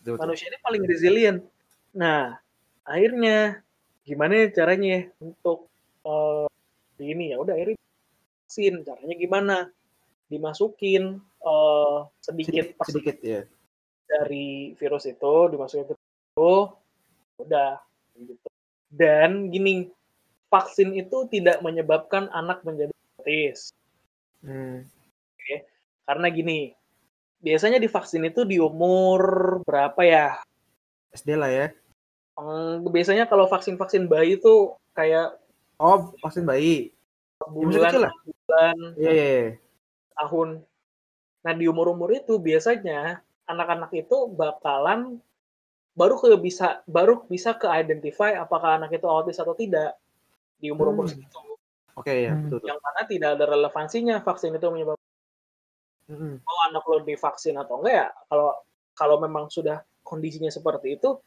Betul, 0.00 0.16
betul. 0.16 0.22
manusia 0.24 0.46
ini 0.48 0.58
paling 0.64 0.82
resilient. 0.88 1.40
Nah, 1.92 2.40
akhirnya 2.88 3.60
gimana 4.04 4.32
ya 4.32 4.46
caranya 4.52 5.12
untuk 5.20 5.68
eh, 6.08 6.48
ini 7.04 7.32
ya 7.32 7.36
udah 7.36 7.52
akhirnya 7.52 7.76
vaksin. 8.48 8.74
Caranya 8.84 9.16
gimana? 9.20 9.56
Dimasukin 10.32 11.20
eh, 11.20 11.98
sedikit 12.24 12.72
Sedikit, 12.80 12.88
sedikit 12.88 13.16
ya. 13.20 13.40
dari 14.08 14.72
virus 14.80 15.04
itu 15.04 15.34
dimasukin 15.52 15.84
ke 15.92 15.94
itu 16.38 16.52
udah 17.38 17.78
gitu. 18.18 18.48
Dan 18.88 19.52
gini, 19.52 19.88
vaksin 20.50 20.96
itu 20.96 21.28
tidak 21.30 21.60
menyebabkan 21.60 22.26
anak 22.32 22.64
menjadi 22.64 22.92
autis. 23.20 23.70
Hmm. 24.42 24.84
Karena 26.08 26.26
gini, 26.32 26.72
biasanya 27.44 27.76
divaksin 27.76 28.24
itu 28.24 28.48
di 28.48 28.56
umur 28.56 29.20
berapa 29.64 30.00
ya? 30.02 30.40
SD 31.12 31.36
lah 31.36 31.50
ya. 31.52 31.66
Hmm, 32.38 32.80
biasanya 32.88 33.28
kalau 33.28 33.44
vaksin-vaksin 33.50 34.08
bayi 34.08 34.40
itu 34.40 34.72
kayak 34.96 35.36
Oh, 35.78 36.10
vaksin 36.18 36.42
bayi. 36.42 36.90
Ya, 37.38 37.46
bulan, 37.54 38.10
lah. 38.10 38.12
bulan, 38.26 38.76
Iya 38.98 39.10
iya. 39.14 39.26
iya. 39.30 39.46
tahun. 40.18 40.66
Nah 41.46 41.52
di 41.54 41.70
umur-umur 41.70 42.10
itu 42.10 42.34
biasanya 42.42 43.22
anak-anak 43.46 43.94
itu 43.94 44.26
bakalan 44.34 45.22
baru 45.98 46.14
ke 46.22 46.28
bisa 46.38 46.86
baru 46.86 47.26
bisa 47.26 47.58
ke 47.58 47.66
identify 47.66 48.38
apakah 48.38 48.78
anak 48.78 48.94
itu 48.94 49.06
autis 49.10 49.42
atau 49.42 49.58
tidak 49.58 49.98
di 50.62 50.70
umur-umur 50.70 51.10
Hmm. 51.10 51.18
segitu. 51.18 51.38
Oke 51.98 52.14
ya, 52.30 52.32
Hmm. 52.38 52.46
betul. 52.46 52.58
Yang 52.70 52.80
mana 52.86 53.00
tidak 53.10 53.30
ada 53.34 53.44
relevansinya 53.50 54.16
vaksin 54.22 54.54
itu 54.54 54.66
menyebabkan 54.70 55.06
Hmm. 56.08 56.40
mau 56.40 56.58
anak 56.72 56.84
lo 56.88 56.98
divaksin 57.04 57.58
atau 57.58 57.82
enggak 57.82 57.94
ya. 58.00 58.08
Kalau 58.30 58.48
kalau 58.96 59.16
memang 59.20 59.50
sudah 59.52 59.84
kondisinya 60.06 60.48
seperti 60.48 60.96
itu 60.96 61.20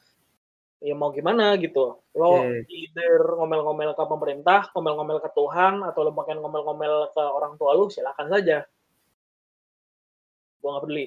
ya 0.81 0.97
mau 0.97 1.13
gimana 1.13 1.53
gitu. 1.61 2.01
Lo 2.17 2.41
Oke. 2.41 2.65
either 2.65 3.21
ngomel-ngomel 3.37 3.93
ke 3.93 4.03
pemerintah, 4.09 4.73
ngomel-ngomel 4.73 5.21
ke 5.21 5.29
Tuhan, 5.37 5.85
atau 5.85 6.01
lo 6.01 6.11
makin 6.17 6.41
ngomel-ngomel 6.41 7.13
ke 7.13 7.21
orang 7.21 7.53
tua 7.61 7.77
lu, 7.77 7.85
silakan 7.93 8.27
saja. 8.33 8.65
Gua 10.61 10.69
nggak 10.77 10.83
peduli. 10.85 11.05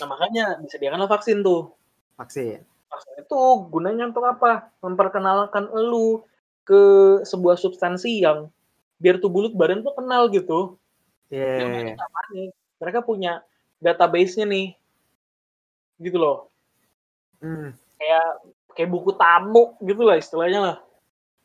Nah 0.00 0.06
makanya 0.08 0.44
disediakanlah 0.64 1.08
vaksin 1.08 1.44
tuh. 1.44 1.76
Vaksin. 2.16 2.64
Vaksin 2.88 3.14
itu 3.20 3.40
gunanya 3.68 4.08
untuk 4.08 4.24
apa? 4.24 4.72
Memperkenalkan 4.80 5.68
lu 5.72 6.24
ke 6.66 6.82
sebuah 7.22 7.60
substansi 7.60 8.24
yang 8.24 8.48
biar 8.96 9.20
tubuh 9.20 9.46
lu 9.46 9.48
badan 9.52 9.84
tuh 9.84 9.92
kenal 9.94 10.32
gitu. 10.32 10.80
Iya. 11.28 11.62
Yang 11.62 11.70
mereka 11.70 12.04
nih, 12.32 12.48
mereka 12.80 12.98
punya 13.04 13.32
database-nya 13.78 14.48
nih. 14.48 14.72
Gitu 16.00 16.16
loh. 16.16 16.48
Hmm. 17.44 17.76
Kayak 18.00 18.26
kayak 18.72 18.90
buku 18.92 19.12
tamu 19.16 19.76
gitu 19.84 20.02
lah 20.04 20.16
istilahnya 20.16 20.60
lah. 20.60 20.76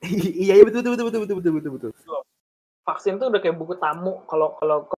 iya 0.43 0.57
iya 0.57 0.63
betul 0.65 0.81
betul 0.81 1.05
betul 1.07 1.21
betul 1.23 1.37
betul 1.39 1.51
betul 1.53 1.71
betul. 1.71 1.91
Vaksin 2.81 3.21
tuh 3.21 3.29
udah 3.29 3.39
kayak 3.43 3.55
buku 3.59 3.77
tamu 3.77 4.23
kalau 4.25 4.57
kalau 4.57 4.89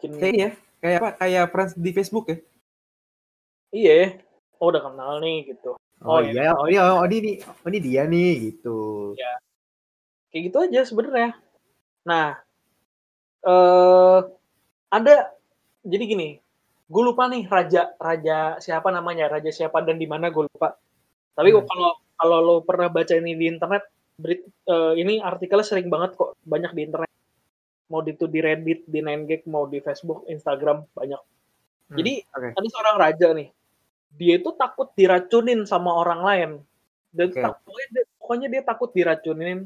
bikin 0.00 0.16
Kayak 0.16 0.34
ya, 0.34 0.50
kayak 0.80 0.98
apa? 0.98 1.10
Kayak 1.20 1.44
friends 1.52 1.72
di 1.76 1.90
Facebook 1.92 2.26
ya. 2.32 2.38
iya, 3.70 4.18
oh 4.60 4.68
udah 4.68 4.82
kenal 4.84 5.18
nih 5.18 5.50
gitu. 5.50 5.74
Oh, 6.00 6.16
Oh, 6.16 6.20
iya, 6.20 6.56
oh 6.56 6.64
iya, 6.64 6.96
oh 6.96 7.04
ini, 7.04 7.40
oh 7.44 7.68
ini 7.68 7.78
dia 7.78 8.04
nih 8.04 8.30
gitu. 8.52 9.12
Kayak 10.30 10.42
gitu 10.48 10.56
aja 10.62 10.80
sebenarnya. 10.86 11.30
Nah, 12.06 12.40
eh 13.42 14.18
ada 14.90 15.14
jadi 15.82 16.04
gini, 16.06 16.28
gue 16.86 17.02
lupa 17.02 17.28
nih 17.28 17.44
raja 17.44 17.92
raja 17.96 18.56
siapa 18.60 18.88
namanya, 18.88 19.28
raja 19.28 19.48
siapa 19.48 19.80
dan 19.80 19.96
di 19.96 20.08
mana 20.08 20.28
gue 20.28 20.44
lupa. 20.46 20.76
Tapi 21.32 21.52
Hmm. 21.52 21.64
kalau 21.64 21.90
kalau 22.16 22.38
lo 22.40 22.54
pernah 22.60 22.88
baca 22.88 23.16
ini 23.16 23.32
di 23.32 23.48
internet, 23.48 23.88
berit, 24.16 24.44
eh, 24.44 24.92
ini 24.96 25.20
artikelnya 25.20 25.64
sering 25.64 25.88
banget 25.88 26.16
kok, 26.16 26.36
banyak 26.44 26.72
di 26.72 26.80
internet. 26.84 27.08
Mau 27.88 28.04
itu 28.04 28.24
di 28.24 28.38
Reddit, 28.38 28.86
di 28.86 29.00
9gag, 29.02 29.48
mau 29.50 29.64
di 29.66 29.80
Facebook, 29.80 30.22
Instagram, 30.28 30.84
banyak. 30.94 31.18
Hmm, 31.90 31.96
Jadi 31.96 32.12
oke. 32.22 32.48
ada 32.54 32.68
seorang 32.70 32.96
raja 33.00 33.26
nih, 33.34 33.48
dia 34.14 34.38
itu 34.38 34.50
takut 34.54 34.90
diracunin 34.94 35.64
sama 35.64 35.94
orang 35.94 36.20
lain. 36.22 36.50
Dan 37.10 37.30
Oke. 37.34 37.42
tak- 37.42 37.58
pokoknya, 37.66 37.88
dia, 37.90 38.04
pokoknya 38.18 38.48
dia 38.50 38.62
takut 38.62 38.90
diracunin 38.94 39.58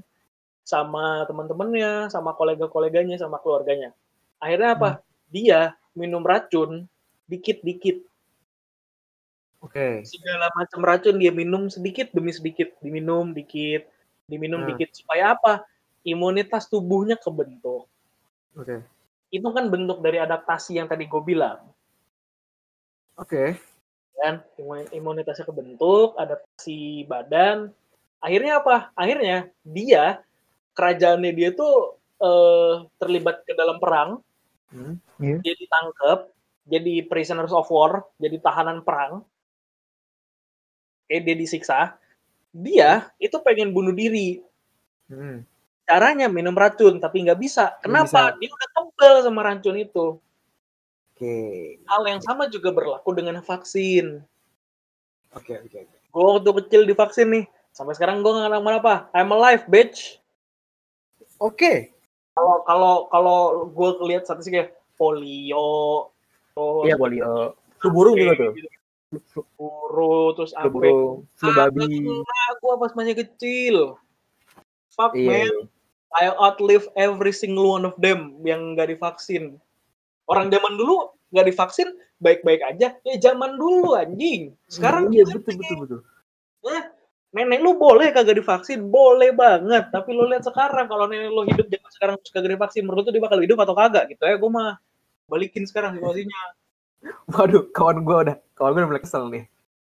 sama 0.64 1.28
teman-temannya, 1.28 2.08
sama 2.08 2.32
kolega-koleganya, 2.32 3.20
sama 3.20 3.36
keluarganya. 3.40 3.92
Akhirnya 4.40 4.70
apa? 4.76 4.90
Dia 5.28 5.60
minum 5.92 6.24
racun 6.24 6.88
dikit-dikit. 7.28 8.00
Oke. 9.60 10.04
Segala 10.04 10.52
macam 10.52 10.80
racun 10.84 11.16
dia 11.16 11.32
minum 11.32 11.68
sedikit 11.72 12.12
demi 12.12 12.32
sedikit, 12.32 12.72
diminum 12.84 13.32
dikit, 13.32 13.88
diminum 14.28 14.64
Hmm. 14.64 14.68
dikit 14.72 14.92
supaya 14.92 15.36
apa? 15.36 15.64
Imunitas 16.04 16.68
tubuhnya 16.68 17.16
kebentuk. 17.16 17.88
Oke. 18.56 18.84
Itu 19.32 19.48
kan 19.52 19.72
bentuk 19.72 20.04
dari 20.04 20.20
adaptasi 20.20 20.76
yang 20.76 20.88
tadi 20.88 21.08
gue 21.08 21.22
bilang. 21.24 21.64
Oke. 23.16 23.56
Kan 24.14 24.34
Imun- 24.58 24.90
imunitasnya 24.94 25.46
kebentuk 25.46 26.14
adaptasi 26.14 27.04
badan. 27.06 27.74
Akhirnya 28.22 28.62
apa? 28.62 28.94
Akhirnya 28.96 29.50
dia 29.66 30.22
kerajaannya 30.74 31.32
dia 31.34 31.50
tuh 31.52 31.98
eh, 32.22 32.74
terlibat 32.98 33.42
ke 33.44 33.52
dalam 33.54 33.78
perang. 33.78 34.22
Hmm. 34.74 34.98
dia 35.14 35.54
ditangkap 35.54 36.34
jadi 36.66 37.06
prisoners 37.06 37.54
of 37.54 37.70
war 37.70 38.02
jadi 38.18 38.42
tahanan 38.42 38.82
perang. 38.82 39.22
Eh 41.06 41.22
dia 41.22 41.36
disiksa. 41.38 41.94
Dia 42.50 43.10
itu 43.22 43.38
pengen 43.42 43.70
bunuh 43.70 43.94
diri. 43.94 44.42
Hmm. 45.04 45.44
caranya 45.84 46.32
minum 46.32 46.56
racun 46.56 46.96
tapi 46.96 47.28
nggak 47.28 47.36
bisa. 47.36 47.76
Kenapa 47.84 48.32
bisa. 48.32 48.40
dia 48.40 48.48
udah 48.48 48.68
kebal 48.72 49.14
sama 49.20 49.40
racun 49.44 49.76
itu 49.76 50.16
Oke. 51.14 51.78
hal 51.86 52.02
yang 52.10 52.18
sama 52.18 52.50
juga 52.50 52.74
berlaku 52.74 53.14
dengan 53.14 53.38
vaksin 53.38 54.18
Oke, 55.30 55.54
oke. 55.62 55.78
oke. 55.86 55.96
gue 56.10 56.24
waktu 56.26 56.50
kecil 56.66 56.82
divaksin 56.84 57.30
nih 57.30 57.44
sampai 57.70 57.94
sekarang 57.94 58.18
gue 58.18 58.34
nggak 58.34 58.50
kenapa 58.50 58.70
apa 58.82 58.94
I'm 59.14 59.30
alive 59.30 59.62
bitch 59.70 60.18
Oke. 61.38 61.94
kalau 62.34 62.66
kalau 62.66 62.94
kalau 63.14 63.38
gue 63.70 63.90
lihat 64.10 64.26
statistiknya 64.26 64.74
polio 64.98 66.10
terus 66.54 66.86
Iya, 66.86 66.94
polio. 66.98 67.54
Flu 67.78 67.88
burung 67.90 68.18
juga 68.18 68.34
tuh. 68.34 68.52
buru 69.54 70.34
terus 70.34 70.50
apa 70.58 70.66
flu 71.38 71.50
babi. 71.54 71.86
nah 72.02 72.48
gue 72.58 72.74
pas 72.74 72.92
masih 72.98 73.14
kecil 73.14 73.76
fuck 74.90 75.14
Iya. 75.14 75.30
man 75.30 75.54
I 76.14 76.30
outlive 76.30 76.86
every 76.94 77.30
single 77.34 77.74
one 77.74 77.82
of 77.82 77.94
them 77.98 78.38
yang 78.42 78.74
nggak 78.74 78.94
divaksin 78.94 79.58
orang 80.30 80.48
zaman 80.52 80.72
dulu 80.76 81.12
nggak 81.34 81.46
divaksin 81.50 81.88
baik-baik 82.22 82.62
aja 82.62 82.94
ya 83.02 83.14
zaman 83.20 83.58
dulu 83.58 83.98
anjing 83.98 84.54
sekarang 84.70 85.10
iya 85.10 85.26
betul 85.26 85.54
betul 85.58 85.78
betul. 85.84 86.00
Eh, 86.64 86.84
nenek 87.36 87.60
lu 87.60 87.76
boleh 87.76 88.08
kagak 88.14 88.40
divaksin, 88.40 88.88
boleh 88.88 89.34
banget. 89.36 89.92
Tapi 89.92 90.08
lu 90.16 90.24
lihat 90.30 90.46
sekarang 90.46 90.88
kalau 90.88 91.04
nenek 91.04 91.28
lu 91.28 91.44
hidup 91.44 91.68
zaman 91.68 91.90
sekarang 91.92 92.14
terus 92.22 92.32
kagak 92.32 92.56
divaksin, 92.56 92.82
menurut 92.88 93.04
lu 93.04 93.12
dia 93.12 93.24
bakal 93.24 93.38
hidup 93.42 93.58
atau 93.60 93.74
kagak 93.76 94.04
gitu 94.08 94.22
ya? 94.24 94.40
Gue 94.40 94.48
mah 94.48 94.80
balikin 95.28 95.68
sekarang 95.68 95.98
situasinya. 95.98 96.40
Waduh, 97.36 97.68
kawan 97.74 98.00
gue 98.00 98.16
udah, 98.16 98.36
kawan 98.56 98.70
gue 98.72 98.80
udah 98.80 98.88
mulai 98.88 99.04
kesel 99.04 99.28
nih. 99.28 99.44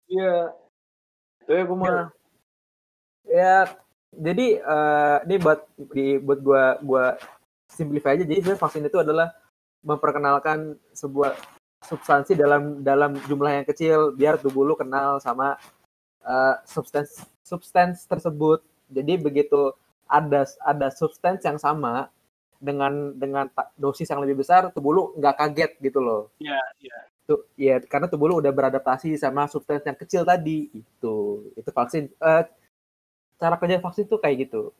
Iya. 0.06 0.36
Itu 1.42 1.50
ya 1.50 1.62
gue 1.66 1.78
mah. 1.80 2.06
Ya, 3.30 3.56
jadi 4.14 4.46
eh 4.58 5.16
ini 5.26 5.36
buat 5.38 5.60
di 5.94 6.18
buat 6.18 6.38
gua 6.42 6.82
gua 6.82 7.04
simplify 7.70 8.18
aja. 8.18 8.26
Jadi 8.26 8.42
sebenarnya 8.42 8.62
vaksin 8.62 8.82
itu 8.90 8.98
adalah 8.98 9.30
memperkenalkan 9.80 10.76
sebuah 10.92 11.36
substansi 11.80 12.36
dalam 12.36 12.84
dalam 12.84 13.16
jumlah 13.24 13.62
yang 13.62 13.66
kecil 13.66 14.12
biar 14.12 14.36
tubuh 14.36 14.64
lu 14.64 14.76
kenal 14.76 15.16
sama 15.18 15.56
eh, 16.24 16.54
substans 16.68 17.24
substans 17.44 18.04
tersebut. 18.04 18.60
Jadi 18.90 19.16
begitu 19.16 19.72
ada 20.10 20.44
ada 20.66 20.88
substans 20.92 21.40
yang 21.46 21.56
sama 21.56 22.10
dengan 22.60 23.16
dengan 23.16 23.48
dosis 23.80 24.04
yang 24.10 24.20
lebih 24.20 24.44
besar, 24.44 24.68
tubuh 24.70 24.92
lu 24.92 25.02
nggak 25.16 25.34
kaget 25.40 25.72
gitu 25.80 25.98
loh. 26.04 26.28
Iya, 26.36 26.60
iya. 26.84 26.98
Tuh, 27.24 27.46
ya 27.56 27.80
karena 27.80 28.10
tubuh 28.10 28.28
lu 28.28 28.44
udah 28.44 28.52
beradaptasi 28.52 29.16
sama 29.16 29.48
substans 29.48 29.86
yang 29.88 29.96
kecil 29.96 30.22
tadi. 30.28 30.68
Itu 30.76 31.48
itu 31.56 31.70
vaksin. 31.72 32.12
Eh, 32.12 32.44
cara 33.40 33.56
kerja 33.56 33.80
vaksin 33.80 34.04
tuh 34.04 34.20
kayak 34.20 34.50
gitu. 34.50 34.76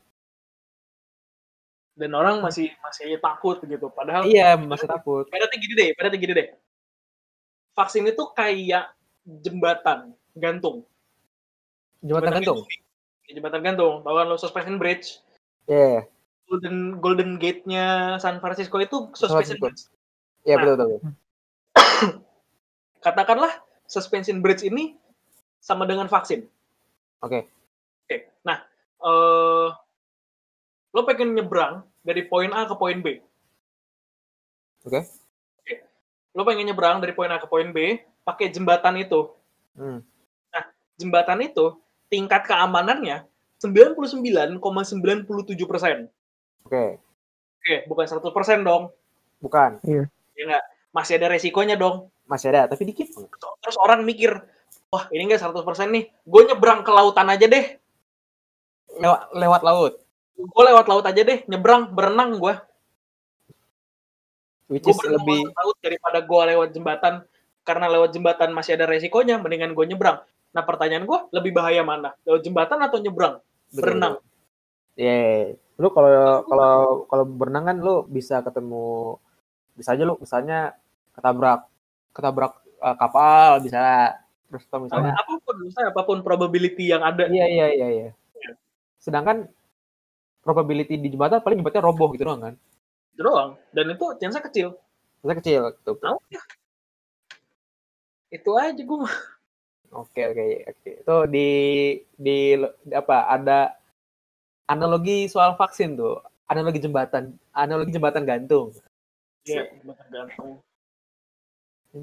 Dan 1.95 2.15
orang 2.15 2.41
masih 2.41 2.71
masih 2.81 3.19
takut 3.21 3.61
gitu. 3.61 3.91
Padahal 3.91 4.25
Iya, 4.25 4.57
masih 4.57 4.87
takut. 4.87 5.27
ibaratnya 5.27 5.59
gini 5.59 5.75
deh, 5.77 5.87
ibaratnya 5.93 6.21
gini 6.21 6.33
deh. 6.35 6.49
Vaksin 7.75 8.07
itu 8.07 8.23
kayak 8.33 8.95
jembatan 9.43 10.15
gantung. 10.35 10.87
Jembatan 12.01 12.41
gantung. 12.41 12.59
nih. 12.65 12.79
Kayak 13.27 13.35
Jembatan 13.37 13.61
gantung. 13.63 13.95
Tahu 14.03 14.15
kan 14.17 14.27
lo 14.27 14.37
suspension 14.37 14.77
bridge? 14.79 15.21
Iya, 15.69 16.03
Golden 16.51 16.99
Golden 16.99 17.31
Gate-nya 17.39 18.19
San 18.19 18.43
Francisco 18.43 18.81
itu 18.81 19.07
suspension 19.15 19.55
Francisco. 19.55 19.65
bridge. 19.71 19.81
iya 20.43 20.57
Nah. 20.57 20.63
betul 20.65 20.75
betul. 20.77 20.99
katakanlah 23.05 23.53
suspension 23.87 24.41
bridge 24.41 24.65
ini 24.65 24.97
sama 25.61 25.85
dengan 25.85 26.09
vaksin. 26.09 26.49
Oke. 27.21 27.45
Oke. 28.05 28.17
Nah, 28.43 28.59
eh 28.99 29.69
lo 30.91 31.01
pengen 31.07 31.35
nyebrang 31.35 31.87
dari 32.03 32.27
poin 32.27 32.51
A 32.51 32.67
ke 32.67 32.75
poin 32.75 32.99
B. 32.99 33.23
Oke. 34.87 35.01
Oke. 35.61 35.75
Lo 36.35 36.43
pengen 36.43 36.71
nyebrang 36.71 36.99
dari 36.99 37.13
poin 37.15 37.31
A 37.31 37.39
ke 37.39 37.47
poin 37.47 37.71
B 37.71 38.01
pakai 38.27 38.51
jembatan 38.51 38.99
itu. 38.99 39.31
Hmm. 39.77 40.03
Jembatan 41.01 41.41
itu 41.41 41.81
tingkat 42.13 42.45
keamanannya 42.45 43.25
99,97 43.61 44.61
persen. 45.65 46.13
Oke. 46.65 47.01
Oke, 47.61 47.77
bukan 47.89 48.05
100 48.09 48.37
persen 48.37 48.59
dong. 48.65 48.93
Bukan. 49.41 49.81
Ya 49.85 50.09
nggak? 50.37 50.65
Masih 50.93 51.17
ada 51.21 51.33
resikonya 51.33 51.77
dong. 51.77 52.09
Masih 52.29 52.53
ada, 52.53 52.69
tapi 52.69 52.89
dikit. 52.89 53.09
Terus 53.61 53.77
orang 53.81 54.05
mikir, 54.05 54.33
wah 54.93 55.05
ini 55.13 55.29
nggak 55.29 55.41
100 55.41 55.65
persen 55.65 55.89
nih. 55.93 56.09
Gue 56.25 56.49
nyebrang 56.49 56.85
ke 56.85 56.91
lautan 56.93 57.29
aja 57.29 57.49
deh. 57.49 57.81
Lewat 59.01 59.21
lewat 59.33 59.61
laut. 59.65 59.93
Gue 60.37 60.63
lewat 60.67 60.87
laut 60.89 61.05
aja 61.07 61.21
deh, 61.21 61.43
nyebrang, 61.49 61.93
berenang 61.95 62.37
gue. 62.37 62.55
Which 64.71 64.87
gue 64.87 64.95
is 64.95 65.01
lebih 65.03 65.51
laut 65.51 65.77
daripada 65.83 66.19
gue 66.23 66.43
lewat 66.55 66.69
jembatan 66.71 67.15
karena 67.67 67.87
lewat 67.91 68.11
jembatan 68.15 68.51
masih 68.55 68.79
ada 68.79 68.87
resikonya 68.89 69.37
mendingan 69.37 69.77
gue 69.77 69.85
nyebrang 69.85 70.23
nah 70.51 70.67
pertanyaan 70.67 71.07
gue 71.07 71.19
lebih 71.31 71.55
bahaya 71.55 71.87
mana 71.87 72.11
lewat 72.27 72.43
jembatan 72.43 72.83
atau 72.83 72.99
nyebrang 72.99 73.39
betul. 73.71 73.83
berenang 73.83 74.15
Iya. 75.01 75.57
Lu 75.81 75.89
kalau 75.97 76.45
kalau 76.45 76.75
kalau 77.09 77.25
berenang 77.25 77.65
kan 77.73 77.77
lu 77.81 78.05
bisa 78.05 78.45
ketemu 78.45 79.17
bisa 79.73 79.97
aja 79.97 80.05
lu 80.05 80.19
misalnya 80.21 80.77
ketabrak 81.17 81.65
ketabrak 82.13 82.53
eh, 82.85 82.97
kapal 83.01 83.65
bisa 83.65 84.13
terus 84.51 84.67
atau 84.69 84.83
misalnya 84.85 85.15
apa 85.17 85.33
pun 85.41 85.57
misalnya 85.63 85.89
apa 85.95 86.03
pun 86.05 86.19
probability 86.21 86.91
yang 86.91 87.01
ada 87.01 87.31
iya 87.33 87.47
iya 87.49 87.67
iya 87.73 87.89
iya. 87.89 88.09
Sedangkan 89.01 89.49
probability 90.41 90.97
di 90.97 91.09
jembatan 91.13 91.41
paling 91.45 91.61
jembatannya 91.61 91.87
roboh 91.87 92.09
gitu 92.17 92.25
doang 92.27 92.41
kan. 92.41 92.55
itu 93.15 93.23
doang 93.27 93.51
dan 93.77 93.85
itu 93.93 94.07
chance 94.17 94.39
kecil 94.41 94.77
Bisa 95.21 95.35
kecil 95.37 95.61
gitu. 95.77 95.93
ya 96.33 96.43
itu 98.31 98.51
aja 98.57 98.81
gue 98.81 99.11
Oke 99.91 100.23
oke 100.23 100.45
oke. 100.71 100.91
Itu 101.03 101.17
di 101.27 101.49
di 102.15 102.55
di 102.87 102.95
apa 102.95 103.27
ada 103.27 103.75
analogi 104.71 105.27
soal 105.27 105.59
vaksin 105.59 105.99
tuh. 105.99 106.23
Analogi 106.47 106.83
jembatan, 106.83 107.35
analogi 107.55 107.95
jembatan 107.95 108.27
gantung. 108.27 108.75
ya 109.47 109.65
tergantung 109.83 110.61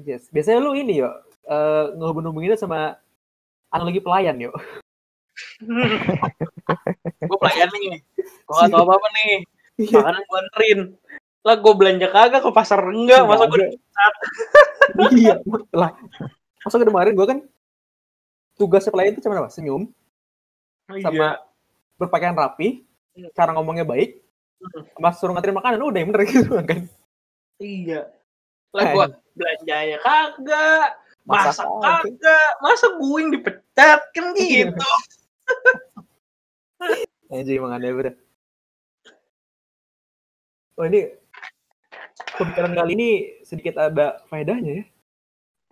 Yes. 0.04 0.28
Biasanya 0.28 0.60
lu 0.60 0.76
ini 0.76 1.00
yo 1.00 1.08
eh 1.48 1.96
ngehubung-hubunginnya 1.96 2.60
sama 2.60 3.00
analogi 3.72 4.04
pelayan 4.04 4.36
yuk. 4.36 4.52
gue 7.28 7.38
pelayan 7.40 7.68
nih. 7.72 8.04
Gue 8.48 8.56
gak 8.56 8.72
tau 8.72 8.82
apa-apa 8.82 9.08
nih. 9.12 9.32
Iya. 9.78 10.00
Makanan 10.00 10.22
gue 10.24 10.38
anterin. 10.40 10.80
Lah 11.44 11.54
gue 11.54 11.72
belanja 11.76 12.06
kagak 12.08 12.40
ke 12.42 12.50
pasar 12.50 12.80
enggak. 12.82 13.22
Masa 13.28 13.44
gue 13.46 13.68
iya 15.20 15.36
lah 15.74 15.92
masa 16.64 16.80
kemarin 16.80 17.12
gue 17.12 17.26
kan 17.28 17.38
tugasnya 18.54 18.88
pelayan 18.88 19.12
itu 19.12 19.20
cuma 19.20 19.36
apa 19.36 19.50
senyum 19.52 19.90
sama 21.02 21.42
berpakaian 21.94 22.32
rapi 22.32 22.86
Hmm. 23.12 23.34
cara 23.34 23.50
ngomongnya 23.50 23.82
baik 23.82 24.22
Hmm. 24.62 24.86
sama 24.94 25.10
suruh 25.10 25.34
nganterin 25.34 25.58
makanan 25.58 25.82
udah 25.82 25.98
yang 25.98 26.08
bener 26.14 26.22
gitu 26.24 26.54
kan 26.70 26.86
Iya. 27.58 28.06
Lah 28.70 28.84
gue 28.94 29.04
belanja 29.34 29.76
ya 29.82 29.98
kagak. 29.98 30.88
Masa 31.26 31.50
kagak? 31.58 32.06
kagak. 32.06 32.50
Masa 32.62 32.86
gue 32.94 33.18
yang 33.18 33.30
dipecat 33.34 34.00
kan 34.14 34.26
gitu. 34.38 34.88
Anjing 37.34 37.58
emang 37.58 37.74
aneh 37.74 37.90
bener. 37.90 38.14
Oh 40.78 40.86
ini 40.86 41.10
pembicaraan 42.38 42.74
kali 42.78 42.92
ini 42.94 43.10
sedikit 43.42 43.74
ada 43.82 44.22
faedahnya 44.30 44.78
ya. 44.78 44.84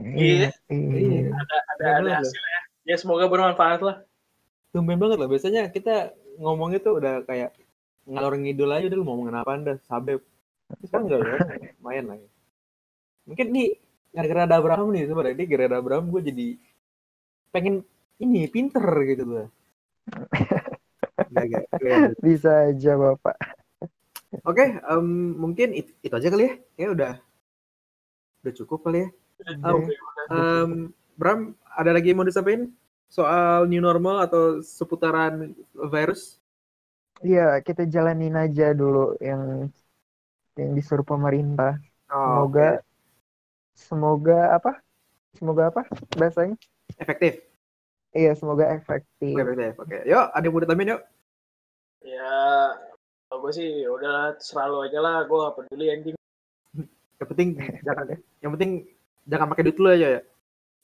Iya. 0.02 0.50
Iya. 0.66 1.30
Ada 1.30 1.56
ada 1.62 1.86
ada 1.86 2.00
loh. 2.02 2.14
hasilnya. 2.18 2.60
Ya 2.82 2.96
semoga 2.98 3.30
bermanfaat 3.30 3.80
lah. 3.86 4.02
Tumben 4.74 4.98
banget 4.98 5.22
lah. 5.22 5.30
Biasanya 5.30 5.70
kita 5.70 6.10
ngomongnya 6.42 6.82
tuh 6.82 6.98
udah 6.98 7.22
kayak 7.22 7.54
ngalor 8.06 8.34
ngidul 8.34 8.70
aja 8.74 8.90
udah 8.90 8.98
lu 8.98 9.06
mau 9.06 9.14
ngomongin 9.14 9.38
apa 9.38 9.50
anda 9.54 9.72
sabep. 9.86 10.26
Tapi 10.66 10.82
Sekarang 10.90 11.06
enggak 11.06 11.20
ya. 11.22 11.38
Lumayan 11.78 12.04
lah 12.10 12.16
ya. 12.18 12.30
Mungkin 13.30 13.46
nih 13.54 13.68
gara-gara 14.10 14.42
ada 14.42 14.56
Abraham 14.58 14.90
nih 14.90 15.06
sebenarnya 15.06 15.34
ini 15.38 15.44
gara-gara 15.46 15.70
ada 15.70 15.78
Abraham 15.86 16.10
gue 16.10 16.22
jadi 16.34 16.46
pengen 17.54 17.86
ini 18.18 18.50
pinter 18.50 18.86
gitu. 19.06 19.22
Enggak. 21.30 21.64
Bisa 22.26 22.74
aja 22.74 22.98
Bapak. 22.98 23.55
Oke, 24.50 24.64
em, 24.92 25.06
mungkin 25.42 25.68
it- 25.80 25.94
itu 26.06 26.14
aja 26.18 26.28
kali 26.32 26.42
ya. 26.48 26.54
Ya 26.80 26.86
udah 26.94 27.12
udah 28.42 28.54
cukup 28.58 28.78
kali 28.86 28.98
ya. 29.04 29.08
Oke. 29.66 29.92
Em, 30.30 30.70
Bram, 31.16 31.40
ada 31.72 31.90
lagi 31.96 32.12
yang 32.12 32.18
mau 32.20 32.28
disampaikan 32.28 32.68
soal 33.08 33.64
new 33.70 33.80
normal 33.80 34.26
atau 34.26 34.60
seputaran 34.60 35.54
virus? 35.92 36.36
Iya, 37.26 37.40
kita 37.66 37.82
jalanin 37.94 38.34
aja 38.42 38.64
dulu 38.80 38.98
yang 39.28 39.42
yang 40.60 40.70
disuruh 40.78 41.06
pemerintah. 41.12 41.72
Oh, 42.10 42.50
Semoga 42.50 42.80
semoga 43.86 44.34
apa? 44.56 44.70
Semoga 45.38 45.62
apa 45.70 45.82
bahasanya? 46.18 46.56
efektif. 46.98 47.40
Iya, 48.18 48.30
semoga 48.40 48.64
efektif. 48.76 49.36
Oke, 49.36 49.40
efektif. 49.44 49.72
Oke, 49.82 49.96
yuk, 50.10 50.24
ada 50.34 50.44
yang 50.46 50.52
mau 50.54 50.62
ditambahin 50.64 50.92
yuk. 50.94 51.02
Ya, 52.02 52.95
kalau 53.26 53.38
gue 53.42 53.52
sih 53.52 53.68
ya 53.82 53.90
udah 53.90 54.38
selalu 54.38 54.76
aja 54.90 54.98
lah. 55.02 55.16
Gue 55.26 55.38
gak 55.42 55.54
peduli 55.58 55.86
anjing. 55.90 56.14
Yang 57.20 57.28
penting 57.32 57.48
jangan 57.80 58.04
yang 58.44 58.50
penting 58.54 58.70
jangan 59.24 59.46
pakai 59.50 59.64
duit 59.66 59.78
lu 59.80 59.88
aja 59.88 60.08
ya. 60.18 60.20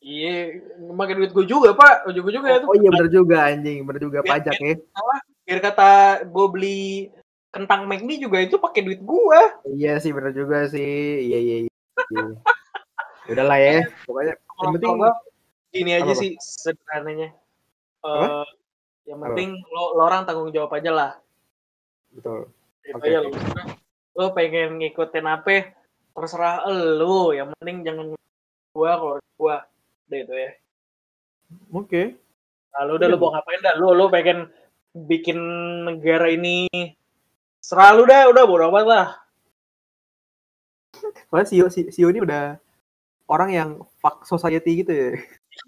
Iya, 0.02 0.58
makan 0.82 1.14
duit 1.22 1.30
gue 1.30 1.46
juga 1.46 1.78
pak. 1.78 2.10
Ujung-ujungnya 2.10 2.58
ya 2.58 2.58
tuh. 2.58 2.74
Oh 2.74 2.76
iya 2.76 2.90
bener 2.90 3.10
juga 3.12 3.46
anjing, 3.46 3.86
bener 3.86 4.00
juga 4.02 4.18
Biar- 4.26 4.42
pajak 4.42 4.56
ya. 4.58 4.74
Biar 5.46 5.60
kata 5.62 5.90
gue 6.26 6.46
beli 6.50 6.82
kentang 7.54 7.86
McD 7.86 8.18
juga 8.18 8.42
itu 8.42 8.58
pakai 8.58 8.82
duit 8.82 8.98
gue. 8.98 9.40
Iya 9.78 10.02
sih 10.02 10.10
bener 10.10 10.34
juga 10.34 10.66
sih. 10.66 11.22
Iya 11.30 11.38
iya. 11.38 11.54
iya. 11.62 12.22
Udahlah 13.30 13.58
ya, 13.62 13.86
pokoknya 14.02 14.34
yang 14.34 14.72
penting 14.74 14.90
Kalau 14.98 15.14
gini 15.70 15.90
aja 15.94 16.10
Apa, 16.10 16.18
sih 16.18 16.30
sederhananya. 16.42 17.28
Apa? 18.02 18.42
Eh, 18.42 18.48
yang 19.06 19.18
penting 19.22 19.50
lo, 19.70 19.94
lo 19.94 20.02
orang 20.02 20.26
tanggung 20.26 20.50
jawab 20.50 20.74
aja 20.74 20.90
lah. 20.90 21.10
Betul. 22.12 22.40
Oke, 22.92 23.08
aja 23.08 23.18
oke. 23.22 23.28
lo. 23.28 23.40
Lo 24.12 24.24
pengen 24.32 24.78
ngikutin 24.78 25.26
apa? 25.26 25.72
Terserah 26.12 26.66
lo. 26.70 27.32
Yang 27.32 27.56
penting 27.56 27.76
jangan 27.86 28.06
gua 28.72 28.92
kalau 28.96 29.16
gua. 29.36 29.56
Udah 30.08 30.18
itu 30.18 30.34
ya. 30.34 30.50
Oke. 31.72 32.02
Lalu 32.72 32.92
udah 32.96 33.06
Iya, 33.08 33.14
lo 33.14 33.20
mau 33.20 33.30
ngapain 33.32 33.60
dah? 33.60 33.74
Lo 33.76 33.92
lo 33.92 34.08
pengen 34.08 34.48
bikin 34.92 35.38
negara 35.88 36.28
ini 36.28 36.68
selalu 37.64 38.04
dah 38.04 38.28
udah 38.28 38.42
bodo 38.44 38.68
amat 38.68 38.84
lah. 38.84 39.08
Soalnya 41.28 41.46
Sio, 41.48 41.66
Si- 41.72 41.88
Sio 41.88 42.12
ini 42.12 42.20
udah 42.20 42.60
orang 43.28 43.50
yang 43.52 43.70
fuck 44.00 44.28
society 44.28 44.84
gitu 44.84 44.92
ya. 44.92 45.10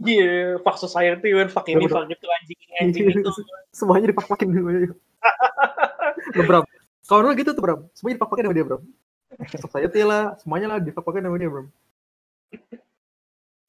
Iya, 0.01 0.61
fuck 0.64 0.76
society, 0.80 1.32
man. 1.32 1.49
fuck 1.53 1.68
ini, 1.68 1.84
fuck 1.88 2.09
itu, 2.09 2.26
anjing 2.28 2.59
anjing 2.80 3.05
itu. 3.12 3.30
Semuanya 3.72 4.12
dipak-pakin 4.12 4.49
dulu. 4.53 4.92
Loh, 6.35 6.45
Bram. 6.47 6.64
Kalau 7.05 7.20
lu 7.20 7.30
gitu 7.37 7.51
tuh, 7.53 7.62
Bram. 7.62 7.80
Semuanya 7.93 8.16
dipak-pakin 8.18 8.45
sama 8.49 8.55
dia, 8.57 8.66
Bram. 8.66 8.82
Society 9.59 10.01
lah, 10.07 10.24
semuanya 10.41 10.66
lah 10.74 10.78
dipak-pakin 10.80 11.22
sama 11.26 11.37
dia, 11.39 11.51
Bram. 11.51 11.66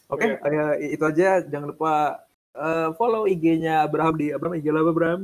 Oke, 0.05 0.37
Iya. 0.37 0.77
eh, 0.77 0.93
itu 0.93 1.03
aja. 1.03 1.41
Jangan 1.41 1.67
lupa 1.73 2.21
eh, 2.55 2.89
follow 2.95 3.25
IG-nya 3.27 3.83
Abraham 3.83 4.15
di 4.15 4.31
Abraham 4.31 4.55
IG 4.55 4.69
lo 4.71 4.85
apa, 4.85 4.93
Bram? 4.95 5.21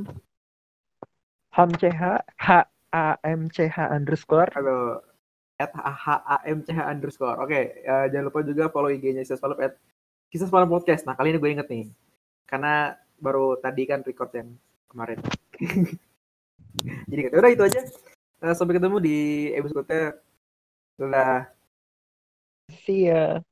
HAMCH 1.52 1.84
H 2.36 2.48
A 2.92 3.06
M 3.24 3.48
C 3.48 3.68
H 3.70 3.78
underscore. 3.88 4.50
Atau 4.52 5.00
at 5.56 5.70
HAMCH 5.72 6.80
underscore. 6.82 7.38
Oke, 7.40 7.80
eh, 7.80 8.04
jangan 8.10 8.28
lupa 8.28 8.42
juga 8.44 8.68
follow 8.68 8.90
IG-nya 8.90 9.22
Kisah 9.24 9.38
Semalam 9.38 9.58
at 9.64 9.78
Kisah 10.28 10.48
Semalam 10.50 10.68
Podcast. 10.68 11.06
Nah, 11.06 11.14
kali 11.16 11.32
ini 11.32 11.38
gue 11.40 11.50
inget 11.54 11.68
nih. 11.70 11.86
Karena 12.44 12.92
baru 13.16 13.56
tadi 13.56 13.82
kan 13.86 14.02
record 14.04 14.32
yang 14.34 14.50
kemarin. 14.90 15.22
Jadi. 16.80 17.22
Udah 17.32 17.50
itu 17.52 17.62
aja. 17.64 17.80
Eh, 18.42 18.54
sampai 18.58 18.74
ketemu 18.80 18.96
di 18.98 19.18
episode 19.54 19.86
Dadah. 20.98 21.50
See 22.72 23.06
ya. 23.10 23.42